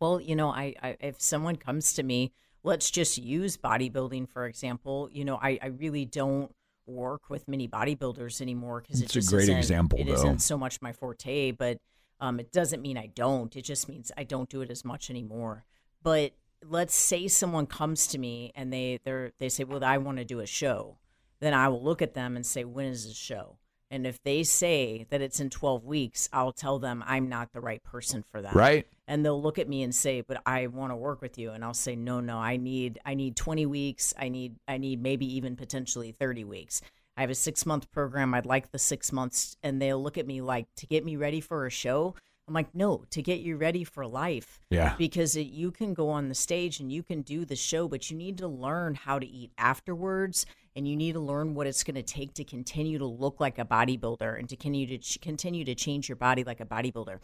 Well, 0.00 0.20
you 0.20 0.36
know, 0.36 0.50
I, 0.50 0.74
I 0.82 0.96
if 1.00 1.20
someone 1.20 1.56
comes 1.56 1.94
to 1.94 2.02
me, 2.02 2.32
let's 2.62 2.90
just 2.90 3.18
use 3.18 3.56
bodybuilding 3.56 4.28
for 4.28 4.46
example. 4.46 5.08
You 5.12 5.24
know, 5.24 5.38
I, 5.40 5.58
I 5.62 5.66
really 5.68 6.04
don't 6.04 6.50
work 6.86 7.30
with 7.30 7.48
many 7.48 7.68
bodybuilders 7.68 8.40
anymore 8.40 8.82
because 8.82 9.00
it's 9.00 9.16
a 9.16 9.22
great 9.22 9.48
example. 9.48 9.98
It 9.98 10.06
not 10.06 10.40
so 10.40 10.58
much 10.58 10.82
my 10.82 10.92
forte, 10.92 11.52
but 11.52 11.78
um, 12.20 12.40
it 12.40 12.52
doesn't 12.52 12.82
mean 12.82 12.98
I 12.98 13.06
don't. 13.06 13.54
It 13.56 13.62
just 13.62 13.88
means 13.88 14.12
I 14.16 14.24
don't 14.24 14.48
do 14.48 14.60
it 14.60 14.70
as 14.70 14.84
much 14.84 15.10
anymore. 15.10 15.64
But 16.02 16.32
let's 16.68 16.94
say 16.94 17.28
someone 17.28 17.66
comes 17.66 18.06
to 18.08 18.18
me 18.18 18.52
and 18.54 18.72
they 18.72 19.00
they 19.04 19.30
they 19.38 19.48
say, 19.48 19.64
"Well, 19.64 19.82
I 19.84 19.98
want 19.98 20.18
to 20.18 20.24
do 20.24 20.40
a 20.40 20.46
show." 20.46 20.98
Then 21.40 21.54
I 21.54 21.68
will 21.68 21.82
look 21.82 22.02
at 22.02 22.14
them 22.14 22.36
and 22.36 22.44
say, 22.44 22.64
when 22.64 22.86
is 22.86 23.06
the 23.06 23.14
show? 23.14 23.58
And 23.94 24.08
if 24.08 24.20
they 24.24 24.42
say 24.42 25.06
that 25.10 25.20
it's 25.20 25.38
in 25.38 25.50
12 25.50 25.84
weeks, 25.84 26.28
I'll 26.32 26.52
tell 26.52 26.80
them 26.80 27.04
I'm 27.06 27.28
not 27.28 27.52
the 27.52 27.60
right 27.60 27.80
person 27.84 28.24
for 28.28 28.42
that. 28.42 28.54
Right. 28.54 28.88
And 29.06 29.24
they'll 29.24 29.40
look 29.40 29.58
at 29.58 29.68
me 29.68 29.84
and 29.84 29.94
say, 29.94 30.20
"But 30.20 30.42
I 30.44 30.66
want 30.66 30.90
to 30.90 30.96
work 30.96 31.20
with 31.20 31.38
you." 31.38 31.50
And 31.50 31.62
I'll 31.64 31.74
say, 31.74 31.94
"No, 31.94 32.18
no. 32.18 32.38
I 32.38 32.56
need 32.56 32.98
I 33.04 33.14
need 33.14 33.36
20 33.36 33.66
weeks. 33.66 34.12
I 34.18 34.30
need 34.30 34.56
I 34.66 34.78
need 34.78 35.00
maybe 35.00 35.32
even 35.36 35.54
potentially 35.54 36.10
30 36.10 36.42
weeks. 36.42 36.80
I 37.16 37.20
have 37.20 37.30
a 37.30 37.34
6-month 37.34 37.92
program. 37.92 38.34
I'd 38.34 38.46
like 38.46 38.72
the 38.72 38.80
6 38.80 39.12
months." 39.12 39.56
And 39.62 39.80
they'll 39.80 40.02
look 40.02 40.18
at 40.18 40.26
me 40.26 40.40
like, 40.40 40.66
"To 40.78 40.86
get 40.86 41.04
me 41.04 41.14
ready 41.14 41.40
for 41.40 41.64
a 41.64 41.70
show?" 41.70 42.16
I'm 42.48 42.52
like, 42.52 42.74
no, 42.74 43.04
to 43.08 43.22
get 43.22 43.40
you 43.40 43.56
ready 43.56 43.84
for 43.84 44.06
life. 44.06 44.60
Yeah. 44.68 44.96
Because 44.98 45.34
it, 45.34 45.46
you 45.46 45.70
can 45.70 45.94
go 45.94 46.10
on 46.10 46.28
the 46.28 46.34
stage 46.34 46.78
and 46.78 46.92
you 46.92 47.02
can 47.02 47.22
do 47.22 47.46
the 47.46 47.56
show, 47.56 47.88
but 47.88 48.10
you 48.10 48.18
need 48.18 48.36
to 48.36 48.48
learn 48.48 48.96
how 48.96 49.18
to 49.18 49.26
eat 49.26 49.52
afterwards 49.56 50.44
and 50.76 50.88
you 50.88 50.96
need 50.96 51.12
to 51.12 51.20
learn 51.20 51.54
what 51.54 51.66
it's 51.66 51.84
going 51.84 51.94
to 51.94 52.02
take 52.02 52.34
to 52.34 52.44
continue 52.44 52.98
to 52.98 53.06
look 53.06 53.40
like 53.40 53.58
a 53.58 53.64
bodybuilder 53.64 54.38
and 54.38 54.48
to 54.48 54.56
continue 54.56 54.86
to 54.86 54.98
ch- 54.98 55.20
continue 55.20 55.64
to 55.64 55.74
change 55.74 56.08
your 56.08 56.16
body 56.16 56.44
like 56.44 56.60
a 56.60 56.64
bodybuilder. 56.64 57.18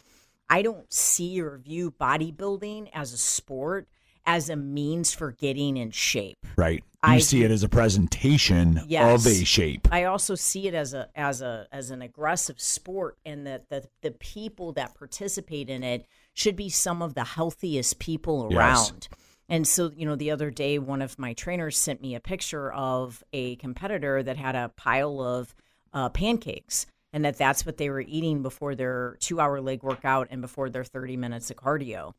I 0.49 0.61
don't 0.61 0.91
see 0.91 1.41
or 1.41 1.57
view 1.57 1.91
bodybuilding 1.91 2.89
as 2.93 3.13
a 3.13 3.17
sport 3.17 3.87
as 4.25 4.49
a 4.49 4.55
means 4.55 5.13
for 5.13 5.31
getting 5.31 5.77
in 5.77 5.91
shape. 5.91 6.37
Right. 6.55 6.83
You 7.03 7.13
I, 7.13 7.19
see 7.19 7.43
it 7.43 7.49
as 7.49 7.63
a 7.63 7.69
presentation 7.69 8.81
yes. 8.87 9.25
of 9.25 9.31
a 9.31 9.43
shape. 9.43 9.87
I 9.91 10.03
also 10.03 10.35
see 10.35 10.67
it 10.67 10.75
as 10.75 10.93
a 10.93 11.09
as 11.15 11.41
a 11.41 11.67
as 11.71 11.89
an 11.89 12.03
aggressive 12.03 12.61
sport 12.61 13.17
and 13.25 13.47
that 13.47 13.69
the 13.69 13.87
the 14.01 14.11
people 14.11 14.73
that 14.73 14.93
participate 14.93 15.69
in 15.69 15.83
it 15.83 16.05
should 16.33 16.55
be 16.55 16.69
some 16.69 17.01
of 17.01 17.15
the 17.15 17.23
healthiest 17.23 17.97
people 17.97 18.53
around. 18.53 19.07
Yes. 19.09 19.19
And 19.51 19.67
so, 19.67 19.91
you 19.93 20.05
know, 20.05 20.15
the 20.15 20.31
other 20.31 20.49
day, 20.49 20.79
one 20.79 21.01
of 21.01 21.19
my 21.19 21.33
trainers 21.33 21.77
sent 21.77 22.01
me 22.01 22.15
a 22.15 22.21
picture 22.21 22.71
of 22.71 23.21
a 23.33 23.57
competitor 23.57 24.23
that 24.23 24.37
had 24.37 24.55
a 24.55 24.71
pile 24.77 25.21
of 25.21 25.53
uh, 25.91 26.07
pancakes 26.07 26.85
and 27.11 27.25
that 27.25 27.37
that's 27.37 27.65
what 27.65 27.75
they 27.75 27.89
were 27.89 27.99
eating 27.99 28.43
before 28.43 28.75
their 28.75 29.17
two 29.19 29.41
hour 29.41 29.59
leg 29.59 29.83
workout 29.83 30.29
and 30.31 30.41
before 30.41 30.69
their 30.69 30.85
30 30.85 31.17
minutes 31.17 31.51
of 31.51 31.57
cardio. 31.57 32.13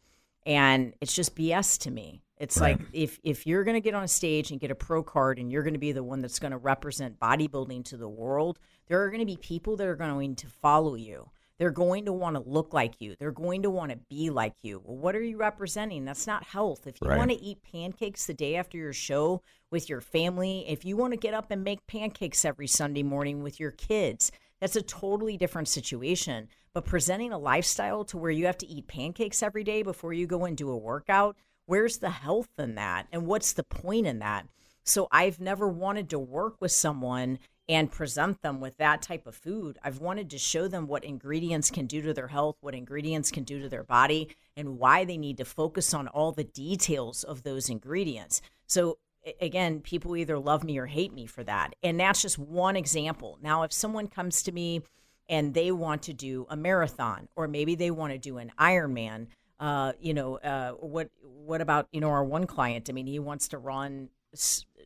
And 0.45 0.93
it's 1.01 1.15
just 1.15 1.35
BS 1.35 1.79
to 1.81 1.91
me. 1.91 2.21
It's 2.37 2.61
right. 2.61 2.79
like 2.79 2.89
if 2.93 3.19
if 3.25 3.47
you're 3.47 3.65
going 3.65 3.77
to 3.77 3.81
get 3.81 3.95
on 3.95 4.03
a 4.03 4.09
stage 4.09 4.51
and 4.51 4.61
get 4.61 4.71
a 4.71 4.75
pro 4.75 5.03
card 5.03 5.39
and 5.39 5.51
you're 5.51 5.63
going 5.63 5.73
to 5.73 5.81
be 5.81 5.93
the 5.93 6.05
one 6.05 6.21
that's 6.21 6.39
going 6.39 6.51
to 6.51 6.59
represent 6.59 7.19
bodybuilding 7.19 7.87
to 7.87 7.97
the 7.97 8.09
world, 8.09 8.59
there 8.89 9.03
are 9.03 9.09
going 9.09 9.21
to 9.21 9.27
be 9.27 9.39
people 9.39 9.77
that 9.77 9.87
are 9.87 9.97
going 9.97 10.35
to 10.37 10.49
follow 10.49 10.97
you. 10.97 11.31
They're 11.63 11.71
going 11.71 12.07
to 12.07 12.13
want 12.13 12.35
to 12.35 12.43
look 12.43 12.75
like 12.75 13.01
you. 13.01 13.15
They're 13.21 13.31
going 13.31 13.63
to 13.63 13.71
want 13.71 13.93
to 13.93 13.99
be 14.11 14.31
like 14.31 14.55
you. 14.63 14.83
Well, 14.85 14.97
what 14.97 15.15
are 15.15 15.23
you 15.23 15.37
representing? 15.37 16.05
That's 16.05 16.27
not 16.27 16.43
health. 16.43 16.89
If 16.89 16.97
you 17.01 17.07
right. 17.07 17.17
want 17.17 17.31
to 17.31 17.41
eat 17.41 17.63
pancakes 17.63 18.27
the 18.27 18.35
day 18.35 18.57
after 18.57 18.77
your 18.77 18.93
show 18.93 19.43
with 19.71 19.89
your 19.89 20.01
family, 20.01 20.65
if 20.67 20.85
you 20.85 20.97
want 20.97 21.13
to 21.13 21.17
get 21.17 21.35
up 21.35 21.53
and 21.53 21.63
make 21.63 21.87
pancakes 21.87 22.45
every 22.45 22.67
Sunday 22.67 23.05
morning 23.05 23.45
with 23.45 23.61
your 23.61 23.71
kids, 23.71 24.33
that's 24.61 24.75
a 24.75 24.83
totally 24.83 25.37
different 25.37 25.69
situation. 25.69 26.49
But 26.75 26.85
presenting 26.85 27.31
a 27.31 27.39
lifestyle 27.39 28.03
to 28.07 28.19
where 28.19 28.33
you 28.33 28.47
have 28.47 28.59
to 28.59 28.67
eat 28.67 28.89
pancakes 28.89 29.41
every 29.41 29.63
day 29.63 29.85
before 29.85 30.13
you 30.13 30.27
go 30.27 30.45
and 30.47 30.57
do 30.57 30.69
a 30.69 30.77
workout, 30.77 31.37
where's 31.67 31.99
the 31.99 32.11
health 32.11 32.49
in 32.59 32.75
that? 32.75 33.07
And 33.13 33.29
what's 33.29 33.53
the 33.53 33.63
point 33.63 34.09
in 34.09 34.19
that? 34.19 34.49
So 34.83 35.07
I've 35.13 35.39
never 35.39 35.69
wanted 35.69 36.11
to 36.11 36.19
work 36.19 36.57
with 36.61 36.73
someone 36.73 37.39
and 37.69 37.91
present 37.91 38.43
them 38.43 38.61
with 38.61 38.77
that 38.77 39.03
type 39.03 39.27
of 39.27 39.37
food. 39.37 39.79
I've 39.83 40.01
wanted 40.01 40.31
to 40.31 40.39
show 40.39 40.69
them 40.69 40.87
what 40.87 41.05
ingredients 41.05 41.71
can 41.71 41.87
do 41.87 42.03
to 42.03 42.13
their 42.13 42.29
health, 42.29 42.57
what 42.61 42.75
ingredients 42.75 43.31
can 43.31 43.45
do 43.45 43.61
to 43.61 43.69
their 43.69 43.85
body, 43.85 44.29
and 44.57 44.79
why 44.79 45.05
they 45.05 45.17
need 45.17 45.37
to 45.39 45.45
focus 45.45 45.95
on 45.95 46.09
all 46.09 46.33
the 46.33 46.45
details 46.45 47.23
of 47.23 47.43
those 47.43 47.69
ingredients. 47.69 48.43
So, 48.67 48.99
again, 49.41 49.81
people 49.81 50.17
either 50.17 50.39
love 50.39 50.65
me 50.65 50.79
or 50.79 50.87
hate 50.87 51.13
me 51.13 51.27
for 51.27 51.45
that. 51.45 51.75
And 51.83 52.01
that's 52.01 52.23
just 52.23 52.39
one 52.39 52.77
example. 52.77 53.39
Now, 53.41 53.63
if 53.63 53.73
someone 53.73 54.09
comes 54.09 54.43
to 54.43 54.53
me 54.53 54.83
and 55.29 55.55
they 55.55 55.71
want 55.71 56.03
to 56.03 56.13
do 56.13 56.47
a 56.51 56.57
marathon, 56.57 57.29
or 57.37 57.47
maybe 57.47 57.77
they 57.77 57.91
want 57.91 58.13
to 58.13 58.19
do 58.19 58.39
an 58.39 58.51
Ironman, 58.59 59.29
uh, 59.61 59.93
you 60.01 60.13
know, 60.13 60.39
uh, 60.39 60.73
what 60.73 61.11
what 61.23 61.61
about 61.61 61.87
you 61.93 62.01
know 62.01 62.11
our 62.11 62.25
one 62.25 62.47
client? 62.49 62.91
I 62.91 62.93
mean, 62.93 63.07
he 63.07 63.21
wants 63.21 63.47
to 63.49 63.59
run 63.59 64.09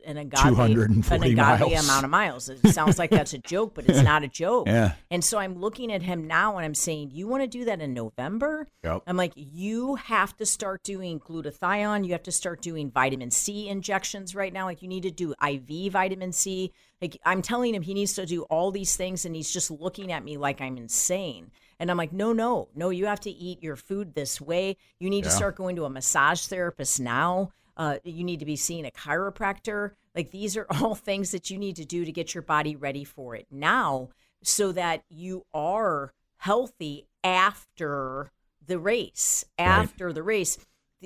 an 0.05 0.17
ungodly, 0.17 0.73
an 0.73 1.03
ungodly 1.11 1.35
miles. 1.35 1.85
amount 1.85 2.05
of 2.05 2.09
miles. 2.09 2.49
It 2.49 2.67
sounds 2.69 2.99
like 2.99 3.09
that's 3.09 3.33
a 3.33 3.37
joke, 3.53 3.73
but 3.75 3.87
it's 3.87 4.01
not 4.01 4.23
a 4.23 4.27
joke. 4.27 4.67
Yeah. 4.67 4.93
And 5.11 5.23
so 5.23 5.37
I'm 5.37 5.59
looking 5.59 5.91
at 5.91 6.01
him 6.01 6.27
now 6.27 6.57
and 6.57 6.65
I'm 6.65 6.75
saying, 6.75 7.11
You 7.13 7.27
want 7.27 7.43
to 7.43 7.47
do 7.47 7.65
that 7.65 7.81
in 7.81 7.93
November? 7.93 8.67
Yep. 8.83 9.03
I'm 9.07 9.17
like, 9.17 9.33
You 9.35 9.95
have 9.95 10.35
to 10.37 10.45
start 10.45 10.83
doing 10.83 11.19
glutathione. 11.19 12.05
You 12.05 12.11
have 12.13 12.23
to 12.23 12.31
start 12.31 12.61
doing 12.61 12.91
vitamin 12.91 13.31
C 13.31 13.67
injections 13.67 14.35
right 14.35 14.53
now. 14.53 14.65
Like, 14.65 14.81
you 14.81 14.87
need 14.87 15.03
to 15.03 15.11
do 15.11 15.33
IV 15.45 15.93
vitamin 15.93 16.31
C. 16.31 16.71
Like, 17.01 17.17
I'm 17.25 17.41
telling 17.41 17.75
him 17.75 17.83
he 17.83 17.93
needs 17.93 18.13
to 18.13 18.25
do 18.25 18.43
all 18.43 18.71
these 18.71 18.95
things, 18.95 19.25
and 19.25 19.35
he's 19.35 19.51
just 19.51 19.69
looking 19.69 20.11
at 20.11 20.23
me 20.23 20.37
like 20.37 20.61
I'm 20.61 20.77
insane. 20.77 21.51
And 21.79 21.91
I'm 21.91 21.97
like, 21.97 22.11
no, 22.11 22.33
no, 22.33 22.69
no, 22.75 22.89
you 22.89 23.05
have 23.05 23.19
to 23.21 23.29
eat 23.29 23.61
your 23.61 23.75
food 23.75 24.15
this 24.15 24.41
way. 24.41 24.77
You 24.99 25.09
need 25.09 25.25
yeah. 25.25 25.29
to 25.29 25.35
start 25.35 25.55
going 25.55 25.75
to 25.75 25.85
a 25.85 25.89
massage 25.89 26.45
therapist 26.45 26.99
now. 26.99 27.51
Uh, 27.77 27.97
you 28.03 28.23
need 28.23 28.39
to 28.39 28.45
be 28.45 28.55
seeing 28.55 28.85
a 28.85 28.91
chiropractor. 28.91 29.91
Like 30.15 30.31
these 30.31 30.57
are 30.57 30.65
all 30.81 30.95
things 30.95 31.31
that 31.31 31.49
you 31.49 31.57
need 31.57 31.77
to 31.77 31.85
do 31.85 32.03
to 32.03 32.11
get 32.11 32.33
your 32.33 32.41
body 32.41 32.75
ready 32.75 33.03
for 33.03 33.35
it 33.35 33.47
now 33.49 34.09
so 34.43 34.71
that 34.73 35.03
you 35.09 35.45
are 35.53 36.11
healthy 36.37 37.07
after 37.23 38.31
the 38.65 38.79
race. 38.79 39.45
After 39.57 40.07
right. 40.07 40.15
the 40.15 40.23
race. 40.23 40.57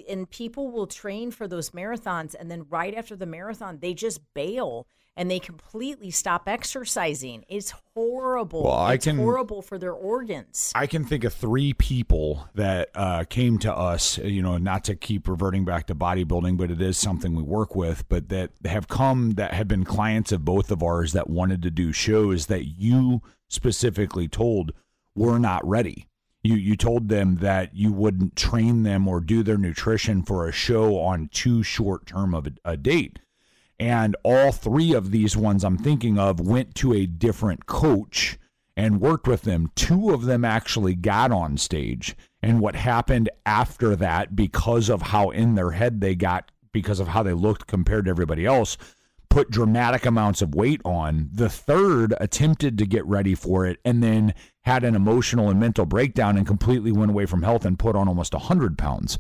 And 0.10 0.30
people 0.30 0.72
will 0.72 0.88
train 0.88 1.32
for 1.32 1.48
those 1.48 1.72
marathons. 1.72 2.34
And 2.40 2.50
then 2.50 2.66
right 2.70 2.96
after 2.96 3.16
the 3.16 3.26
marathon, 3.26 3.80
they 3.80 3.94
just 3.94 4.22
bail 4.34 4.88
and 5.18 5.30
they 5.30 5.40
completely 5.40 6.10
stop 6.10 6.48
exercising. 6.48 7.44
It's 7.50 7.74
horrible. 7.94 8.64
Well, 8.64 8.74
I 8.74 8.94
it's 8.94 9.06
can, 9.06 9.18
horrible 9.18 9.62
for 9.62 9.78
their 9.78 9.94
organs. 9.94 10.72
I 10.74 10.88
can 10.88 11.04
think 11.04 11.24
of 11.24 11.34
three 11.34 11.74
people 11.74 12.48
that 12.56 12.90
uh, 12.96 13.26
came 13.26 13.58
to 13.60 13.74
us, 13.74 14.18
you 14.18 14.42
know, 14.42 14.58
not 14.58 14.84
to 14.86 14.96
keep 14.96 15.28
reverting 15.28 15.66
back 15.66 15.88
to 15.88 15.96
bodybuilding, 15.96 16.58
but 16.58 16.72
it 16.72 16.82
is 16.82 16.98
something 16.98 17.36
we 17.36 17.44
work 17.44 17.76
with, 17.76 18.08
but 18.08 18.30
that 18.30 18.52
have 18.66 18.88
come 18.88 19.32
that 19.32 19.54
have 19.54 19.68
been 19.68 19.84
clients 19.84 20.32
of 20.32 20.46
both 20.46 20.72
of 20.72 20.82
ours 20.82 21.14
that 21.14 21.30
wanted 21.30 21.62
to 21.64 21.72
do 21.72 21.92
shows 21.92 22.46
that 22.48 22.66
you 22.66 23.22
specifically 23.50 24.28
told 24.28 24.72
were 25.16 25.40
not 25.40 25.68
ready. 25.68 26.08
You, 26.44 26.56
you 26.56 26.76
told 26.76 27.10
them 27.10 27.36
that 27.38 27.76
you 27.76 27.94
wouldn't 27.94 28.36
train 28.36 28.82
them 28.82 29.08
or 29.08 29.20
do 29.20 29.44
their 29.44 29.58
nutrition 29.58 30.24
for 30.24 30.48
a 30.48 30.52
show 30.52 30.98
on 30.98 31.30
too 31.32 31.62
short 31.62 32.08
term 32.08 32.34
of 32.34 32.48
a, 32.48 32.52
a 32.66 32.78
date 32.78 33.20
and 33.82 34.16
all 34.22 34.52
three 34.52 34.94
of 34.94 35.10
these 35.10 35.36
ones 35.36 35.64
I'm 35.64 35.80
thinking 35.80 36.20
of 36.20 36.40
went 36.40 36.76
to 36.76 36.94
a 36.94 37.08
different 37.08 37.66
coach 37.66 38.38
and 38.78 39.02
worked 39.02 39.28
with 39.28 39.42
them. 39.42 39.72
Two 39.76 40.12
of 40.12 40.26
them 40.26 40.46
actually 40.46 40.94
got 40.94 41.32
on 41.32 41.58
stage. 41.58 42.16
And 42.44 42.60
what 42.60 42.76
happened 42.76 43.32
after 43.44 43.96
that, 43.96 44.36
because 44.36 44.88
of 44.88 45.02
how 45.02 45.32
in 45.32 45.56
their 45.56 45.72
head 45.72 46.00
they 46.00 46.14
got, 46.14 46.52
because 46.72 47.00
of 47.00 47.08
how 47.08 47.24
they 47.24 47.34
looked 47.34 47.66
compared 47.66 48.06
to 48.06 48.12
everybody 48.12 48.46
else, 48.46 48.78
put 49.32 49.50
dramatic 49.50 50.06
amounts 50.06 50.44
of 50.44 50.54
weight 50.54 50.82
on. 50.86 51.30
The 51.34 51.50
third 51.50 52.14
attempted 52.20 52.78
to 52.78 52.86
get 52.86 53.04
ready 53.08 53.34
for 53.34 53.66
it 53.66 53.80
and 53.84 54.04
then 54.04 54.36
had 54.62 54.84
an 54.84 54.94
emotional 54.94 55.50
and 55.50 55.60
mental 55.60 55.88
breakdown 55.88 56.38
and 56.38 56.46
completely 56.46 56.92
went 56.92 57.10
away 57.10 57.26
from 57.26 57.42
health 57.42 57.66
and 57.66 57.80
put 57.80 57.96
on 57.96 58.08
almost 58.08 58.34
100 58.34 58.78
pounds 58.78 59.18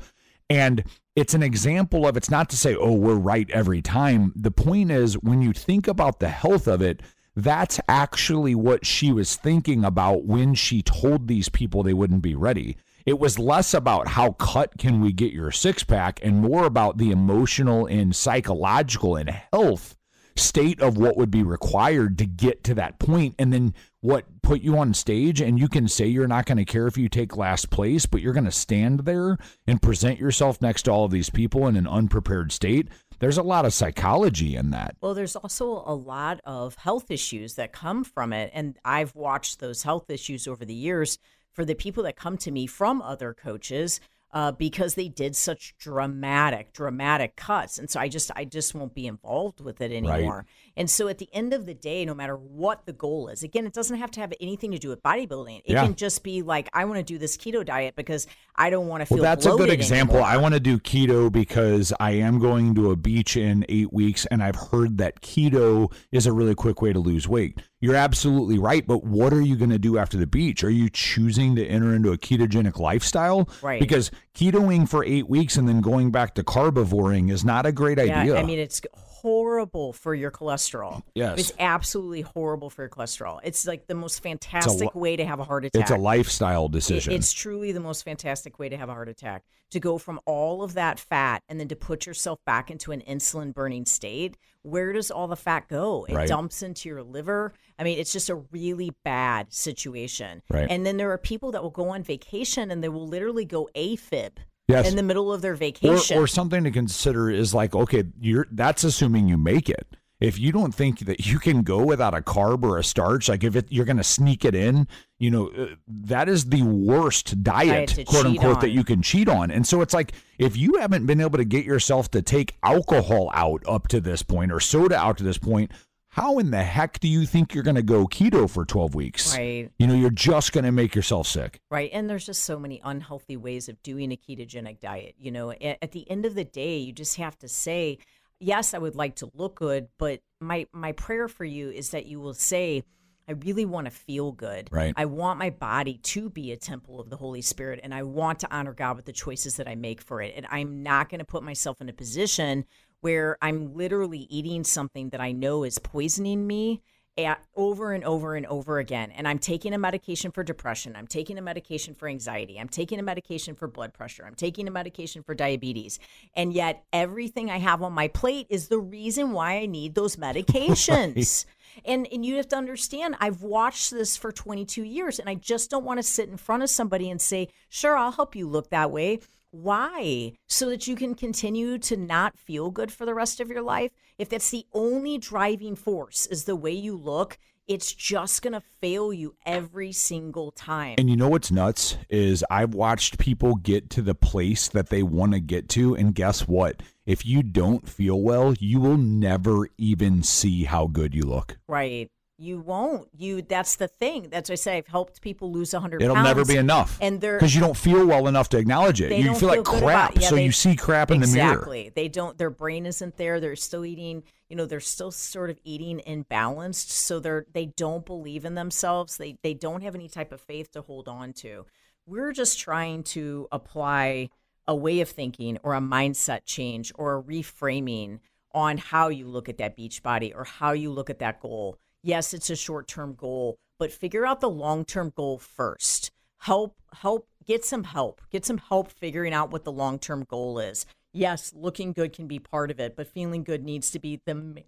And 0.52 0.84
it's 1.16 1.34
an 1.34 1.44
example 1.44 2.06
of 2.06 2.18
it's 2.18 2.30
not 2.30 2.50
to 2.50 2.58
say, 2.58 2.76
oh, 2.76 2.94
we're 2.94 3.16
right 3.16 3.50
every 3.52 3.82
time. 3.82 4.34
The 4.36 4.52
point 4.52 4.92
is, 4.92 5.14
when 5.14 5.42
you 5.42 5.54
think 5.54 5.88
about 5.88 6.20
the 6.20 6.28
health 6.28 6.68
of 6.68 6.82
it, 6.82 7.02
that's 7.36 7.80
actually 7.88 8.56
what 8.56 8.86
she 8.86 9.14
was 9.14 9.38
thinking 9.38 9.86
about 9.86 10.26
when 10.26 10.54
she 10.54 10.82
told 10.82 11.28
these 11.28 11.48
people 11.48 11.84
they 11.84 11.94
wouldn't 11.94 12.22
be 12.22 12.36
ready. 12.36 12.76
It 13.06 13.18
was 13.18 13.40
less 13.40 13.74
about 13.74 14.10
how 14.10 14.34
cut 14.34 14.78
can 14.78 15.00
we 15.00 15.14
get 15.14 15.32
your 15.32 15.52
six 15.52 15.84
pack 15.84 16.20
and 16.22 16.42
more 16.42 16.66
about 16.66 16.98
the 16.98 17.12
emotional 17.12 17.86
and 17.86 18.16
psychological 18.16 19.16
and 19.16 19.30
health 19.30 19.96
state 20.36 20.82
of 20.82 20.98
what 20.98 21.18
would 21.18 21.32
be 21.32 21.44
required 21.44 22.18
to 22.18 22.26
get 22.26 22.64
to 22.64 22.74
that 22.74 23.00
point 23.00 23.36
and 23.38 23.52
then 23.52 23.74
what 24.00 24.26
put 24.42 24.62
you 24.62 24.78
on 24.78 24.94
stage 24.94 25.42
and 25.42 25.60
you 25.60 25.68
can 25.68 25.88
say 25.88 26.06
you're 26.06 26.28
not 26.28 26.46
going 26.46 26.58
to 26.58 26.66
care 26.66 26.88
if 26.88 26.98
you 26.98 27.10
take 27.10 27.38
last 27.38 27.70
place 27.70 28.06
but 28.06 28.22
you're 28.22 28.34
going 28.34 28.46
to 28.46 28.52
stand 28.52 29.02
there 29.02 29.38
and 29.68 29.82
present 29.82 30.20
yourself 30.20 30.62
next 30.62 30.84
to 30.84 30.92
all 30.92 31.06
of 31.06 31.12
these 31.12 31.30
people 31.30 31.68
in 31.68 31.76
an 31.76 31.88
unprepared 31.88 32.52
state. 32.52 32.88
There's 33.20 33.38
a 33.38 33.44
lot 33.44 33.66
of 33.66 33.74
psychology 33.74 34.56
in 34.56 34.72
that. 34.72 34.96
Well 35.02 35.14
there's 35.14 35.36
also 35.36 35.84
a 35.86 35.94
lot 35.94 36.40
of 36.46 36.76
health 36.76 37.12
issues 37.12 37.56
that 37.56 37.72
come 37.74 38.04
from 38.04 38.34
it 38.34 38.52
and 38.54 38.78
i've 38.86 39.16
watched 39.16 39.60
those 39.60 39.84
health 39.84 40.10
issues 40.10 40.48
over 40.48 40.66
the 40.66 40.74
years 40.74 41.18
for 41.54 41.66
the 41.66 41.76
people 41.76 42.04
that 42.04 42.16
come 42.16 42.38
to 42.38 42.52
me 42.52 42.66
from 42.66 43.02
other 43.02 43.34
coaches 43.34 44.00
uh, 44.34 44.52
because 44.52 44.96
they 44.96 45.08
did 45.08 45.36
such 45.36 45.76
dramatic, 45.78 46.74
dramatic 46.74 47.36
cuts, 47.36 47.78
and 47.78 47.90
so 47.90 48.00
I 48.00 48.08
just, 48.08 48.32
I 48.36 48.46
just 48.46 48.74
won't 48.74 48.94
be 48.94 49.08
involved 49.08 49.62
with 49.62 49.82
it 49.82 49.92
anymore. 49.92 50.38
Right. 50.38 50.46
And 50.78 50.90
so 50.90 51.08
at 51.08 51.18
the 51.18 51.30
end 51.34 51.54
of 51.54 51.66
the 51.66 51.74
day, 51.74 52.06
no 52.06 52.14
matter 52.14 52.36
what 52.36 52.86
the 52.86 52.94
goal 52.94 53.28
is, 53.28 53.44
again, 53.44 53.66
it 53.66 53.74
doesn't 53.74 53.98
have 53.98 54.12
to 54.12 54.20
have 54.22 54.34
anything 54.40 54.72
to 54.72 54.78
do 54.78 54.90
with 54.90 55.04
bodybuilding. 55.04 55.60
It 55.66 55.74
yeah. 55.74 55.84
can 55.84 55.96
just 55.96 56.24
be 56.24 56.42
like, 56.42 56.70
I 56.74 56.86
want 56.86 56.98
to 57.00 57.04
do 57.04 57.18
this 57.18 57.36
keto 57.36 57.66
diet 57.66 57.96
because 57.96 58.28
I 58.56 58.70
don't 58.70 58.88
want 58.88 59.02
to 59.02 59.06
feel. 59.06 59.18
Well, 59.18 59.24
that's 59.24 59.46
a 59.46 59.52
good 59.52 59.70
example. 59.70 60.18
Anymore. 60.18 60.32
I 60.32 60.38
want 60.38 60.54
to 60.54 60.60
do 60.60 60.80
keto 60.80 61.32
because 61.32 61.94
I 62.00 62.12
am 62.12 62.40
going 62.40 62.74
to 62.76 62.92
a 62.92 62.96
beach 62.96 63.36
in 63.36 63.66
eight 63.70 63.92
weeks, 63.92 64.26
and 64.28 64.42
I've 64.42 64.56
heard 64.56 64.98
that 65.00 65.22
keto 65.22 65.94
is 66.12 66.26
a 66.26 66.34
really 66.34 66.56
quick 66.56 66.82
way 66.82 66.94
to 66.94 67.00
lose 67.00 67.28
weight. 67.28 67.60
You're 67.82 67.96
absolutely 67.96 68.60
right, 68.60 68.86
but 68.86 69.04
what 69.04 69.34
are 69.34 69.42
you 69.42 69.56
going 69.56 69.72
to 69.72 69.80
do 69.80 69.98
after 69.98 70.16
the 70.16 70.28
beach? 70.28 70.64
Are 70.64 70.70
you 70.70 70.88
choosing 70.88 71.56
to 71.56 71.66
enter 71.66 71.96
into 71.96 72.12
a 72.12 72.18
ketogenic 72.18 72.78
lifestyle? 72.78 73.50
Right. 73.64 73.80
Because 73.80 74.12
ketoing 74.36 74.88
for 74.88 75.04
eight 75.04 75.28
weeks 75.28 75.58
and 75.58 75.68
then 75.68 75.82
going 75.82 76.12
back 76.12 76.36
to 76.36 76.44
carbivoring 76.44 77.32
is 77.32 77.44
not 77.44 77.66
a 77.66 77.72
great 77.72 77.98
yeah, 77.98 78.22
idea. 78.22 78.38
I 78.38 78.44
mean, 78.44 78.60
it's 78.60 78.82
horrible 79.22 79.94
for 79.94 80.16
your 80.16 80.32
cholesterol. 80.32 81.04
Yes. 81.14 81.40
It's 81.40 81.54
absolutely 81.60 82.22
horrible 82.22 82.70
for 82.70 82.84
your 82.84 82.90
cholesterol. 82.90 83.40
It's 83.44 83.68
like 83.68 83.88
the 83.88 83.96
most 83.96 84.24
fantastic 84.24 84.96
way 84.96 85.16
to 85.16 85.26
have 85.26 85.40
a 85.40 85.44
heart 85.44 85.66
attack. 85.66 85.82
It's 85.82 85.92
a 85.92 85.98
lifestyle 85.98 86.68
decision. 86.68 87.14
It, 87.14 87.18
it's 87.18 87.32
truly 87.32 87.72
the 87.72 87.80
most 87.80 88.04
fantastic 88.04 88.58
way 88.60 88.70
to 88.70 88.78
have 88.78 88.90
a 88.90 88.94
heart 88.94 89.10
attack. 89.10 89.44
To 89.72 89.80
go 89.80 89.98
from 89.98 90.20
all 90.26 90.64
of 90.64 90.74
that 90.74 91.00
fat 91.00 91.44
and 91.48 91.58
then 91.58 91.70
to 91.70 91.78
put 91.78 92.06
yourself 92.06 92.40
back 92.46 92.70
into 92.70 92.92
an 92.92 93.02
insulin 93.08 93.54
burning 93.54 93.86
state. 93.86 94.38
Where 94.64 94.92
does 94.92 95.10
all 95.10 95.28
the 95.28 95.38
fat 95.38 95.70
go? 95.70 96.06
It 96.10 96.14
right. 96.14 96.28
dumps 96.28 96.62
into 96.62 96.90
your 96.90 97.04
liver. 97.04 97.54
I 97.80 97.84
mean, 97.84 97.98
it's 97.98 98.12
just 98.12 98.30
a 98.30 98.36
really 98.36 98.92
bad 99.06 99.54
situation. 99.54 100.42
Right. 100.50 100.68
And 100.70 100.86
then 100.86 100.98
there 100.98 101.12
are 101.12 101.18
people 101.18 101.52
that 101.54 101.64
will 101.64 101.70
go 101.70 101.90
on 101.90 102.04
vacation 102.04 102.70
and 102.70 102.84
they 102.84 102.90
will 102.90 103.08
literally 103.08 103.46
go 103.46 103.70
AFib 103.76 104.32
yes. 104.72 104.90
in 104.90 104.96
the 104.96 105.04
middle 105.04 105.32
of 105.32 105.42
their 105.42 105.56
vacation. 105.56 106.18
Or, 106.18 106.24
or 106.24 106.28
something 106.28 106.64
to 106.64 106.72
consider 106.72 107.30
is 107.30 107.54
like, 107.54 107.76
okay, 107.76 108.04
you're 108.20 108.48
that's 108.52 108.84
assuming 108.84 109.28
you 109.28 109.38
make 109.38 109.70
it. 109.70 109.88
If 110.20 110.38
you 110.38 110.52
don't 110.52 110.74
think 110.74 111.00
that 111.00 111.26
you 111.26 111.40
can 111.40 111.64
go 111.64 111.84
without 111.84 112.14
a 112.14 112.22
carb 112.22 112.64
or 112.64 112.78
a 112.78 112.84
starch, 112.84 113.28
like 113.28 113.44
if 113.44 113.56
it, 113.56 113.66
you're 113.70 113.86
going 113.86 113.98
to 113.98 114.04
sneak 114.04 114.46
it 114.46 114.54
in, 114.54 114.88
you 115.18 115.32
know, 115.32 115.48
uh, 115.48 115.66
that 115.88 116.30
is 116.30 116.46
the 116.46 116.62
worst 116.62 117.44
diet, 117.44 117.96
diet 117.96 118.08
quote 118.08 118.28
unquote, 118.28 118.58
on. 118.58 118.62
that 118.62 118.70
you 118.70 118.84
can 118.84 119.02
cheat 119.02 119.28
on. 119.28 119.50
And 119.50 119.66
so 119.66 119.82
it's 119.82 119.96
like 119.96 120.14
if 120.38 120.56
you 120.56 120.76
haven't 120.80 121.08
been 121.08 121.22
able 121.22 121.40
to 121.40 121.44
get 121.44 121.66
yourself 121.66 122.12
to 122.12 122.22
take 122.22 122.56
alcohol 122.62 123.32
out 123.34 123.64
up 123.68 123.88
to 123.88 124.00
this 124.00 124.22
point 124.22 124.52
or 124.52 124.60
soda 124.60 124.96
out 124.96 125.18
to 125.18 125.24
this 125.24 125.40
point, 125.40 125.72
how 126.12 126.40
in 126.40 126.52
the 126.52 126.62
heck 126.62 127.00
do 127.00 127.08
you 127.08 127.26
think 127.26 127.54
you're 127.54 127.64
going 127.64 127.76
to 127.76 127.82
go 127.82 128.06
keto 128.06 128.50
for 128.50 128.66
12 128.66 128.96
weeks? 128.96 129.36
Right. 129.36 129.72
You 129.80 129.88
know, 129.88 129.94
you're 129.94 130.10
just 130.10 130.52
going 130.52 130.66
to 130.66 130.72
make 130.72 130.94
yourself 130.94 131.26
sick. 131.26 131.62
Right. 131.70 131.90
And 131.94 132.10
there's 132.10 132.26
just 132.26 132.44
so 132.44 132.60
many 132.60 132.82
unhealthy 132.84 133.38
ways 133.38 133.70
of 133.70 133.82
doing 133.82 134.12
a 134.12 134.18
ketogenic 134.18 134.82
diet. 134.82 135.16
You 135.18 135.32
know, 135.32 135.52
at 135.52 135.94
the 135.94 136.10
end 136.12 136.26
of 136.26 136.36
the 136.36 136.44
day, 136.44 136.80
you 136.80 136.92
just 136.92 137.16
have 137.16 137.38
to 137.40 137.48
say, 137.48 137.98
yes, 138.40 138.74
I 138.74 138.78
would 138.80 138.96
like 138.96 139.16
to 139.18 139.32
look 139.34 139.56
good, 139.56 139.88
but 139.98 140.20
my 140.42 140.68
my 140.74 140.92
prayer 140.92 141.30
for 141.30 141.46
you 141.46 141.70
is 141.70 141.92
that 141.92 142.08
you 142.08 142.20
will 142.20 142.34
say, 142.34 142.84
I 143.30 143.34
really 143.34 143.66
want 143.66 143.86
to 143.86 143.92
feel 143.92 144.34
good. 144.34 144.68
Right. 144.70 144.94
I 144.98 145.06
want 145.06 145.40
my 145.40 145.50
body 145.50 145.98
to 145.98 146.30
be 146.30 146.52
a 146.52 146.58
temple 146.58 147.00
of 147.00 147.10
the 147.10 147.16
Holy 147.16 147.42
Spirit 147.42 147.80
and 147.84 147.94
I 147.94 148.04
want 148.04 148.40
to 148.40 148.54
honor 148.54 148.74
God 148.74 148.98
with 148.98 149.06
the 149.06 149.14
choices 149.14 149.56
that 149.56 149.68
I 149.70 149.76
make 149.76 150.02
for 150.02 150.22
it. 150.22 150.34
And 150.36 150.46
I'm 150.52 150.84
not 150.84 151.08
going 151.08 151.20
to 151.20 151.26
put 151.26 151.42
myself 151.42 151.80
in 151.80 151.88
a 151.88 151.94
position 151.94 152.66
where 153.02 153.38
I'm 153.42 153.76
literally 153.76 154.28
eating 154.30 154.64
something 154.64 155.10
that 155.10 155.22
I 155.22 155.32
know 155.32 155.64
is 155.64 155.78
poisoning 155.80 156.48
me 156.48 156.82
at, 157.18 157.44
over 157.56 157.92
and 157.92 158.04
over 158.04 158.36
and 158.36 158.46
over 158.46 158.80
again. 158.80 159.12
And 159.12 159.28
I'm 159.28 159.40
taking 159.40 159.74
a 159.74 159.78
medication 159.78 160.32
for 160.32 160.44
depression. 160.44 160.96
I'm 160.96 161.08
taking 161.08 161.38
a 161.38 161.42
medication 161.42 161.94
for 161.94 162.08
anxiety. 162.08 162.60
I'm 162.60 162.70
taking 162.70 163.00
a 163.00 163.04
medication 163.04 163.56
for 163.56 163.68
blood 163.68 163.94
pressure. 163.94 164.26
I'm 164.26 164.36
taking 164.36 164.68
a 164.68 164.72
medication 164.72 165.24
for 165.24 165.36
diabetes. 165.36 166.00
And 166.36 166.54
yet, 166.54 166.84
everything 166.94 167.50
I 167.50 167.58
have 167.58 167.82
on 167.82 167.94
my 167.94 168.08
plate 168.08 168.48
is 168.50 168.68
the 168.68 168.80
reason 168.80 169.32
why 169.32 169.58
I 169.58 169.66
need 169.66 169.96
those 169.96 170.16
medications. 170.18 171.46
Right. 171.46 171.46
And, 171.86 172.08
and 172.12 172.26
you 172.26 172.36
have 172.36 172.50
to 172.50 172.58
understand, 172.58 173.16
I've 173.20 173.42
watched 173.42 173.92
this 173.92 174.18
for 174.18 174.32
22 174.32 174.84
years, 174.84 175.20
and 175.20 175.30
I 175.30 175.36
just 175.36 175.70
don't 175.70 175.86
want 175.86 176.00
to 176.00 176.04
sit 176.04 176.28
in 176.28 176.36
front 176.36 176.64
of 176.64 176.70
somebody 176.70 177.10
and 177.10 177.22
say, 177.22 177.48
Sure, 177.70 177.96
I'll 177.96 178.12
help 178.12 178.36
you 178.36 178.48
look 178.48 178.70
that 178.72 178.92
way 178.92 179.20
why? 179.52 180.34
So 180.48 180.70
that 180.70 180.88
you 180.88 180.96
can 180.96 181.14
continue 181.14 181.78
to 181.80 181.98
not 181.98 182.38
feel 182.38 182.72
good 182.72 182.92
for 182.92 183.06
the 183.06 183.14
rest 183.14 183.40
of 183.40 183.50
your 183.50 183.62
life? 183.62 183.92
If 184.18 184.30
that's 184.30 184.50
the 184.50 184.66
only 184.74 185.18
driving 185.18 185.76
force 185.76 186.26
is 186.26 186.46
the 186.46 186.56
way 186.56 186.72
you 186.72 186.96
look, 186.96 187.38
it's 187.68 187.94
just 187.94 188.42
going 188.42 188.54
to 188.54 188.62
fail 188.62 189.14
you 189.14 189.36
every 189.46 189.92
single 189.92 190.52
time. 190.52 190.96
And 190.98 191.10
you 191.10 191.16
know 191.16 191.30
what's 191.30 191.52
nuts 191.52 191.98
is 192.10 192.44
I've 192.50 192.74
watched 192.74 193.18
people 193.18 193.56
get 193.56 193.90
to 193.92 194.02
the 194.02 194.16
place 194.16 194.68
that 194.70 194.90
they 194.90 195.04
want 195.04 195.34
to 195.34 195.40
get 195.40 195.70
to 195.70 195.96
and 195.96 196.16
guess 196.16 196.48
what? 196.48 196.82
If 197.06 197.26
you 197.26 197.44
don't 197.44 197.88
feel 197.88 198.22
well, 198.22 198.54
you 198.60 198.80
will 198.80 198.98
never 198.98 199.70
even 199.78 200.24
see 200.24 200.64
how 200.64 200.88
good 200.88 201.14
you 201.14 201.24
look. 201.24 201.58
Right. 201.68 202.10
You 202.42 202.60
won't. 202.60 203.08
You. 203.16 203.44
That's 203.44 203.76
the 203.76 203.88
thing. 203.88 204.30
That's 204.32 204.50
why 204.50 204.54
I 204.54 204.56
say 204.56 204.78
I've 204.78 204.88
helped 204.88 205.22
people 205.22 205.52
lose 205.52 205.74
hundred. 205.74 206.02
It'll 206.02 206.16
pounds, 206.16 206.26
never 206.26 206.44
be 206.44 206.58
enough, 206.58 206.98
and 207.00 207.22
they're 207.22 207.38
because 207.38 207.54
you 207.54 207.62
don't 207.62 207.78
feel 207.78 208.04
well 208.08 208.28
enough 208.28 208.50
to 208.50 208.58
acknowledge 208.58 209.00
it. 209.00 209.16
You 209.16 209.26
feel, 209.26 209.34
feel 209.36 209.50
like 209.50 209.64
crap, 209.64 210.16
yeah, 210.16 210.28
so 210.28 210.36
they, 210.36 210.46
you 210.46 210.52
see 210.52 210.76
crap 210.76 211.12
in 211.12 211.18
exactly. 211.18 211.38
the 211.38 211.44
mirror. 211.44 211.54
Exactly. 211.54 211.92
They 211.94 212.08
don't. 212.08 212.36
Their 212.40 212.50
brain 212.50 212.88
isn't 212.88 213.18
there. 213.18 213.40
They're 213.40 213.56
still 213.56 213.86
eating. 213.86 214.24
You 214.50 214.56
know, 214.56 214.66
they're 214.66 214.80
still 214.80 215.12
sort 215.12 215.52
of 215.52 215.60
eating 215.64 216.02
imbalanced. 216.08 216.90
So 216.90 217.20
they're 217.20 217.46
they 217.54 217.68
don't 217.68 218.08
believe 218.08 218.44
in 218.44 218.56
themselves. 218.56 219.18
They 219.18 219.38
they 219.44 219.54
don't 219.54 219.84
have 219.84 219.94
any 219.94 220.10
type 220.10 220.32
of 220.32 220.42
faith 220.42 220.72
to 220.72 220.82
hold 220.82 221.08
on 221.08 221.34
to. 221.34 221.68
We're 222.08 222.34
just 222.34 222.58
trying 222.58 223.04
to 223.04 223.50
apply 223.52 224.32
a 224.68 224.76
way 224.76 225.00
of 225.00 225.10
thinking 225.10 225.60
or 225.62 225.76
a 225.76 225.80
mindset 225.80 226.46
change 226.46 226.92
or 226.96 227.20
a 227.20 227.22
reframing 227.22 228.18
on 228.52 228.80
how 228.80 229.10
you 229.10 229.28
look 229.28 229.48
at 229.48 229.60
that 229.60 229.76
beach 229.76 230.02
body 230.02 230.34
or 230.34 230.44
how 230.44 230.72
you 230.72 230.92
look 230.92 231.12
at 231.12 231.20
that 231.20 231.40
goal 231.40 231.78
yes, 232.04 232.34
it's 232.34 232.50
a 232.50 232.56
short 232.56 232.88
term 232.88 233.14
goal, 233.14 233.58
but 233.80 233.92
figure 233.92 234.26
out 234.26 234.42
the 234.42 234.50
long 234.50 234.86
term 234.86 235.12
goal 235.16 235.38
first. 235.38 236.12
Help, 236.40 236.76
help, 237.02 237.28
get 237.46 237.64
some 237.64 237.84
help. 237.84 238.22
Get 238.32 238.46
some 238.46 238.58
help 238.58 238.92
figuring 238.92 239.34
out 239.34 239.52
what 239.52 239.64
the 239.64 239.72
long 239.72 240.00
term 240.00 240.24
goal 240.24 240.60
is. 240.60 240.86
Yes, 241.14 241.54
looking 241.56 241.92
good 241.92 242.14
can 242.14 242.28
be 242.28 242.40
part 242.40 242.72
of 242.72 242.80
it, 242.80 242.96
but 242.96 243.08
feeling 243.08 243.44
good 243.44 243.64
needs 243.64 243.92
to 243.92 244.00
be 244.00 244.22
the 244.26 244.64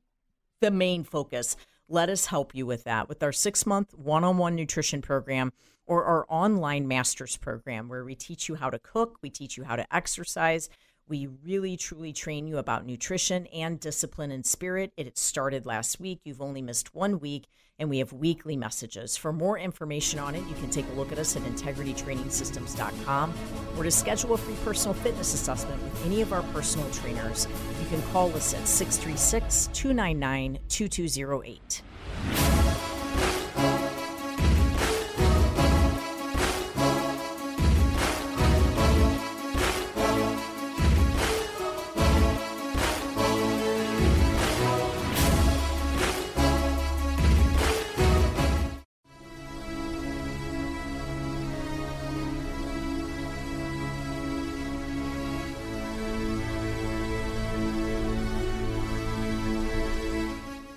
the 0.59 0.71
main 0.71 1.03
focus. 1.03 1.55
Let 1.89 2.09
us 2.09 2.27
help 2.27 2.55
you 2.55 2.65
with 2.65 2.85
that 2.85 3.09
with 3.09 3.21
our 3.21 3.31
six 3.31 3.65
month 3.65 3.93
one 3.93 4.23
on 4.23 4.37
one 4.37 4.55
nutrition 4.55 5.01
program 5.01 5.51
or 5.85 6.05
our 6.05 6.25
online 6.29 6.87
master's 6.87 7.37
program 7.37 7.89
where 7.89 8.05
we 8.05 8.15
teach 8.15 8.47
you 8.47 8.55
how 8.55 8.69
to 8.69 8.79
cook, 8.79 9.17
we 9.21 9.29
teach 9.29 9.57
you 9.57 9.63
how 9.65 9.75
to 9.75 9.95
exercise, 9.95 10.69
we 11.07 11.27
really 11.27 11.77
truly 11.77 12.13
train 12.13 12.47
you 12.47 12.57
about 12.57 12.85
nutrition 12.85 13.47
and 13.47 13.79
discipline 13.79 14.31
and 14.31 14.45
spirit. 14.45 14.93
It 14.97 15.17
started 15.17 15.65
last 15.65 15.99
week. 15.99 16.21
You've 16.23 16.41
only 16.41 16.61
missed 16.61 16.95
one 16.95 17.19
week, 17.19 17.47
and 17.77 17.89
we 17.89 17.99
have 17.99 18.13
weekly 18.13 18.55
messages. 18.55 19.17
For 19.17 19.33
more 19.33 19.57
information 19.57 20.19
on 20.19 20.35
it, 20.35 20.47
you 20.47 20.55
can 20.55 20.69
take 20.69 20.87
a 20.89 20.93
look 20.93 21.11
at 21.11 21.19
us 21.19 21.35
at 21.35 21.43
integritytrainingsystems.com 21.43 23.33
or 23.77 23.83
to 23.83 23.91
schedule 23.91 24.33
a 24.33 24.37
free 24.37 24.55
personal 24.63 24.93
fitness 24.93 25.33
assessment 25.33 25.81
with 25.83 26.05
any 26.05 26.21
of 26.21 26.31
our 26.31 26.43
personal 26.53 26.89
trainers. 26.91 27.47
You 27.81 27.87
can 27.89 28.01
call 28.13 28.33
us 28.35 28.53
at 28.53 28.67
636 28.67 29.69
299 29.73 30.59
2208. 30.69 31.81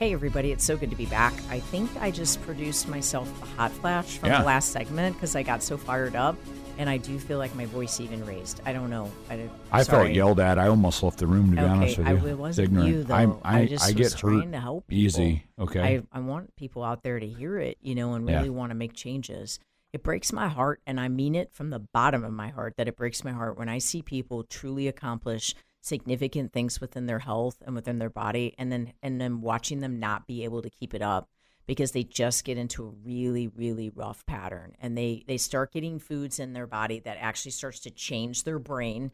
Hey, 0.06 0.12
everybody, 0.12 0.52
it's 0.52 0.62
so 0.62 0.76
good 0.76 0.90
to 0.90 0.94
be 0.96 1.06
back. 1.06 1.34
I 1.50 1.58
think 1.58 1.90
I 2.00 2.12
just 2.12 2.40
produced 2.42 2.86
myself 2.86 3.28
a 3.42 3.46
hot 3.60 3.72
flash 3.72 4.18
from 4.18 4.28
Yeah. 4.28 4.38
the 4.38 4.46
last 4.46 4.70
segment 4.70 5.16
because 5.16 5.34
I 5.34 5.42
got 5.42 5.64
so 5.64 5.76
fired 5.76 6.14
up. 6.14 6.36
And 6.78 6.88
I 6.88 6.96
do 6.96 7.18
feel 7.18 7.38
like 7.38 7.52
my 7.56 7.66
voice 7.66 7.98
even 7.98 8.24
raised. 8.24 8.60
I 8.64 8.72
don't 8.72 8.88
know. 8.88 9.10
I, 9.28 9.48
I 9.72 9.82
felt 9.82 10.12
yelled 10.12 10.38
at. 10.38 10.60
I 10.60 10.68
almost 10.68 11.02
left 11.02 11.18
the 11.18 11.26
room 11.26 11.46
to 11.50 11.56
be 11.56 11.58
Okay, 11.60 11.68
honest 11.68 11.98
with 11.98 12.06
you. 12.06 12.14
I- 12.18 12.30
it 12.30 12.38
wasn't 12.38 12.68
ignorant. 12.68 12.88
you, 12.88 13.02
though. 13.02 13.14
I'm- 13.16 13.38
I, 13.42 13.60
I 13.62 13.66
just 13.66 13.84
I 13.84 13.90
get 13.90 14.16
trying 14.16 14.52
to 14.52 14.60
help 14.60 14.86
people. 14.86 15.02
easy. 15.04 15.42
Okay. 15.58 15.80
I, 15.80 16.02
I 16.16 16.20
want 16.20 16.54
people 16.54 16.84
out 16.84 17.02
there 17.02 17.18
to 17.18 17.26
hear 17.26 17.58
it, 17.58 17.76
you 17.82 17.96
know, 17.96 18.14
and 18.14 18.28
Yeah. 18.28 18.36
really 18.36 18.50
want 18.50 18.70
to 18.70 18.76
make 18.76 18.92
changes. 18.92 19.58
It 19.92 20.04
breaks 20.04 20.32
my 20.32 20.46
heart, 20.46 20.80
and 20.86 21.00
I 21.00 21.08
mean 21.08 21.34
it 21.34 21.52
from 21.52 21.70
the 21.70 21.80
bottom 21.80 22.22
of 22.22 22.32
my 22.32 22.50
heart 22.50 22.74
that 22.76 22.86
it 22.86 22.96
breaks 22.96 23.24
my 23.24 23.32
heart 23.32 23.58
when 23.58 23.68
I 23.68 23.78
see 23.78 24.02
people 24.02 24.44
truly 24.44 24.86
accomplish 24.86 25.52
significant 25.86 26.52
things 26.52 26.80
within 26.80 27.06
their 27.06 27.20
health 27.20 27.62
and 27.64 27.74
within 27.74 27.98
their 27.98 28.10
body, 28.10 28.54
and 28.58 28.72
then 28.72 28.92
and 29.02 29.20
then 29.20 29.40
watching 29.40 29.80
them 29.80 29.98
not 29.98 30.26
be 30.26 30.44
able 30.44 30.62
to 30.62 30.70
keep 30.70 30.94
it 30.94 31.02
up 31.02 31.28
because 31.66 31.92
they 31.92 32.02
just 32.02 32.44
get 32.44 32.58
into 32.58 32.84
a 32.84 32.90
really 33.04 33.48
really 33.48 33.90
rough 33.90 34.24
pattern 34.26 34.74
and 34.80 34.96
they 34.96 35.24
they 35.26 35.36
start 35.36 35.72
getting 35.72 35.98
foods 35.98 36.38
in 36.38 36.52
their 36.52 36.66
body 36.66 37.00
that 37.00 37.16
actually 37.20 37.50
starts 37.50 37.80
to 37.80 37.90
change 37.90 38.44
their 38.44 38.58
brain 38.58 39.10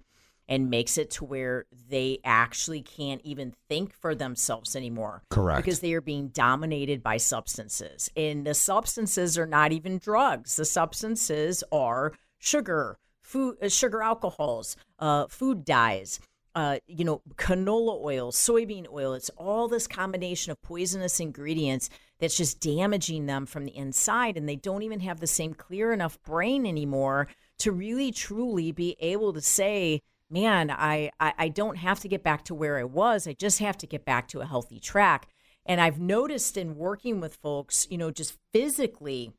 and 0.48 0.70
makes 0.70 0.98
it 0.98 1.10
to 1.10 1.24
where 1.24 1.66
they 1.88 2.18
actually 2.24 2.82
can't 2.82 3.20
even 3.24 3.54
think 3.68 3.94
for 3.94 4.14
themselves 4.14 4.74
anymore. 4.74 5.22
Correct. 5.30 5.64
Because 5.64 5.80
they 5.80 5.94
are 5.94 6.00
being 6.00 6.28
dominated 6.28 7.02
by 7.02 7.16
substances. 7.16 8.10
And 8.16 8.46
the 8.46 8.54
substances 8.54 9.38
are 9.38 9.46
not 9.46 9.72
even 9.72 9.98
drugs. 9.98 10.56
The 10.56 10.64
substances 10.64 11.62
are 11.70 12.12
sugar, 12.38 12.98
food, 13.22 13.56
uh, 13.62 13.68
sugar 13.68 14.02
alcohols, 14.02 14.76
uh, 14.98 15.26
food 15.28 15.64
dyes, 15.64 16.20
uh, 16.54 16.78
you 16.86 17.04
know, 17.04 17.22
canola 17.36 18.00
oil, 18.02 18.32
soybean 18.32 18.86
oil. 18.92 19.14
It's 19.14 19.30
all 19.30 19.68
this 19.68 19.86
combination 19.86 20.52
of 20.52 20.60
poisonous 20.62 21.20
ingredients 21.20 21.88
that's 22.18 22.36
just 22.36 22.60
damaging 22.60 23.26
them 23.26 23.46
from 23.46 23.64
the 23.64 23.76
inside. 23.76 24.36
And 24.36 24.48
they 24.48 24.56
don't 24.56 24.82
even 24.82 25.00
have 25.00 25.20
the 25.20 25.26
same 25.26 25.54
clear 25.54 25.92
enough 25.92 26.22
brain 26.22 26.66
anymore 26.66 27.28
to 27.60 27.72
really 27.72 28.12
truly 28.12 28.72
be 28.72 28.96
able 29.00 29.32
to 29.32 29.40
say, 29.40 30.02
man, 30.30 30.70
I, 30.70 31.10
I, 31.20 31.34
I 31.38 31.48
don't 31.48 31.76
have 31.76 32.00
to 32.00 32.08
get 32.08 32.22
back 32.22 32.44
to 32.46 32.54
where 32.54 32.78
I 32.78 32.84
was. 32.84 33.26
I 33.26 33.32
just 33.32 33.58
have 33.58 33.78
to 33.78 33.86
get 33.86 34.04
back 34.04 34.28
to 34.28 34.40
a 34.40 34.46
healthy 34.46 34.80
track. 34.80 35.28
And 35.64 35.80
I've 35.80 36.00
noticed 36.00 36.56
in 36.56 36.76
working 36.76 37.20
with 37.20 37.36
folks, 37.36 37.86
you 37.90 37.98
know, 37.98 38.10
just 38.10 38.36
physically, 38.52 39.32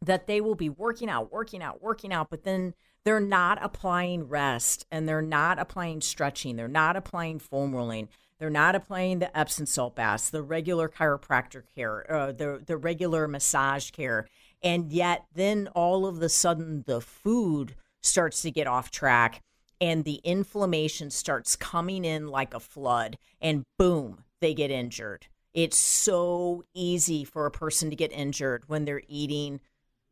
that 0.00 0.26
they 0.26 0.40
will 0.40 0.54
be 0.54 0.68
working 0.68 1.10
out, 1.10 1.32
working 1.32 1.62
out, 1.62 1.82
working 1.82 2.12
out, 2.12 2.30
but 2.30 2.44
then 2.44 2.74
they're 3.04 3.20
not 3.20 3.58
applying 3.62 4.28
rest 4.28 4.86
and 4.90 5.08
they're 5.08 5.22
not 5.22 5.58
applying 5.58 6.00
stretching. 6.00 6.56
They're 6.56 6.68
not 6.68 6.96
applying 6.96 7.38
foam 7.38 7.74
rolling. 7.74 8.08
They're 8.38 8.50
not 8.50 8.74
applying 8.74 9.18
the 9.18 9.36
Epsom 9.36 9.66
salt 9.66 9.96
baths, 9.96 10.30
the 10.30 10.42
regular 10.42 10.88
chiropractor 10.88 11.62
care, 11.74 12.10
uh, 12.10 12.32
the 12.32 12.62
the 12.64 12.76
regular 12.76 13.26
massage 13.26 13.90
care, 13.90 14.28
and 14.62 14.92
yet 14.92 15.26
then 15.34 15.68
all 15.74 16.06
of 16.06 16.20
the 16.20 16.28
sudden 16.28 16.84
the 16.86 17.00
food 17.00 17.74
starts 18.00 18.42
to 18.42 18.50
get 18.50 18.66
off 18.66 18.90
track 18.90 19.42
and 19.80 20.04
the 20.04 20.20
inflammation 20.24 21.10
starts 21.10 21.56
coming 21.56 22.04
in 22.04 22.28
like 22.28 22.54
a 22.54 22.60
flood 22.60 23.18
and 23.40 23.64
boom 23.76 24.24
they 24.40 24.54
get 24.54 24.70
injured 24.70 25.26
it's 25.54 25.78
so 25.78 26.62
easy 26.74 27.24
for 27.24 27.46
a 27.46 27.50
person 27.50 27.90
to 27.90 27.96
get 27.96 28.12
injured 28.12 28.62
when 28.68 28.84
they're 28.84 29.02
eating 29.08 29.60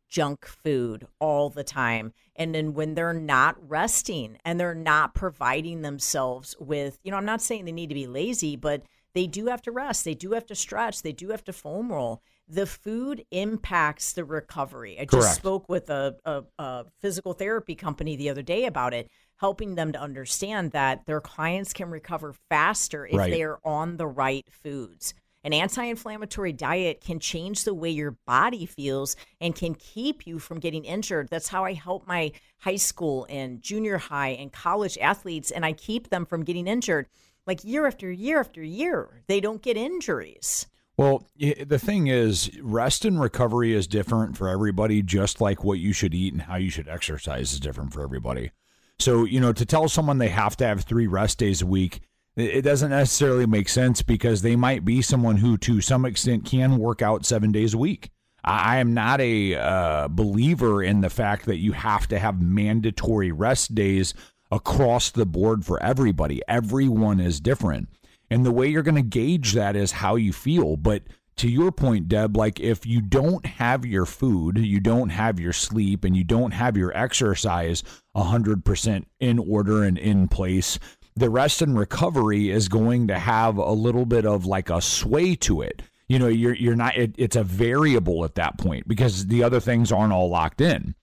junk 0.08 0.46
food 0.46 1.06
all 1.18 1.50
the 1.50 1.64
time. 1.64 2.12
And 2.34 2.54
then 2.54 2.74
when 2.74 2.94
they're 2.94 3.12
not 3.12 3.56
resting 3.68 4.38
and 4.44 4.58
they're 4.60 4.74
not 4.74 5.14
providing 5.14 5.82
themselves 5.82 6.54
with 6.60 6.98
you 7.02 7.10
know 7.10 7.16
i'm 7.16 7.24
not 7.24 7.40
saying 7.42 7.64
they 7.64 7.72
need 7.72 7.88
to 7.88 7.94
be 7.94 8.06
lazy 8.06 8.56
but 8.56 8.82
they 9.16 9.26
do 9.26 9.46
have 9.46 9.62
to 9.62 9.72
rest. 9.72 10.04
They 10.04 10.12
do 10.12 10.32
have 10.32 10.44
to 10.44 10.54
stretch. 10.54 11.00
They 11.00 11.12
do 11.12 11.30
have 11.30 11.42
to 11.44 11.52
foam 11.54 11.90
roll. 11.90 12.20
The 12.48 12.66
food 12.66 13.24
impacts 13.30 14.12
the 14.12 14.26
recovery. 14.26 14.98
I 15.00 15.06
just 15.06 15.12
Correct. 15.14 15.36
spoke 15.36 15.68
with 15.70 15.88
a, 15.88 16.16
a, 16.26 16.42
a 16.58 16.84
physical 17.00 17.32
therapy 17.32 17.74
company 17.74 18.16
the 18.16 18.28
other 18.28 18.42
day 18.42 18.66
about 18.66 18.92
it 18.92 19.10
helping 19.36 19.74
them 19.74 19.92
to 19.92 20.00
understand 20.00 20.72
that 20.72 21.06
their 21.06 21.20
clients 21.22 21.72
can 21.72 21.88
recover 21.90 22.34
faster 22.50 23.06
if 23.06 23.14
Right. 23.14 23.30
they 23.30 23.42
are 23.42 23.58
on 23.64 23.96
the 23.96 24.06
right 24.06 24.46
foods 24.50 25.14
an 25.46 25.52
anti-inflammatory 25.52 26.52
diet 26.52 27.00
can 27.00 27.20
change 27.20 27.62
the 27.62 27.72
way 27.72 27.88
your 27.88 28.16
body 28.26 28.66
feels 28.66 29.14
and 29.40 29.54
can 29.54 29.76
keep 29.76 30.26
you 30.26 30.40
from 30.40 30.58
getting 30.58 30.84
injured. 30.84 31.28
That's 31.30 31.46
how 31.46 31.64
I 31.64 31.72
help 31.72 32.04
my 32.04 32.32
high 32.58 32.74
school 32.74 33.28
and 33.30 33.62
junior 33.62 33.96
high 33.96 34.30
and 34.30 34.52
college 34.52 34.98
athletes 35.00 35.52
and 35.52 35.64
I 35.64 35.72
keep 35.72 36.10
them 36.10 36.26
from 36.26 36.42
getting 36.42 36.66
injured. 36.66 37.06
Like 37.46 37.62
year 37.62 37.86
after 37.86 38.10
year 38.10 38.40
after 38.40 38.60
year, 38.60 39.22
they 39.28 39.40
don't 39.40 39.62
get 39.62 39.76
injuries. 39.76 40.66
Well, 40.96 41.28
the 41.38 41.78
thing 41.78 42.08
is, 42.08 42.50
rest 42.60 43.04
and 43.04 43.20
recovery 43.20 43.72
is 43.72 43.86
different 43.86 44.36
for 44.36 44.48
everybody, 44.48 45.00
just 45.00 45.40
like 45.40 45.62
what 45.62 45.78
you 45.78 45.92
should 45.92 46.12
eat 46.12 46.32
and 46.32 46.42
how 46.42 46.56
you 46.56 46.70
should 46.70 46.88
exercise 46.88 47.52
is 47.52 47.60
different 47.60 47.92
for 47.92 48.02
everybody. 48.02 48.50
So, 48.98 49.24
you 49.24 49.38
know, 49.38 49.52
to 49.52 49.64
tell 49.64 49.88
someone 49.88 50.18
they 50.18 50.30
have 50.30 50.56
to 50.56 50.66
have 50.66 50.80
three 50.80 51.06
rest 51.06 51.38
days 51.38 51.62
a 51.62 51.66
week, 51.66 52.00
it 52.36 52.62
doesn't 52.62 52.90
necessarily 52.90 53.46
make 53.46 53.68
sense 53.68 54.02
because 54.02 54.42
they 54.42 54.56
might 54.56 54.84
be 54.84 55.00
someone 55.02 55.38
who, 55.38 55.56
to 55.58 55.80
some 55.80 56.04
extent, 56.04 56.44
can 56.44 56.78
work 56.78 57.00
out 57.02 57.24
seven 57.24 57.50
days 57.50 57.74
a 57.74 57.78
week. 57.78 58.10
I 58.44 58.76
I 58.76 58.78
am 58.78 58.94
not 58.94 59.20
a 59.20 59.56
uh, 59.56 60.08
believer 60.08 60.82
in 60.82 61.00
the 61.00 61.10
fact 61.10 61.46
that 61.46 61.58
you 61.58 61.72
have 61.72 62.06
to 62.08 62.18
have 62.18 62.40
mandatory 62.40 63.32
rest 63.32 63.74
days 63.74 64.14
across 64.50 65.10
the 65.10 65.26
board 65.26 65.64
for 65.64 65.82
everybody. 65.82 66.40
Everyone 66.46 67.18
is 67.18 67.40
different. 67.40 67.88
And 68.30 68.44
the 68.44 68.52
way 68.52 68.68
you're 68.68 68.82
going 68.82 68.96
to 68.96 69.02
gauge 69.02 69.52
that 69.54 69.76
is 69.76 69.92
how 69.92 70.16
you 70.16 70.32
feel. 70.32 70.76
But 70.76 71.02
to 71.36 71.48
your 71.48 71.70
point, 71.70 72.08
Deb, 72.08 72.36
like 72.36 72.60
if 72.60 72.86
you 72.86 73.00
don't 73.00 73.44
have 73.44 73.84
your 73.84 74.06
food, 74.06 74.58
you 74.58 74.80
don't 74.80 75.10
have 75.10 75.38
your 75.38 75.52
sleep, 75.52 76.04
and 76.04 76.16
you 76.16 76.24
don't 76.24 76.52
have 76.52 76.76
your 76.76 76.96
exercise 76.96 77.82
100% 78.16 79.04
in 79.20 79.38
order 79.38 79.82
and 79.82 79.98
in 79.98 80.28
place, 80.28 80.78
the 81.16 81.30
rest 81.30 81.62
and 81.62 81.78
recovery 81.78 82.50
is 82.50 82.68
going 82.68 83.08
to 83.08 83.18
have 83.18 83.56
a 83.56 83.72
little 83.72 84.04
bit 84.04 84.26
of 84.26 84.46
like 84.46 84.70
a 84.70 84.80
sway 84.80 85.34
to 85.36 85.62
it. 85.62 85.82
You 86.08 86.18
know, 86.18 86.28
you're 86.28 86.54
you're 86.54 86.76
not 86.76 86.96
it, 86.96 87.14
it's 87.18 87.36
a 87.36 87.42
variable 87.42 88.24
at 88.24 88.36
that 88.36 88.58
point 88.58 88.86
because 88.86 89.26
the 89.26 89.42
other 89.42 89.58
things 89.58 89.90
aren't 89.90 90.12
all 90.12 90.28
locked 90.28 90.60
in. 90.60 90.94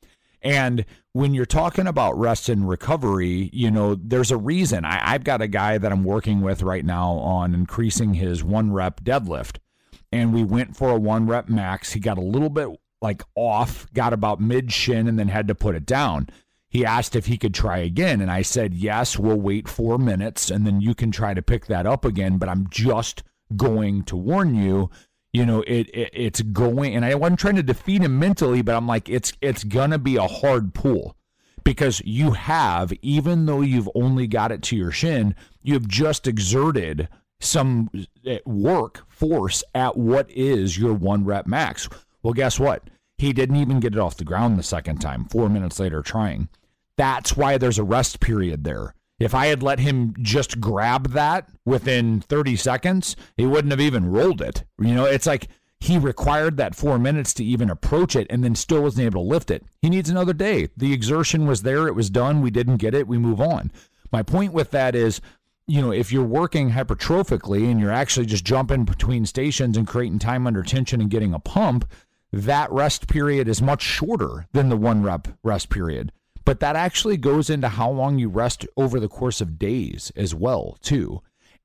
And 0.41 0.85
when 1.13 1.33
you're 1.33 1.45
talking 1.45 1.87
about 1.87 2.19
rest 2.19 2.49
and 2.49 2.67
recovery, 2.67 3.49
you 3.53 3.71
know, 3.71 3.95
there's 3.95 4.31
a 4.31 4.37
reason. 4.37 4.85
I, 4.85 5.13
I've 5.13 5.23
got 5.23 5.41
a 5.41 5.47
guy 5.47 5.77
that 5.77 5.91
I'm 5.91 6.03
working 6.03 6.41
with 6.41 6.61
right 6.61 6.85
now 6.85 7.13
on 7.13 7.53
increasing 7.53 8.13
his 8.13 8.43
one 8.43 8.71
rep 8.71 9.01
deadlift. 9.03 9.57
And 10.11 10.33
we 10.33 10.43
went 10.43 10.75
for 10.75 10.91
a 10.91 10.99
one 10.99 11.27
rep 11.27 11.49
max. 11.49 11.93
He 11.93 11.99
got 11.99 12.17
a 12.17 12.21
little 12.21 12.49
bit 12.49 12.69
like 13.01 13.23
off, 13.35 13.91
got 13.93 14.13
about 14.13 14.39
mid 14.39 14.71
shin, 14.71 15.07
and 15.07 15.17
then 15.17 15.27
had 15.27 15.47
to 15.47 15.55
put 15.55 15.75
it 15.75 15.85
down. 15.85 16.29
He 16.73 16.83
asked 16.83 17.15
if 17.15 17.27
he 17.27 17.37
could 17.37 17.53
try 17.53 17.77
again. 17.77 18.19
And 18.19 18.31
I 18.31 18.41
said, 18.41 18.73
yes, 18.73 19.19
we'll 19.19 19.39
wait 19.39 19.69
four 19.69 19.99
minutes 19.99 20.49
and 20.49 20.65
then 20.65 20.81
you 20.81 20.95
can 20.95 21.11
try 21.11 21.35
to 21.35 21.41
pick 21.43 21.67
that 21.67 21.85
up 21.85 22.03
again. 22.03 22.39
But 22.39 22.49
I'm 22.49 22.67
just 22.67 23.21
going 23.55 24.03
to 24.05 24.15
warn 24.15 24.55
you 24.55 24.89
you 25.31 25.45
know 25.45 25.61
it, 25.67 25.89
it 25.93 26.09
it's 26.13 26.41
going 26.41 26.95
and 26.95 27.03
i 27.03 27.13
wasn't 27.13 27.39
trying 27.39 27.55
to 27.55 27.63
defeat 27.63 28.01
him 28.01 28.17
mentally 28.17 28.61
but 28.61 28.75
i'm 28.75 28.87
like 28.87 29.09
it's 29.09 29.33
it's 29.41 29.63
gonna 29.63 29.99
be 29.99 30.15
a 30.15 30.27
hard 30.27 30.73
pull 30.73 31.15
because 31.63 32.01
you 32.05 32.31
have 32.31 32.93
even 33.01 33.45
though 33.45 33.61
you've 33.61 33.89
only 33.95 34.27
got 34.27 34.51
it 34.51 34.61
to 34.61 34.75
your 34.75 34.91
shin 34.91 35.35
you 35.61 35.73
have 35.73 35.87
just 35.87 36.27
exerted 36.27 37.07
some 37.39 37.89
eh, 38.25 38.39
work 38.45 39.03
force 39.09 39.63
at 39.75 39.97
what 39.97 40.29
is 40.31 40.77
your 40.77 40.93
one 40.93 41.25
rep 41.25 41.45
max 41.45 41.89
well 42.21 42.33
guess 42.33 42.59
what 42.59 42.89
he 43.17 43.33
didn't 43.33 43.57
even 43.57 43.79
get 43.79 43.93
it 43.93 43.99
off 43.99 44.17
the 44.17 44.23
ground 44.23 44.57
the 44.57 44.63
second 44.63 44.97
time 44.97 45.25
four 45.25 45.49
minutes 45.49 45.79
later 45.79 46.01
trying 46.01 46.47
that's 46.97 47.35
why 47.35 47.57
there's 47.57 47.79
a 47.79 47.83
rest 47.83 48.19
period 48.19 48.63
there 48.63 48.93
if 49.23 49.33
I 49.33 49.47
had 49.47 49.63
let 49.63 49.79
him 49.79 50.13
just 50.21 50.59
grab 50.59 51.11
that 51.11 51.49
within 51.65 52.21
30 52.21 52.55
seconds, 52.55 53.15
he 53.37 53.45
wouldn't 53.45 53.71
have 53.71 53.81
even 53.81 54.11
rolled 54.11 54.41
it. 54.41 54.63
You 54.79 54.95
know, 54.95 55.05
it's 55.05 55.25
like 55.27 55.47
he 55.79 55.97
required 55.97 56.57
that 56.57 56.75
four 56.75 56.97
minutes 56.97 57.33
to 57.35 57.43
even 57.43 57.69
approach 57.69 58.15
it 58.15 58.27
and 58.29 58.43
then 58.43 58.55
still 58.55 58.81
wasn't 58.81 59.05
able 59.05 59.23
to 59.23 59.29
lift 59.29 59.51
it. 59.51 59.63
He 59.81 59.89
needs 59.89 60.09
another 60.09 60.33
day. 60.33 60.69
The 60.75 60.93
exertion 60.93 61.45
was 61.45 61.61
there, 61.61 61.87
it 61.87 61.95
was 61.95 62.09
done. 62.09 62.41
We 62.41 62.51
didn't 62.51 62.77
get 62.77 62.93
it, 62.93 63.07
we 63.07 63.17
move 63.17 63.39
on. 63.39 63.71
My 64.11 64.23
point 64.23 64.53
with 64.53 64.71
that 64.71 64.95
is, 64.95 65.21
you 65.67 65.81
know, 65.81 65.91
if 65.91 66.11
you're 66.11 66.23
working 66.23 66.71
hypertrophically 66.71 67.69
and 67.69 67.79
you're 67.79 67.91
actually 67.91 68.25
just 68.25 68.43
jumping 68.43 68.83
between 68.83 69.25
stations 69.25 69.77
and 69.77 69.87
creating 69.87 70.19
time 70.19 70.45
under 70.45 70.63
tension 70.63 70.99
and 70.99 71.09
getting 71.09 71.33
a 71.33 71.39
pump, 71.39 71.89
that 72.31 72.71
rest 72.71 73.07
period 73.07 73.47
is 73.47 73.61
much 73.61 73.81
shorter 73.81 74.47
than 74.51 74.69
the 74.69 74.77
one 74.77 75.03
rep 75.03 75.27
rest 75.43 75.69
period 75.69 76.11
but 76.45 76.59
that 76.59 76.75
actually 76.75 77.17
goes 77.17 77.49
into 77.49 77.69
how 77.69 77.89
long 77.89 78.19
you 78.19 78.29
rest 78.29 78.65
over 78.77 78.99
the 78.99 79.09
course 79.09 79.41
of 79.41 79.59
days 79.59 80.11
as 80.15 80.33
well 80.33 80.77
too 80.81 81.21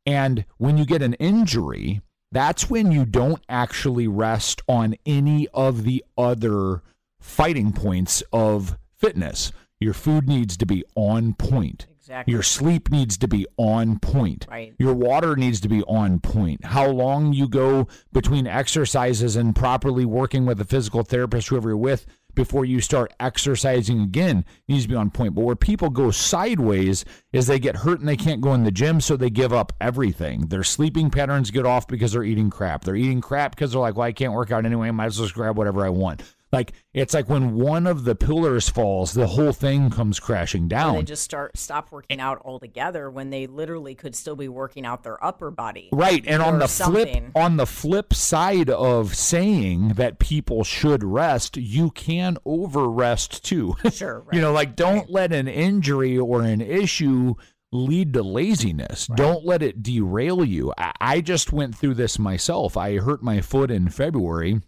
and 0.06 0.44
when 0.56 0.78
you 0.78 0.84
get 0.84 1.02
an 1.02 1.14
injury 1.14 2.00
that's 2.30 2.68
when 2.68 2.92
you 2.92 3.04
don't 3.04 3.42
actually 3.48 4.06
rest 4.06 4.60
on 4.68 4.94
any 5.06 5.48
of 5.54 5.84
the 5.84 6.04
other 6.16 6.82
fighting 7.20 7.72
points 7.72 8.22
of 8.32 8.78
fitness 8.96 9.52
your 9.80 9.94
food 9.94 10.28
needs 10.28 10.56
to 10.56 10.66
be 10.66 10.84
on 10.94 11.34
point 11.34 11.86
Exactly. 12.08 12.32
Your 12.32 12.42
sleep 12.42 12.90
needs 12.90 13.18
to 13.18 13.28
be 13.28 13.46
on 13.58 13.98
point. 13.98 14.46
Right. 14.50 14.72
Your 14.78 14.94
water 14.94 15.36
needs 15.36 15.60
to 15.60 15.68
be 15.68 15.82
on 15.82 16.20
point. 16.20 16.64
How 16.64 16.86
long 16.86 17.34
you 17.34 17.46
go 17.46 17.86
between 18.14 18.46
exercises 18.46 19.36
and 19.36 19.54
properly 19.54 20.06
working 20.06 20.46
with 20.46 20.58
a 20.58 20.64
physical 20.64 21.02
therapist, 21.02 21.48
whoever 21.48 21.68
you're 21.68 21.76
with, 21.76 22.06
before 22.38 22.64
you 22.64 22.80
start 22.80 23.12
exercising 23.18 24.00
again 24.00 24.44
needs 24.68 24.84
to 24.84 24.88
be 24.88 24.94
on 24.94 25.10
point. 25.10 25.34
But 25.34 25.42
where 25.42 25.56
people 25.56 25.90
go 25.90 26.12
sideways 26.12 27.04
is 27.32 27.48
they 27.48 27.58
get 27.58 27.74
hurt 27.74 27.98
and 27.98 28.08
they 28.08 28.16
can't 28.16 28.40
go 28.40 28.54
in 28.54 28.62
the 28.62 28.70
gym, 28.70 29.00
so 29.00 29.16
they 29.16 29.28
give 29.28 29.52
up 29.52 29.72
everything. 29.80 30.46
Their 30.46 30.62
sleeping 30.62 31.10
patterns 31.10 31.50
get 31.50 31.66
off 31.66 31.88
because 31.88 32.12
they're 32.12 32.22
eating 32.22 32.48
crap. 32.48 32.84
They're 32.84 32.94
eating 32.94 33.20
crap 33.20 33.56
because 33.56 33.72
they're 33.72 33.80
like, 33.80 33.96
well, 33.96 34.06
I 34.06 34.12
can't 34.12 34.34
work 34.34 34.52
out 34.52 34.64
anyway. 34.64 34.86
I 34.86 34.92
might 34.92 35.06
as 35.06 35.18
well 35.18 35.26
just 35.26 35.34
grab 35.34 35.58
whatever 35.58 35.84
I 35.84 35.88
want. 35.88 36.22
Like 36.50 36.72
it's 36.94 37.12
like 37.12 37.28
when 37.28 37.54
one 37.54 37.86
of 37.86 38.04
the 38.04 38.14
pillars 38.14 38.68
falls, 38.68 39.12
the 39.12 39.26
whole 39.26 39.52
thing 39.52 39.90
comes 39.90 40.18
crashing 40.18 40.66
down. 40.66 40.96
Or 40.96 40.98
they 41.00 41.04
just 41.04 41.22
start 41.22 41.56
stop 41.58 41.92
working 41.92 42.20
out 42.20 42.40
altogether 42.44 43.10
when 43.10 43.30
they 43.30 43.46
literally 43.46 43.94
could 43.94 44.14
still 44.14 44.36
be 44.36 44.48
working 44.48 44.86
out 44.86 45.02
their 45.02 45.22
upper 45.24 45.50
body. 45.50 45.90
Right, 45.92 46.24
and 46.26 46.42
on 46.42 46.58
the 46.58 46.66
something. 46.66 47.32
flip 47.32 47.36
on 47.36 47.56
the 47.56 47.66
flip 47.66 48.14
side 48.14 48.70
of 48.70 49.14
saying 49.14 49.88
that 49.90 50.18
people 50.18 50.64
should 50.64 51.04
rest, 51.04 51.56
you 51.56 51.90
can 51.90 52.38
over 52.44 52.88
rest 52.88 53.44
too. 53.44 53.74
Sure, 53.98 54.24
you 54.32 54.40
know, 54.40 54.52
like 54.52 54.76
don't 54.76 55.10
let 55.10 55.32
an 55.32 55.48
injury 55.48 56.16
or 56.16 56.42
an 56.42 56.60
issue 56.60 57.34
lead 57.72 58.12
to 58.12 58.22
laziness. 58.22 59.08
Don't 59.08 59.44
let 59.44 59.60
it 59.60 59.82
derail 59.82 60.44
you. 60.44 60.72
I, 60.78 60.92
I 61.00 61.20
just 61.20 61.52
went 61.52 61.74
through 61.74 61.94
this 61.94 62.16
myself. 62.18 62.76
I 62.76 62.98
hurt 62.98 63.22
my 63.22 63.40
foot 63.40 63.72
in 63.72 63.88
February 63.88 64.60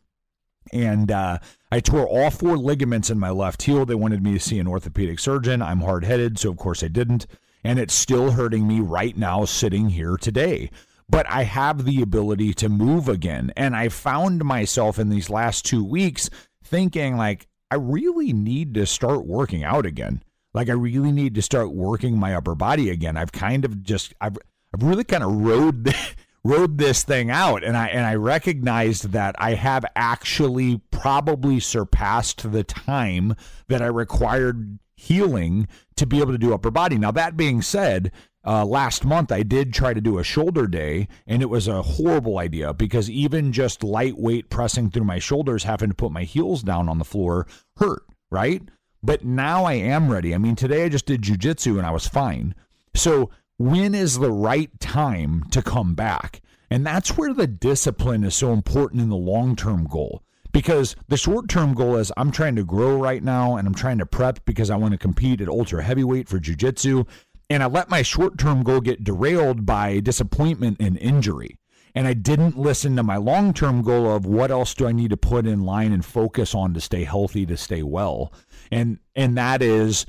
and 0.72 1.10
uh, 1.10 1.38
I 1.72 1.80
tore 1.80 2.06
all 2.06 2.30
four 2.30 2.56
ligaments 2.56 3.10
in 3.10 3.18
my 3.18 3.30
left 3.30 3.62
heel. 3.62 3.84
They 3.84 3.94
wanted 3.94 4.22
me 4.22 4.32
to 4.34 4.40
see 4.40 4.58
an 4.58 4.66
orthopedic 4.66 5.18
surgeon. 5.18 5.62
I'm 5.62 5.80
hard 5.80 6.04
headed, 6.04 6.38
so 6.38 6.50
of 6.50 6.56
course 6.56 6.82
I 6.82 6.88
didn't. 6.88 7.26
And 7.64 7.78
it's 7.78 7.94
still 7.94 8.32
hurting 8.32 8.66
me 8.66 8.80
right 8.80 9.16
now, 9.16 9.44
sitting 9.44 9.90
here 9.90 10.16
today. 10.16 10.70
But 11.08 11.28
I 11.28 11.42
have 11.42 11.84
the 11.84 12.02
ability 12.02 12.54
to 12.54 12.68
move 12.68 13.08
again. 13.08 13.52
And 13.56 13.74
I 13.74 13.88
found 13.88 14.44
myself 14.44 14.98
in 14.98 15.08
these 15.08 15.28
last 15.28 15.64
two 15.64 15.84
weeks 15.84 16.30
thinking, 16.62 17.16
like, 17.16 17.46
I 17.70 17.76
really 17.76 18.32
need 18.32 18.74
to 18.74 18.86
start 18.86 19.26
working 19.26 19.64
out 19.64 19.86
again. 19.86 20.22
Like, 20.54 20.68
I 20.68 20.72
really 20.72 21.12
need 21.12 21.34
to 21.34 21.42
start 21.42 21.72
working 21.72 22.18
my 22.18 22.34
upper 22.34 22.54
body 22.54 22.90
again. 22.90 23.16
I've 23.16 23.32
kind 23.32 23.64
of 23.64 23.82
just, 23.82 24.14
I've, 24.20 24.38
I've 24.72 24.82
really 24.82 25.04
kind 25.04 25.22
of 25.22 25.32
rode 25.32 25.94
rode 26.42 26.78
this 26.78 27.02
thing 27.02 27.30
out 27.30 27.62
and 27.62 27.76
I 27.76 27.88
and 27.88 28.06
I 28.06 28.14
recognized 28.14 29.10
that 29.12 29.34
I 29.38 29.54
have 29.54 29.84
actually 29.94 30.80
probably 30.90 31.60
surpassed 31.60 32.50
the 32.50 32.64
time 32.64 33.34
that 33.68 33.82
I 33.82 33.86
required 33.86 34.78
healing 34.96 35.68
to 35.96 36.06
be 36.06 36.20
able 36.20 36.32
to 36.32 36.38
do 36.38 36.54
upper 36.54 36.70
body. 36.70 36.98
Now 36.98 37.10
that 37.10 37.36
being 37.36 37.62
said, 37.62 38.12
uh, 38.46 38.64
last 38.64 39.04
month 39.04 39.30
I 39.30 39.42
did 39.42 39.74
try 39.74 39.92
to 39.92 40.00
do 40.00 40.18
a 40.18 40.24
shoulder 40.24 40.66
day 40.66 41.08
and 41.26 41.42
it 41.42 41.50
was 41.50 41.68
a 41.68 41.82
horrible 41.82 42.38
idea 42.38 42.72
because 42.72 43.10
even 43.10 43.52
just 43.52 43.84
lightweight 43.84 44.48
pressing 44.48 44.90
through 44.90 45.04
my 45.04 45.18
shoulders 45.18 45.64
having 45.64 45.90
to 45.90 45.94
put 45.94 46.12
my 46.12 46.24
heels 46.24 46.62
down 46.62 46.88
on 46.88 46.98
the 46.98 47.04
floor 47.04 47.46
hurt, 47.76 48.02
right? 48.30 48.62
But 49.02 49.24
now 49.24 49.64
I 49.64 49.74
am 49.74 50.10
ready. 50.10 50.34
I 50.34 50.38
mean, 50.38 50.56
today 50.56 50.84
I 50.84 50.88
just 50.88 51.06
did 51.06 51.22
jujitsu 51.22 51.76
and 51.76 51.86
I 51.86 51.90
was 51.90 52.06
fine. 52.06 52.54
So 52.94 53.30
when 53.60 53.94
is 53.94 54.18
the 54.18 54.32
right 54.32 54.70
time 54.80 55.44
to 55.50 55.60
come 55.60 55.94
back? 55.94 56.40
And 56.70 56.86
that's 56.86 57.18
where 57.18 57.34
the 57.34 57.46
discipline 57.46 58.24
is 58.24 58.34
so 58.34 58.54
important 58.54 59.02
in 59.02 59.10
the 59.10 59.16
long 59.16 59.54
term 59.54 59.84
goal. 59.84 60.22
Because 60.50 60.96
the 61.08 61.18
short 61.18 61.46
term 61.50 61.74
goal 61.74 61.96
is 61.96 62.10
I'm 62.16 62.32
trying 62.32 62.56
to 62.56 62.64
grow 62.64 62.96
right 62.96 63.22
now 63.22 63.56
and 63.56 63.68
I'm 63.68 63.74
trying 63.74 63.98
to 63.98 64.06
prep 64.06 64.46
because 64.46 64.70
I 64.70 64.76
want 64.76 64.92
to 64.92 64.98
compete 64.98 65.42
at 65.42 65.48
ultra 65.48 65.82
heavyweight 65.82 66.26
for 66.26 66.40
jujitsu. 66.40 67.06
And 67.50 67.62
I 67.62 67.66
let 67.66 67.90
my 67.90 68.00
short 68.00 68.38
term 68.38 68.62
goal 68.62 68.80
get 68.80 69.04
derailed 69.04 69.66
by 69.66 70.00
disappointment 70.00 70.78
and 70.80 70.96
injury. 70.96 71.58
And 71.94 72.06
I 72.06 72.14
didn't 72.14 72.56
listen 72.56 72.96
to 72.96 73.02
my 73.02 73.18
long 73.18 73.52
term 73.52 73.82
goal 73.82 74.10
of 74.10 74.24
what 74.24 74.50
else 74.50 74.72
do 74.72 74.86
I 74.86 74.92
need 74.92 75.10
to 75.10 75.18
put 75.18 75.46
in 75.46 75.66
line 75.66 75.92
and 75.92 76.02
focus 76.02 76.54
on 76.54 76.72
to 76.72 76.80
stay 76.80 77.04
healthy, 77.04 77.44
to 77.44 77.58
stay 77.58 77.82
well. 77.82 78.32
And 78.72 79.00
and 79.14 79.36
that 79.36 79.60
is 79.60 80.06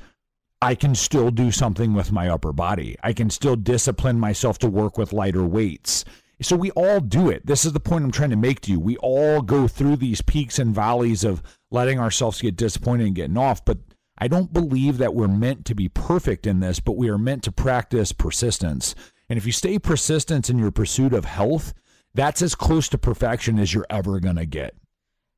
I 0.62 0.76
can 0.76 0.94
still 0.94 1.32
do 1.32 1.50
something 1.50 1.92
with 1.92 2.12
my 2.12 2.28
upper 2.28 2.52
body. 2.52 2.96
I 3.02 3.12
can 3.12 3.30
still 3.30 3.56
discipline 3.56 4.20
myself 4.20 4.58
to 4.58 4.68
work 4.68 4.96
with 4.96 5.12
lighter 5.12 5.44
weights. 5.44 6.04
So 6.40 6.54
we 6.54 6.70
all 6.72 7.00
do 7.00 7.30
it. 7.30 7.44
This 7.44 7.64
is 7.64 7.72
the 7.72 7.80
point 7.80 8.04
I'm 8.04 8.12
trying 8.12 8.30
to 8.30 8.36
make 8.36 8.60
to 8.62 8.70
you. 8.70 8.78
We 8.78 8.96
all 8.98 9.42
go 9.42 9.66
through 9.66 9.96
these 9.96 10.22
peaks 10.22 10.60
and 10.60 10.72
valleys 10.72 11.24
of 11.24 11.42
letting 11.72 11.98
ourselves 11.98 12.40
get 12.40 12.54
disappointed 12.54 13.06
and 13.08 13.14
getting 13.16 13.36
off, 13.36 13.64
but 13.64 13.78
I 14.18 14.28
don't 14.28 14.52
believe 14.52 14.98
that 14.98 15.14
we're 15.14 15.26
meant 15.26 15.64
to 15.64 15.74
be 15.74 15.88
perfect 15.88 16.46
in 16.46 16.60
this, 16.60 16.78
but 16.78 16.96
we 16.96 17.08
are 17.08 17.18
meant 17.18 17.42
to 17.44 17.52
practice 17.52 18.12
persistence. 18.12 18.94
And 19.28 19.36
if 19.36 19.44
you 19.44 19.52
stay 19.52 19.80
persistent 19.80 20.48
in 20.48 20.58
your 20.58 20.70
pursuit 20.70 21.12
of 21.12 21.24
health, 21.24 21.74
that's 22.14 22.40
as 22.40 22.54
close 22.54 22.88
to 22.90 22.98
perfection 22.98 23.58
as 23.58 23.74
you're 23.74 23.86
ever 23.90 24.20
going 24.20 24.36
to 24.36 24.46
get. 24.46 24.76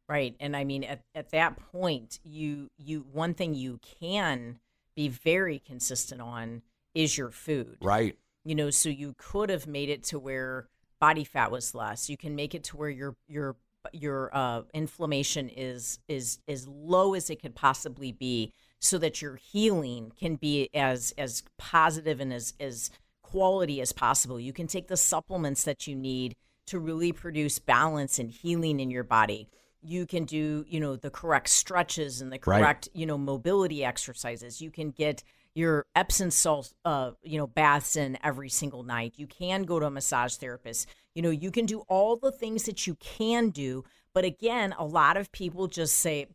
Right. 0.07 0.35
And 0.39 0.55
I 0.55 0.65
mean 0.65 0.85
at, 0.85 1.01
at 1.15 1.31
that 1.31 1.57
point 1.73 2.21
you 2.25 2.69
you 2.77 3.07
one 3.11 3.33
thing 3.33 3.55
you 3.55 3.81
can 4.01 4.61
be 4.95 5.09
very 5.09 5.59
consistent 5.59 6.21
on 6.21 6.63
is 6.95 7.19
your 7.19 7.31
food. 7.31 7.79
Right. 7.81 8.17
You 8.45 8.55
know, 8.55 8.71
so 8.71 8.89
you 8.89 9.15
could 9.17 9.51
have 9.51 9.67
made 9.67 9.89
it 9.89 10.03
to 10.05 10.19
where 10.19 10.69
body 11.01 11.25
fat 11.25 11.51
was 11.51 11.75
less. 11.75 12.09
You 12.09 12.17
can 12.17 12.35
make 12.35 12.55
it 12.55 12.65
to 12.65 12.77
where 12.77 12.91
your 12.91 13.17
your 13.27 13.57
your 13.93 14.35
uh, 14.35 14.63
inflammation 14.73 15.49
is 15.49 15.99
is 16.09 16.39
as 16.49 16.67
low 16.69 17.15
as 17.15 17.31
it 17.31 17.43
could 17.43 17.55
possibly 17.55 18.13
be, 18.13 18.53
so 18.81 18.99
that 18.99 19.21
your 19.21 19.37
healing 19.37 20.13
can 20.19 20.37
be 20.37 20.71
as 20.75 21.13
as 21.19 21.43
positive 21.59 22.21
and 22.21 22.33
as 22.33 22.55
as 22.61 22.91
quality 23.23 23.81
as 23.81 23.93
possible. 23.93 24.39
You 24.39 24.53
can 24.53 24.67
take 24.67 24.89
the 24.89 24.97
supplements 24.97 25.65
that 25.65 25.87
you 25.87 25.97
need 25.97 26.37
to 26.67 26.79
really 26.79 27.13
produce 27.13 27.59
balance 27.59 28.19
and 28.19 28.31
healing 28.31 28.81
in 28.81 28.91
your 28.91 29.05
body. 29.05 29.49
You 29.85 30.07
can 30.07 30.25
do, 30.25 30.65
you 30.69 30.81
know, 30.81 30.97
the 30.97 31.11
correct 31.11 31.51
stretches 31.51 32.21
and 32.21 32.33
the 32.33 32.41
Right. 32.47 32.61
correct, 32.61 32.89
you 32.95 33.07
know, 33.07 33.19
mobility 33.19 33.85
exercises. 33.85 34.61
You 34.61 34.71
can 34.71 34.91
get 34.91 35.23
your 35.55 35.87
Epsom 35.95 36.31
salt, 36.31 36.73
uh, 36.85 37.13
you 37.23 37.39
know, 37.39 37.47
baths 37.47 37.95
in 37.95 38.19
every 38.25 38.49
single 38.49 38.83
night. 38.83 39.15
You 39.17 39.27
can 39.27 39.63
go 39.63 39.79
to 39.79 39.87
a 39.87 39.91
massage 39.91 40.35
therapist. 40.37 40.89
You 41.15 41.23
know, 41.23 41.31
you 41.31 41.51
can 41.51 41.67
do 41.67 41.81
all 41.89 42.17
the 42.17 42.33
things 42.33 42.65
that 42.65 42.87
you 42.87 42.97
can 42.97 43.51
do. 43.51 43.85
But 44.13 44.25
again, 44.25 44.75
a 44.79 44.85
lot 44.85 45.17
of 45.17 45.31
people 45.33 45.69
just 45.69 45.97
say, 45.97 46.27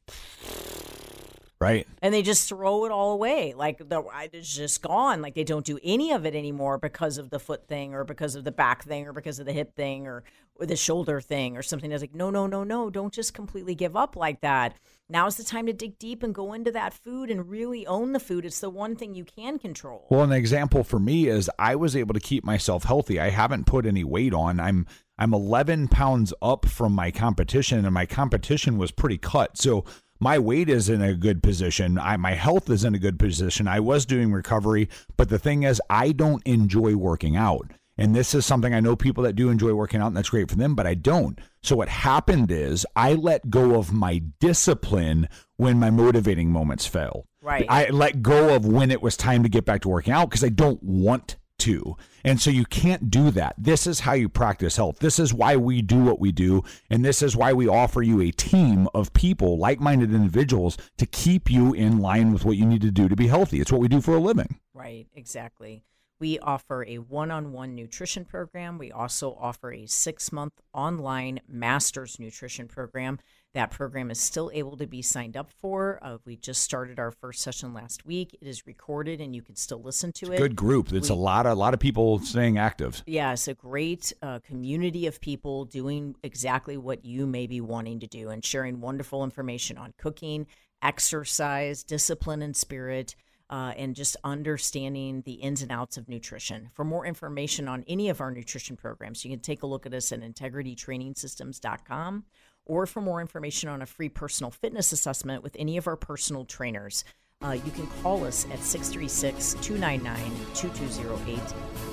Right. 1.61 1.85
and 2.01 2.13
they 2.13 2.21
just 2.21 2.47
throw 2.47 2.85
it 2.85 2.91
all 2.91 3.11
away. 3.11 3.53
Like 3.53 3.77
the 3.79 4.01
it's 4.31 4.55
just 4.55 4.81
gone. 4.81 5.21
Like 5.21 5.35
they 5.35 5.43
don't 5.43 5.65
do 5.65 5.77
any 5.83 6.13
of 6.13 6.25
it 6.25 6.33
anymore 6.33 6.77
because 6.77 7.17
of 7.17 7.29
the 7.29 7.39
foot 7.39 7.67
thing 7.67 7.93
or 7.93 8.05
because 8.05 8.35
of 8.35 8.45
the 8.45 8.51
back 8.51 8.83
thing 8.85 9.07
or 9.07 9.11
because 9.13 9.39
of 9.39 9.45
the 9.45 9.51
hip 9.51 9.75
thing 9.75 10.07
or, 10.07 10.23
or 10.55 10.65
the 10.65 10.77
shoulder 10.77 11.19
thing 11.19 11.57
or 11.57 11.61
something. 11.61 11.89
That's 11.89 12.01
like, 12.01 12.15
no, 12.15 12.29
no, 12.29 12.47
no, 12.47 12.63
no. 12.63 12.89
Don't 12.89 13.13
just 13.13 13.33
completely 13.33 13.75
give 13.75 13.97
up 13.97 14.15
like 14.15 14.39
that. 14.39 14.75
Now's 15.09 15.35
the 15.35 15.43
time 15.43 15.65
to 15.65 15.73
dig 15.73 15.99
deep 15.99 16.23
and 16.23 16.33
go 16.33 16.53
into 16.53 16.71
that 16.71 16.93
food 16.93 17.29
and 17.29 17.49
really 17.49 17.85
own 17.87 18.13
the 18.13 18.19
food. 18.19 18.45
It's 18.45 18.61
the 18.61 18.69
one 18.69 18.95
thing 18.95 19.13
you 19.13 19.25
can 19.25 19.59
control. 19.59 20.05
Well, 20.09 20.21
an 20.21 20.31
example 20.31 20.85
for 20.85 20.99
me 20.99 21.27
is 21.27 21.49
I 21.59 21.75
was 21.75 21.93
able 21.95 22.13
to 22.13 22.19
keep 22.21 22.45
myself 22.45 22.85
healthy. 22.85 23.19
I 23.19 23.31
haven't 23.31 23.65
put 23.65 23.85
any 23.85 24.05
weight 24.05 24.33
on. 24.33 24.59
I'm 24.59 24.85
I'm 25.17 25.33
11 25.33 25.89
pounds 25.89 26.33
up 26.41 26.65
from 26.65 26.93
my 26.93 27.11
competition, 27.11 27.83
and 27.83 27.93
my 27.93 28.05
competition 28.05 28.77
was 28.77 28.91
pretty 28.91 29.17
cut. 29.17 29.57
So 29.57 29.83
my 30.19 30.37
weight 30.39 30.69
is 30.69 30.89
in 30.89 31.01
a 31.01 31.13
good 31.13 31.41
position. 31.41 31.97
I, 31.97 32.17
my 32.17 32.33
health 32.33 32.69
is 32.69 32.83
in 32.83 32.95
a 32.95 32.99
good 32.99 33.17
position. 33.17 33.67
I 33.67 33.79
was 33.79 34.05
doing 34.05 34.31
recovery, 34.31 34.89
but 35.17 35.29
the 35.29 35.39
thing 35.39 35.63
is, 35.63 35.81
I 35.89 36.11
don't 36.11 36.45
enjoy 36.45 36.95
working 36.95 37.35
out. 37.35 37.71
And 37.97 38.15
this 38.15 38.33
is 38.33 38.45
something 38.45 38.73
I 38.73 38.79
know 38.79 38.95
people 38.95 39.25
that 39.25 39.33
do 39.33 39.49
enjoy 39.49 39.73
working 39.73 39.99
out, 39.99 40.07
and 40.07 40.15
that's 40.15 40.29
great 40.29 40.49
for 40.49 40.55
them, 40.55 40.73
but 40.73 40.87
I 40.87 40.93
don't. 40.93 41.37
So 41.61 41.75
what 41.75 41.89
happened 41.89 42.49
is 42.49 42.85
I 42.95 43.13
let 43.13 43.49
go 43.49 43.77
of 43.77 43.91
my 43.91 44.21
discipline 44.39 45.27
when 45.57 45.79
my 45.79 45.89
motivating 45.89 46.49
moments 46.49 46.85
failed. 46.85 47.25
Right. 47.41 47.65
I 47.67 47.89
let 47.89 48.21
go 48.21 48.55
of 48.55 48.65
when 48.65 48.89
it 48.89 49.01
was 49.01 49.17
time 49.17 49.43
to 49.43 49.49
get 49.49 49.65
back 49.65 49.81
to 49.81 49.89
working 49.89 50.13
out 50.13 50.29
because 50.29 50.45
I 50.45 50.49
don't 50.49 50.81
want 50.81 51.35
to. 51.59 51.95
And 52.23 52.41
so 52.41 52.49
you 52.49 52.65
can't 52.65 53.09
do 53.09 53.31
that. 53.31 53.55
This 53.57 53.87
is 53.87 54.01
how 54.01 54.13
you 54.13 54.29
practice 54.29 54.75
health. 54.75 54.99
This 54.99 55.19
is 55.19 55.33
why 55.33 55.55
we 55.55 55.81
do 55.81 55.99
what 55.99 56.19
we 56.19 56.31
do. 56.31 56.63
And 56.89 57.03
this 57.03 57.21
is 57.21 57.35
why 57.35 57.53
we 57.53 57.67
offer 57.67 58.01
you 58.01 58.21
a 58.21 58.31
team 58.31 58.87
of 58.93 59.13
people, 59.13 59.57
like 59.57 59.79
minded 59.79 60.13
individuals, 60.13 60.77
to 60.97 61.05
keep 61.05 61.49
you 61.49 61.73
in 61.73 61.99
line 61.99 62.33
with 62.33 62.45
what 62.45 62.57
you 62.57 62.65
need 62.65 62.81
to 62.81 62.91
do 62.91 63.07
to 63.07 63.15
be 63.15 63.27
healthy. 63.27 63.61
It's 63.61 63.71
what 63.71 63.81
we 63.81 63.87
do 63.87 64.01
for 64.01 64.15
a 64.15 64.19
living. 64.19 64.59
Right, 64.73 65.07
exactly. 65.15 65.83
We 66.19 66.37
offer 66.39 66.83
a 66.85 66.97
one 66.97 67.31
on 67.31 67.53
one 67.53 67.75
nutrition 67.75 68.25
program. 68.25 68.77
We 68.77 68.91
also 68.91 69.37
offer 69.39 69.71
a 69.71 69.85
six 69.85 70.33
month 70.33 70.53
online 70.73 71.39
master's 71.47 72.19
nutrition 72.19 72.67
program. 72.67 73.19
That 73.55 73.71
program 73.71 74.11
is 74.11 74.19
still 74.19 74.51
able 74.53 74.77
to 74.77 74.85
be 74.85 75.01
signed 75.01 75.35
up 75.35 75.49
for. 75.49 75.97
Uh, 76.03 76.17
we 76.23 76.35
just 76.35 76.61
started 76.61 76.99
our 76.99 77.09
first 77.09 77.41
session 77.41 77.73
last 77.73 78.05
week. 78.05 78.37
It 78.39 78.47
is 78.47 78.67
recorded 78.67 79.19
and 79.19 79.35
you 79.35 79.41
can 79.41 79.55
still 79.55 79.81
listen 79.81 80.11
to 80.13 80.31
it. 80.31 80.37
Good 80.37 80.55
group. 80.55 80.93
It's 80.93 81.09
a 81.09 81.15
lot 81.15 81.47
of 81.47 81.53
a 81.53 81.55
lot 81.55 81.73
of 81.73 81.79
people 81.79 82.19
staying 82.19 82.59
active. 82.59 83.01
Yeah, 83.07 83.33
it's 83.33 83.47
a 83.47 83.55
great 83.55 84.13
uh, 84.21 84.37
community 84.39 85.07
of 85.07 85.19
people 85.19 85.65
doing 85.65 86.15
exactly 86.21 86.77
what 86.77 87.03
you 87.03 87.25
may 87.25 87.47
be 87.47 87.59
wanting 87.59 87.99
to 88.01 88.07
do 88.07 88.29
and 88.29 88.45
sharing 88.45 88.81
wonderful 88.81 89.23
information 89.23 89.79
on 89.79 89.95
cooking, 89.97 90.45
exercise, 90.83 91.83
discipline 91.83 92.43
and 92.43 92.55
spirit, 92.55 93.15
uh, 93.49 93.73
and 93.77 93.95
just 93.95 94.15
understanding 94.23 95.23
the 95.25 95.33
ins 95.33 95.63
and 95.63 95.71
outs 95.71 95.97
of 95.97 96.07
nutrition. 96.07 96.69
For 96.75 96.85
more 96.85 97.03
information 97.03 97.67
on 97.67 97.83
any 97.87 98.09
of 98.09 98.21
our 98.21 98.29
nutrition 98.29 98.77
programs, 98.77 99.25
you 99.25 99.31
can 99.31 99.39
take 99.39 99.63
a 99.63 99.67
look 99.67 99.87
at 99.87 99.93
us 99.95 100.11
at 100.11 100.21
integritytrainingsystems.com 100.21 102.25
or 102.69 102.85
for 102.85 103.01
more 103.01 103.19
information 103.19 103.67
on 103.67 103.81
a 103.81 103.85
free 103.85 104.07
personal 104.07 104.51
fitness 104.51 104.93
assessment 104.93 105.43
with 105.43 105.55
any 105.59 105.75
of 105.75 105.87
our 105.87 105.97
personal 105.97 106.45
trainers. 106.45 107.03
Uh, 107.41 107.51
you 107.51 107.71
can 107.71 107.87
call 108.03 108.25
us 108.25 108.45
at 108.51 108.59
636 108.59 109.55
299 109.61 110.31
2208. 110.53 111.39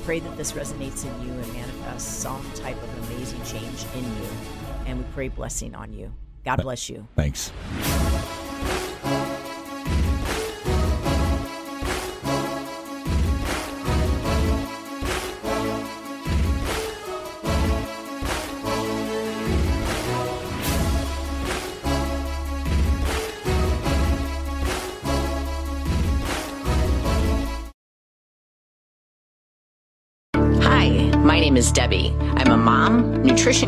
Pray 0.05 0.19
that 0.19 0.37
this 0.37 0.53
resonates 0.53 1.05
in 1.05 1.27
you 1.27 1.33
and 1.33 1.53
manifests 1.53 2.09
some 2.09 2.45
type 2.55 2.81
of 2.83 3.11
amazing 3.11 3.43
change 3.45 3.85
in 3.95 4.05
you. 4.05 4.29
And 4.87 4.99
we 4.99 5.05
pray 5.15 5.29
blessing 5.29 5.75
on 5.75 5.93
you. 5.93 6.13
God 6.45 6.63
bless 6.63 6.89
you. 6.89 7.07
Thanks. 7.17 7.53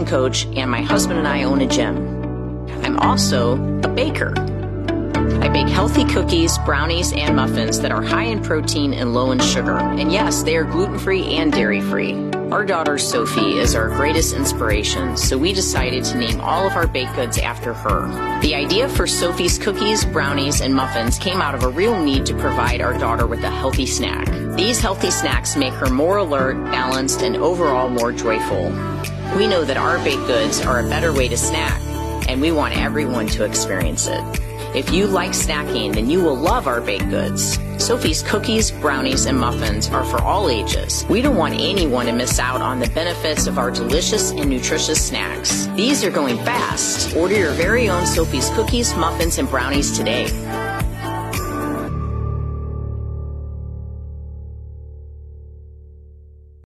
Coach, 0.08 0.46
and 0.56 0.70
my 0.70 0.80
husband 0.80 1.18
and 1.18 1.28
I 1.28 1.42
own 1.44 1.60
a 1.60 1.66
gym. 1.66 1.96
I'm 2.84 2.98
also 2.98 3.54
a 3.82 3.88
baker. 3.88 4.34
I 5.40 5.48
bake 5.48 5.68
healthy 5.68 6.04
cookies, 6.04 6.58
brownies, 6.58 7.12
and 7.12 7.36
muffins 7.36 7.80
that 7.80 7.92
are 7.92 8.02
high 8.02 8.24
in 8.24 8.42
protein 8.42 8.92
and 8.92 9.14
low 9.14 9.30
in 9.30 9.38
sugar. 9.38 9.76
And 9.76 10.10
yes, 10.10 10.42
they 10.42 10.56
are 10.56 10.64
gluten 10.64 10.98
free 10.98 11.36
and 11.36 11.52
dairy 11.52 11.80
free. 11.80 12.14
Our 12.50 12.64
daughter 12.64 12.96
Sophie 12.96 13.58
is 13.58 13.74
our 13.74 13.88
greatest 13.88 14.34
inspiration, 14.34 15.18
so 15.18 15.36
we 15.36 15.52
decided 15.52 16.02
to 16.04 16.16
name 16.16 16.40
all 16.40 16.66
of 16.66 16.72
our 16.72 16.86
baked 16.86 17.14
goods 17.14 17.38
after 17.38 17.74
her. 17.74 18.40
The 18.40 18.54
idea 18.54 18.88
for 18.88 19.06
Sophie's 19.06 19.58
cookies, 19.58 20.04
brownies, 20.06 20.62
and 20.62 20.74
muffins 20.74 21.18
came 21.18 21.42
out 21.42 21.54
of 21.54 21.62
a 21.62 21.68
real 21.68 22.02
need 22.02 22.24
to 22.26 22.34
provide 22.34 22.80
our 22.80 22.96
daughter 22.96 23.26
with 23.26 23.44
a 23.44 23.50
healthy 23.50 23.86
snack. 23.86 24.26
These 24.56 24.80
healthy 24.80 25.10
snacks 25.10 25.56
make 25.56 25.74
her 25.74 25.90
more 25.90 26.16
alert, 26.16 26.54
balanced, 26.64 27.20
and 27.20 27.36
overall 27.36 27.90
more 27.90 28.12
joyful. 28.12 28.72
We 29.36 29.46
know 29.46 29.64
that 29.64 29.76
our 29.76 29.98
baked 29.98 30.26
goods 30.26 30.60
are 30.60 30.80
a 30.80 30.88
better 30.88 31.12
way 31.12 31.28
to 31.28 31.36
snack, 31.36 31.80
and 32.28 32.40
we 32.40 32.50
want 32.50 32.76
everyone 32.76 33.26
to 33.28 33.44
experience 33.44 34.06
it. 34.06 34.22
If 34.74 34.90
you 34.90 35.06
like 35.06 35.30
snacking, 35.30 35.94
then 35.94 36.10
you 36.10 36.22
will 36.22 36.36
love 36.36 36.66
our 36.66 36.80
baked 36.80 37.08
goods. 37.08 37.58
Sophie's 37.78 38.22
cookies, 38.22 38.70
brownies, 38.70 39.26
and 39.26 39.38
muffins 39.38 39.88
are 39.88 40.04
for 40.04 40.20
all 40.20 40.50
ages. 40.50 41.06
We 41.08 41.22
don't 41.22 41.36
want 41.36 41.54
anyone 41.54 42.06
to 42.06 42.12
miss 42.12 42.38
out 42.38 42.60
on 42.60 42.80
the 42.80 42.88
benefits 42.90 43.46
of 43.46 43.58
our 43.58 43.70
delicious 43.70 44.32
and 44.32 44.50
nutritious 44.50 45.06
snacks. 45.06 45.66
These 45.68 46.04
are 46.04 46.10
going 46.10 46.36
fast. 46.38 47.16
Order 47.16 47.36
your 47.36 47.52
very 47.52 47.88
own 47.88 48.06
Sophie's 48.06 48.50
cookies, 48.50 48.94
muffins, 48.94 49.38
and 49.38 49.48
brownies 49.48 49.96
today. 49.96 50.26